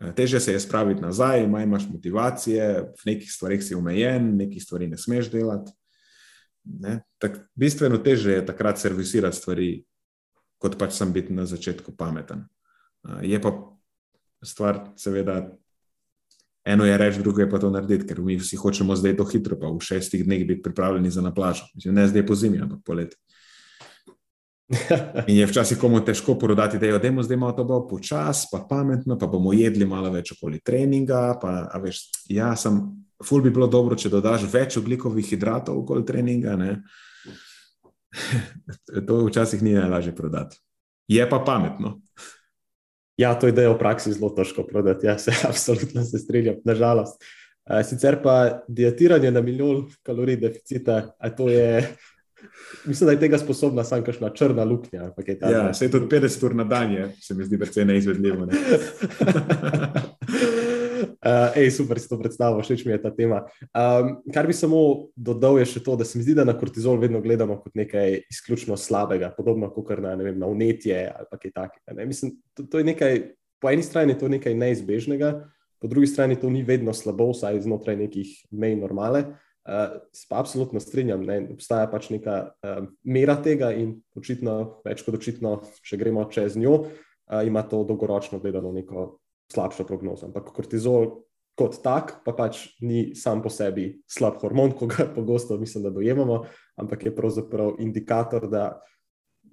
Eh, 0.00 0.12
teže 0.12 0.40
se 0.40 0.52
je 0.52 0.60
spraviti 0.60 1.00
nazaj, 1.00 1.46
manj 1.48 1.64
imaš 1.64 1.88
motivacije, 1.88 2.80
v 2.80 3.02
nekih 3.06 3.32
stvarih 3.32 3.64
si 3.64 3.74
omejen, 3.74 4.36
nekih 4.36 4.62
stvari 4.62 4.88
ne 4.88 4.98
smeš 4.98 5.30
delati. 5.30 5.72
Ne? 6.64 7.00
Tak, 7.18 7.38
bistveno 7.54 7.98
teže 7.98 8.32
je 8.32 8.46
takrat 8.46 8.78
servisirati 8.78 9.36
stvari, 9.36 9.84
kot 10.58 10.76
pač 10.78 10.98
sem 10.98 11.12
biti 11.12 11.32
na 11.32 11.46
začetku 11.46 11.96
pameten. 11.96 12.44
Eh, 13.08 13.32
je 13.32 13.40
pa 13.42 13.54
stvar, 14.44 14.84
seveda, 14.96 15.46
eno 16.64 16.84
je 16.84 16.98
reči, 16.98 17.22
drugo 17.22 17.40
je 17.40 17.50
pa 17.50 17.58
to 17.58 17.70
narediti, 17.70 18.06
ker 18.06 18.20
mi 18.20 18.36
vsi 18.36 18.56
hočemo 18.56 18.96
zdaj 18.96 19.16
to 19.16 19.24
hitro, 19.24 19.56
pa 19.56 19.70
v 19.72 19.80
šestih 19.80 20.26
dneh 20.26 20.44
biti 20.46 20.62
pripravljeni 20.62 21.10
za 21.10 21.24
naplažo. 21.24 21.70
Ne 21.84 22.08
zdaj 22.08 22.26
po 22.26 22.34
zimi, 22.34 22.60
ampak 22.60 22.84
poleti. 22.84 23.16
In 25.30 25.36
je 25.36 25.46
včasih 25.46 25.78
komu 25.78 26.00
težko 26.04 26.34
porodati, 26.38 26.78
da 26.78 26.86
je 26.86 26.94
odemo 26.94 27.22
zdaj 27.22 27.38
malo 27.38 27.54
to 27.54 27.64
bolj 27.64 27.84
počas, 27.90 28.46
pa 28.50 28.64
pametno, 28.68 29.18
pa 29.18 29.26
bomo 29.30 29.52
jedli 29.54 29.86
malo 29.86 30.10
več 30.10 30.32
okoli 30.34 30.60
treninga. 30.60 31.38
Pa, 31.42 31.52
veš, 31.82 32.02
ja, 32.32 32.50
sem, 32.58 32.80
ful 33.24 33.44
bi 33.44 33.52
bilo 33.54 33.68
dobro, 33.70 33.96
če 33.96 34.10
dodaš 34.10 34.48
več 34.52 34.78
oglikovih 34.80 35.26
hidratov 35.30 35.84
okoli 35.84 36.06
treninga. 36.06 36.56
Ne? 36.58 36.72
to 39.06 39.22
včasih 39.28 39.62
ni 39.62 39.76
najlažje 39.78 40.14
prodati. 40.16 40.58
Je 41.08 41.22
pa 41.30 41.38
pametno. 41.46 42.00
Ja, 43.16 43.32
to 43.38 43.48
idejo 43.48 43.76
v 43.76 43.80
praksi 43.80 44.12
zelo 44.12 44.32
težko 44.34 44.66
prodati. 44.66 45.06
Ja, 45.06 45.18
se 45.18 45.32
absolutno 45.50 46.04
se 46.04 46.18
strinjam, 46.18 46.58
nažalost. 46.66 47.22
Sicer 47.86 48.20
pa 48.22 48.62
dietiranje 48.68 49.30
na 49.30 49.40
milijon 49.42 49.88
kalorij 50.06 50.36
deficita, 50.38 51.00
to 51.36 51.48
je 51.50 51.82
Mislim, 52.84 53.06
da 53.06 53.12
je 53.12 53.20
tega 53.20 53.38
sposobna 53.38 53.84
samo 53.84 54.04
kakšna 54.04 54.30
črna 54.30 54.64
luknja. 54.64 55.10
Ja, 55.40 55.74
se 55.74 55.84
je 55.84 55.90
tudi 55.90 56.06
50 56.16 56.44
ur 56.44 56.54
na 56.54 56.64
dan, 56.64 56.92
je, 56.92 57.08
se 57.20 57.34
mi 57.34 57.44
zdi, 57.44 57.58
precej 57.58 57.84
neizvedljivo. 57.84 58.46
Ne? 58.46 58.52
Uh, 61.26 61.56
ej, 61.60 61.70
super 61.70 62.00
si 62.00 62.08
to 62.08 62.18
predstavljal, 62.20 62.62
všeč 62.62 62.84
mi 62.84 62.92
je 62.92 63.00
ta 63.02 63.10
tema. 63.14 63.42
Um, 63.72 64.18
kar 64.34 64.46
bi 64.46 64.54
samo 64.56 65.08
dodal, 65.16 65.58
je 65.62 65.70
še 65.72 65.82
to, 65.84 65.96
da 65.96 66.04
se 66.04 66.18
mi 66.18 66.26
zdi, 66.26 66.36
da 66.36 66.44
na 66.44 66.54
kortizol 66.58 67.00
vedno 67.00 67.20
gledamo 67.24 67.58
kot 67.62 67.74
nekaj 67.74 68.20
izključno 68.30 68.76
slabega, 68.76 69.32
podobno 69.36 69.70
kot 69.72 69.96
na, 70.02 70.14
vem, 70.20 70.38
na 70.38 70.46
unetje 70.46 71.06
ali 71.16 71.40
kaj 71.42 71.56
takega. 71.56 72.04
Mislim, 72.04 72.36
to, 72.54 72.68
to 72.68 72.84
je 72.84 72.90
nekaj, 72.92 73.20
po 73.60 73.72
eni 73.72 73.82
strani 73.82 74.12
je 74.12 74.20
to 74.20 74.28
nekaj 74.28 74.54
neizbežnega, 74.54 75.32
po 75.80 75.88
drugi 75.88 76.06
strani 76.12 76.36
to 76.40 76.50
ni 76.52 76.62
vedno 76.66 76.92
slabo, 76.92 77.30
vsaj 77.32 77.64
znotraj 77.64 77.96
nekih 77.96 78.28
mej 78.52 78.76
normale. 78.80 79.24
Uh, 79.66 79.98
pa 80.30 80.38
absolutno 80.38 80.78
strinjam, 80.80 81.24
ne? 81.26 81.40
obstaja 81.56 81.88
pač 81.90 82.12
neka 82.14 82.36
uh, 82.62 82.84
mera 83.02 83.34
tega 83.42 83.72
in 83.74 83.96
očitno, 84.14 84.82
več 84.86 85.02
kot 85.02 85.18
očitno, 85.18 85.56
če 85.82 85.98
gremo 85.98 86.22
čez 86.30 86.54
njo, 86.54 86.84
uh, 86.86 87.40
ima 87.42 87.64
to 87.66 87.82
dolgoročno 87.88 88.38
gledano 88.38 88.70
neko 88.70 89.16
slabšo 89.50 89.86
prognozo. 89.88 90.28
Ampak 90.28 90.52
kortizol 90.54 91.26
kot 91.56 91.80
tak 91.82 92.20
pa 92.24 92.34
pač 92.36 92.76
ni 92.84 93.16
sam 93.16 93.40
po 93.42 93.50
sebi 93.50 93.96
slab 94.06 94.36
hormon, 94.42 94.76
ko 94.76 94.86
ga 94.90 95.08
pogosto 95.16 95.56
mislim, 95.58 95.88
da 95.88 95.90
dojemamo, 95.90 96.44
ampak 96.76 97.08
je 97.08 97.14
pravzaprav 97.16 97.80
indikator, 97.82 98.46
da 98.50 98.76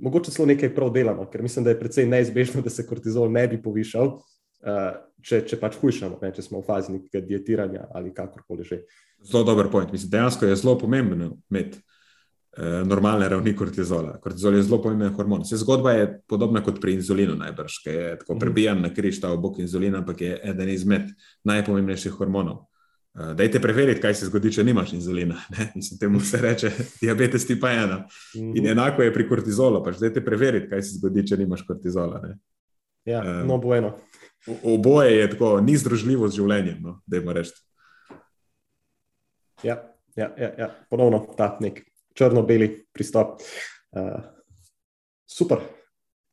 mogoče 0.03 0.33
celo 0.35 0.49
nekaj 0.51 0.73
prav 0.75 0.91
delamo, 0.93 1.25
ker 1.31 1.41
mislim, 1.41 1.63
da 1.63 1.71
je 1.71 1.79
precej 1.79 2.05
neizbežno, 2.09 2.61
da 2.61 2.69
se 2.69 2.85
kortizol 2.87 3.31
ne 3.31 3.47
bi 3.47 3.61
povišal, 3.63 4.13
uh, 4.19 4.91
če, 5.23 5.43
če 5.47 5.59
pač 5.61 5.79
hujšamo, 5.79 6.19
ne, 6.21 6.33
če 6.35 6.43
smo 6.43 6.59
v 6.59 6.67
fazi 6.67 6.97
nekega 6.97 7.23
dietiranja 7.23 7.87
ali 7.95 8.13
kakorkoli 8.13 8.67
že. 8.67 8.83
Zelo 9.23 9.43
dober 9.43 9.71
point. 9.71 9.91
Mislim, 9.91 10.11
dejansko 10.11 10.45
je 10.45 10.55
zelo 10.55 10.77
pomembno 10.77 11.37
imeti 11.49 11.79
Eh, 12.57 12.83
normalne 12.85 13.29
ravni 13.29 13.55
kortizola. 13.55 14.19
Kortizol 14.21 14.55
je 14.55 14.63
zelo 14.63 14.77
pomemben 14.81 15.13
hormon. 15.13 15.41
Vse 15.41 15.57
zgodba 15.57 15.91
je 15.91 16.09
podobna 16.29 16.61
kot 16.61 16.77
pri 16.81 16.93
inzulinu, 16.99 17.33
najbrž, 17.35 17.77
ki 17.81 17.89
je 17.89 18.11
tako 18.19 18.35
mhm. 18.35 18.39
prebijan 18.39 18.81
na 18.81 18.91
križ 18.93 19.21
ta 19.21 19.31
obok 19.33 19.57
inzulina, 19.59 20.03
ampak 20.03 20.21
je 20.21 20.37
eden 20.43 20.69
izmed 20.69 21.09
najpomembnejših 21.43 22.13
hormonov. 22.13 22.67
Uh, 23.13 23.33
dajte 23.37 23.61
preveriti, 23.61 24.01
kaj 24.01 24.13
se 24.17 24.29
zgodi, 24.29 24.51
če 24.53 24.63
nimaš 24.63 24.93
inzulina. 24.93 25.37
Ne? 25.57 25.71
Mislim, 25.75 25.99
temu 25.99 26.21
se 26.21 26.41
reče 26.41 26.71
diabetes 27.01 27.47
tipa 27.47 27.73
1. 27.73 27.97
In 28.37 28.47
mhm. 28.51 28.69
enako 28.75 29.01
je 29.01 29.13
pri 29.13 29.27
kortizolu. 29.29 29.81
Pač 29.83 29.97
dajte 30.01 30.21
preveriti, 30.25 30.69
kaj 30.69 30.85
se 30.85 30.99
zgodi, 30.99 31.25
če 31.25 31.41
nimaš 31.41 31.65
kortizola. 31.65 32.21
Ne? 32.21 32.37
Ja, 33.09 33.25
um, 33.25 33.47
no, 33.49 33.57
bo 33.57 33.73
eno. 33.73 33.95
Oboje 34.61 35.17
je 35.17 35.29
tako, 35.33 35.55
ni 35.61 35.73
združljivo 35.77 36.29
z 36.29 36.37
življenjem, 36.37 36.81
no? 36.85 36.99
da 37.09 37.17
jim 37.17 37.33
rečete. 37.33 37.65
Ja, 39.63 39.93
ja, 40.15 40.29
ja, 40.37 40.49
ja, 40.57 40.69
ponovno 40.89 41.19
ta 41.37 41.57
nek 41.61 41.81
črno-beli 42.13 42.85
pristop. 42.93 43.41
Uh, 43.91 44.19
super. 45.29 45.61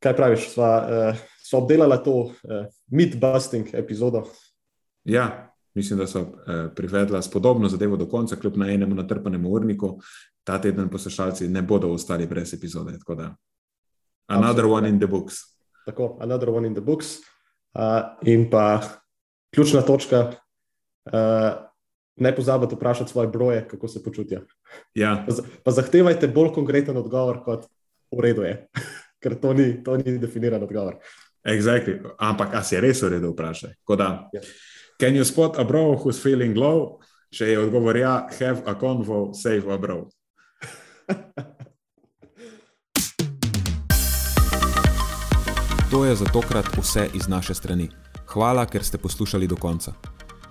Kaj 0.01 0.16
praviš, 0.16 0.49
sva, 0.55 0.70
uh, 0.81 1.22
sva 1.45 1.61
obdelala 1.61 2.01
to 2.05 2.16
uh, 2.20 2.66
myth-busting 2.93 3.74
epizodo? 3.76 4.24
Ja, 5.05 5.53
mislim, 5.74 5.99
da 5.99 6.07
so 6.07 6.26
privedla 6.76 7.22
spodobno 7.22 7.68
zadevo 7.68 7.97
do 7.97 8.09
konca, 8.09 8.37
kljub 8.37 8.57
na 8.57 8.72
enem 8.72 8.97
natrpanem 8.97 9.47
urniku. 9.47 9.99
Ta 10.45 10.59
teden 10.61 10.89
poslušalci 10.91 11.49
ne 11.49 11.62
bodo 11.62 11.93
ostali 11.93 12.26
brez 12.26 12.55
epizode. 12.55 12.99
Da, 13.09 13.35
another 14.26 14.64
Absolutely. 14.64 14.72
one 14.72 14.89
in 14.89 14.99
the 14.99 15.07
books. 15.07 15.35
Tako, 15.87 16.16
another 16.20 16.51
one 16.51 16.66
in 16.66 16.74
the 16.74 16.83
books. 16.85 17.18
Uh, 17.74 18.16
in 18.26 18.51
pa 18.51 18.81
ključna 19.55 19.83
točka. 19.83 20.33
Uh, 21.05 21.70
ne 22.21 22.37
pozabite 22.37 22.77
vprašati 22.77 23.11
svoje 23.11 23.29
broje, 23.29 23.68
kako 23.68 23.89
se 23.89 24.03
počutijo. 24.03 24.41
Ja. 24.95 25.25
Pa, 25.29 25.35
pa 25.64 25.71
zahtevajte 25.71 26.29
bolj 26.29 26.53
konkreten 26.55 26.97
odgovor, 26.97 27.43
kot 27.45 27.66
v 28.12 28.21
redu 28.21 28.43
je, 28.43 28.55
ker 29.23 29.35
to 29.41 29.53
ni, 29.53 29.73
to 29.85 29.97
ni 29.97 30.18
definiran 30.18 30.62
odgovor. 30.62 31.01
Exactly. 31.45 32.01
Ampak, 32.18 32.55
a 32.55 32.62
si 32.62 32.81
res 32.81 33.01
v 33.03 33.16
redu 33.16 33.33
vprašaj? 33.33 33.73
Ja. 33.97 34.11
Can 35.01 35.16
you 35.16 35.25
spot 35.25 35.57
a 35.59 35.64
bro 35.64 35.97
who's 35.97 36.21
feeling 36.21 36.57
low? 36.57 37.01
Če 37.33 37.47
je 37.55 37.59
odgovor 37.62 37.97
ja, 37.97 38.27
have 38.41 38.66
a 38.66 38.75
convo, 38.75 39.31
save 39.35 39.64
a 39.73 39.79
bro. 39.79 40.11
To 45.91 46.05
je 46.05 46.14
za 46.14 46.25
tokrat 46.25 46.66
vse 46.77 47.09
iz 47.14 47.29
naše 47.29 47.55
strani. 47.55 47.89
Hvala, 48.27 48.66
ker 48.66 48.85
ste 48.85 48.99
poslušali 48.99 49.47
do 49.47 49.57
konca. 49.57 49.95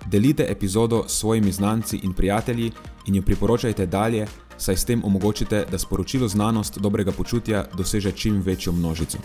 Delite 0.06 0.46
epizodo 0.48 1.04
s 1.08 1.18
svojimi 1.18 1.52
znanci 1.52 2.00
in 2.02 2.12
prijatelji 2.12 2.72
in 3.06 3.14
jo 3.14 3.22
priporočajte 3.22 3.86
dalje, 3.86 4.26
saj 4.58 4.76
s 4.76 4.84
tem 4.84 5.04
omogočite, 5.04 5.64
da 5.70 5.78
sporočilo 5.78 6.28
znanost 6.28 6.78
dobrega 6.78 7.12
počutja 7.12 7.64
doseže 7.76 8.12
čim 8.12 8.42
večjo 8.42 8.72
množico. 8.72 9.18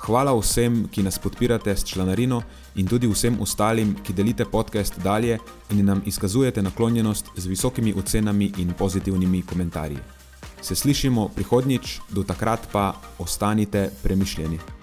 Hvala 0.00 0.32
vsem, 0.32 0.88
ki 0.88 1.02
nas 1.02 1.18
podpirate 1.18 1.76
s 1.76 1.84
članarino 1.84 2.42
in 2.74 2.86
tudi 2.86 3.06
vsem 3.06 3.36
ostalim, 3.40 3.96
ki 4.02 4.12
delite 4.12 4.44
podcast 4.44 4.98
dalje 4.98 5.38
in 5.70 5.84
nam 5.84 6.02
izkazujete 6.06 6.62
naklonjenost 6.62 7.26
z 7.36 7.46
visokimi 7.46 7.94
ocenami 7.96 8.52
in 8.58 8.72
pozitivnimi 8.78 9.42
komentarji. 9.42 9.98
Se 10.62 10.74
slišimo 10.74 11.28
prihodnjič, 11.28 11.98
do 12.08 12.22
takrat 12.22 12.68
pa 12.72 12.94
ostanite 13.18 13.90
premišljeni. 14.02 14.79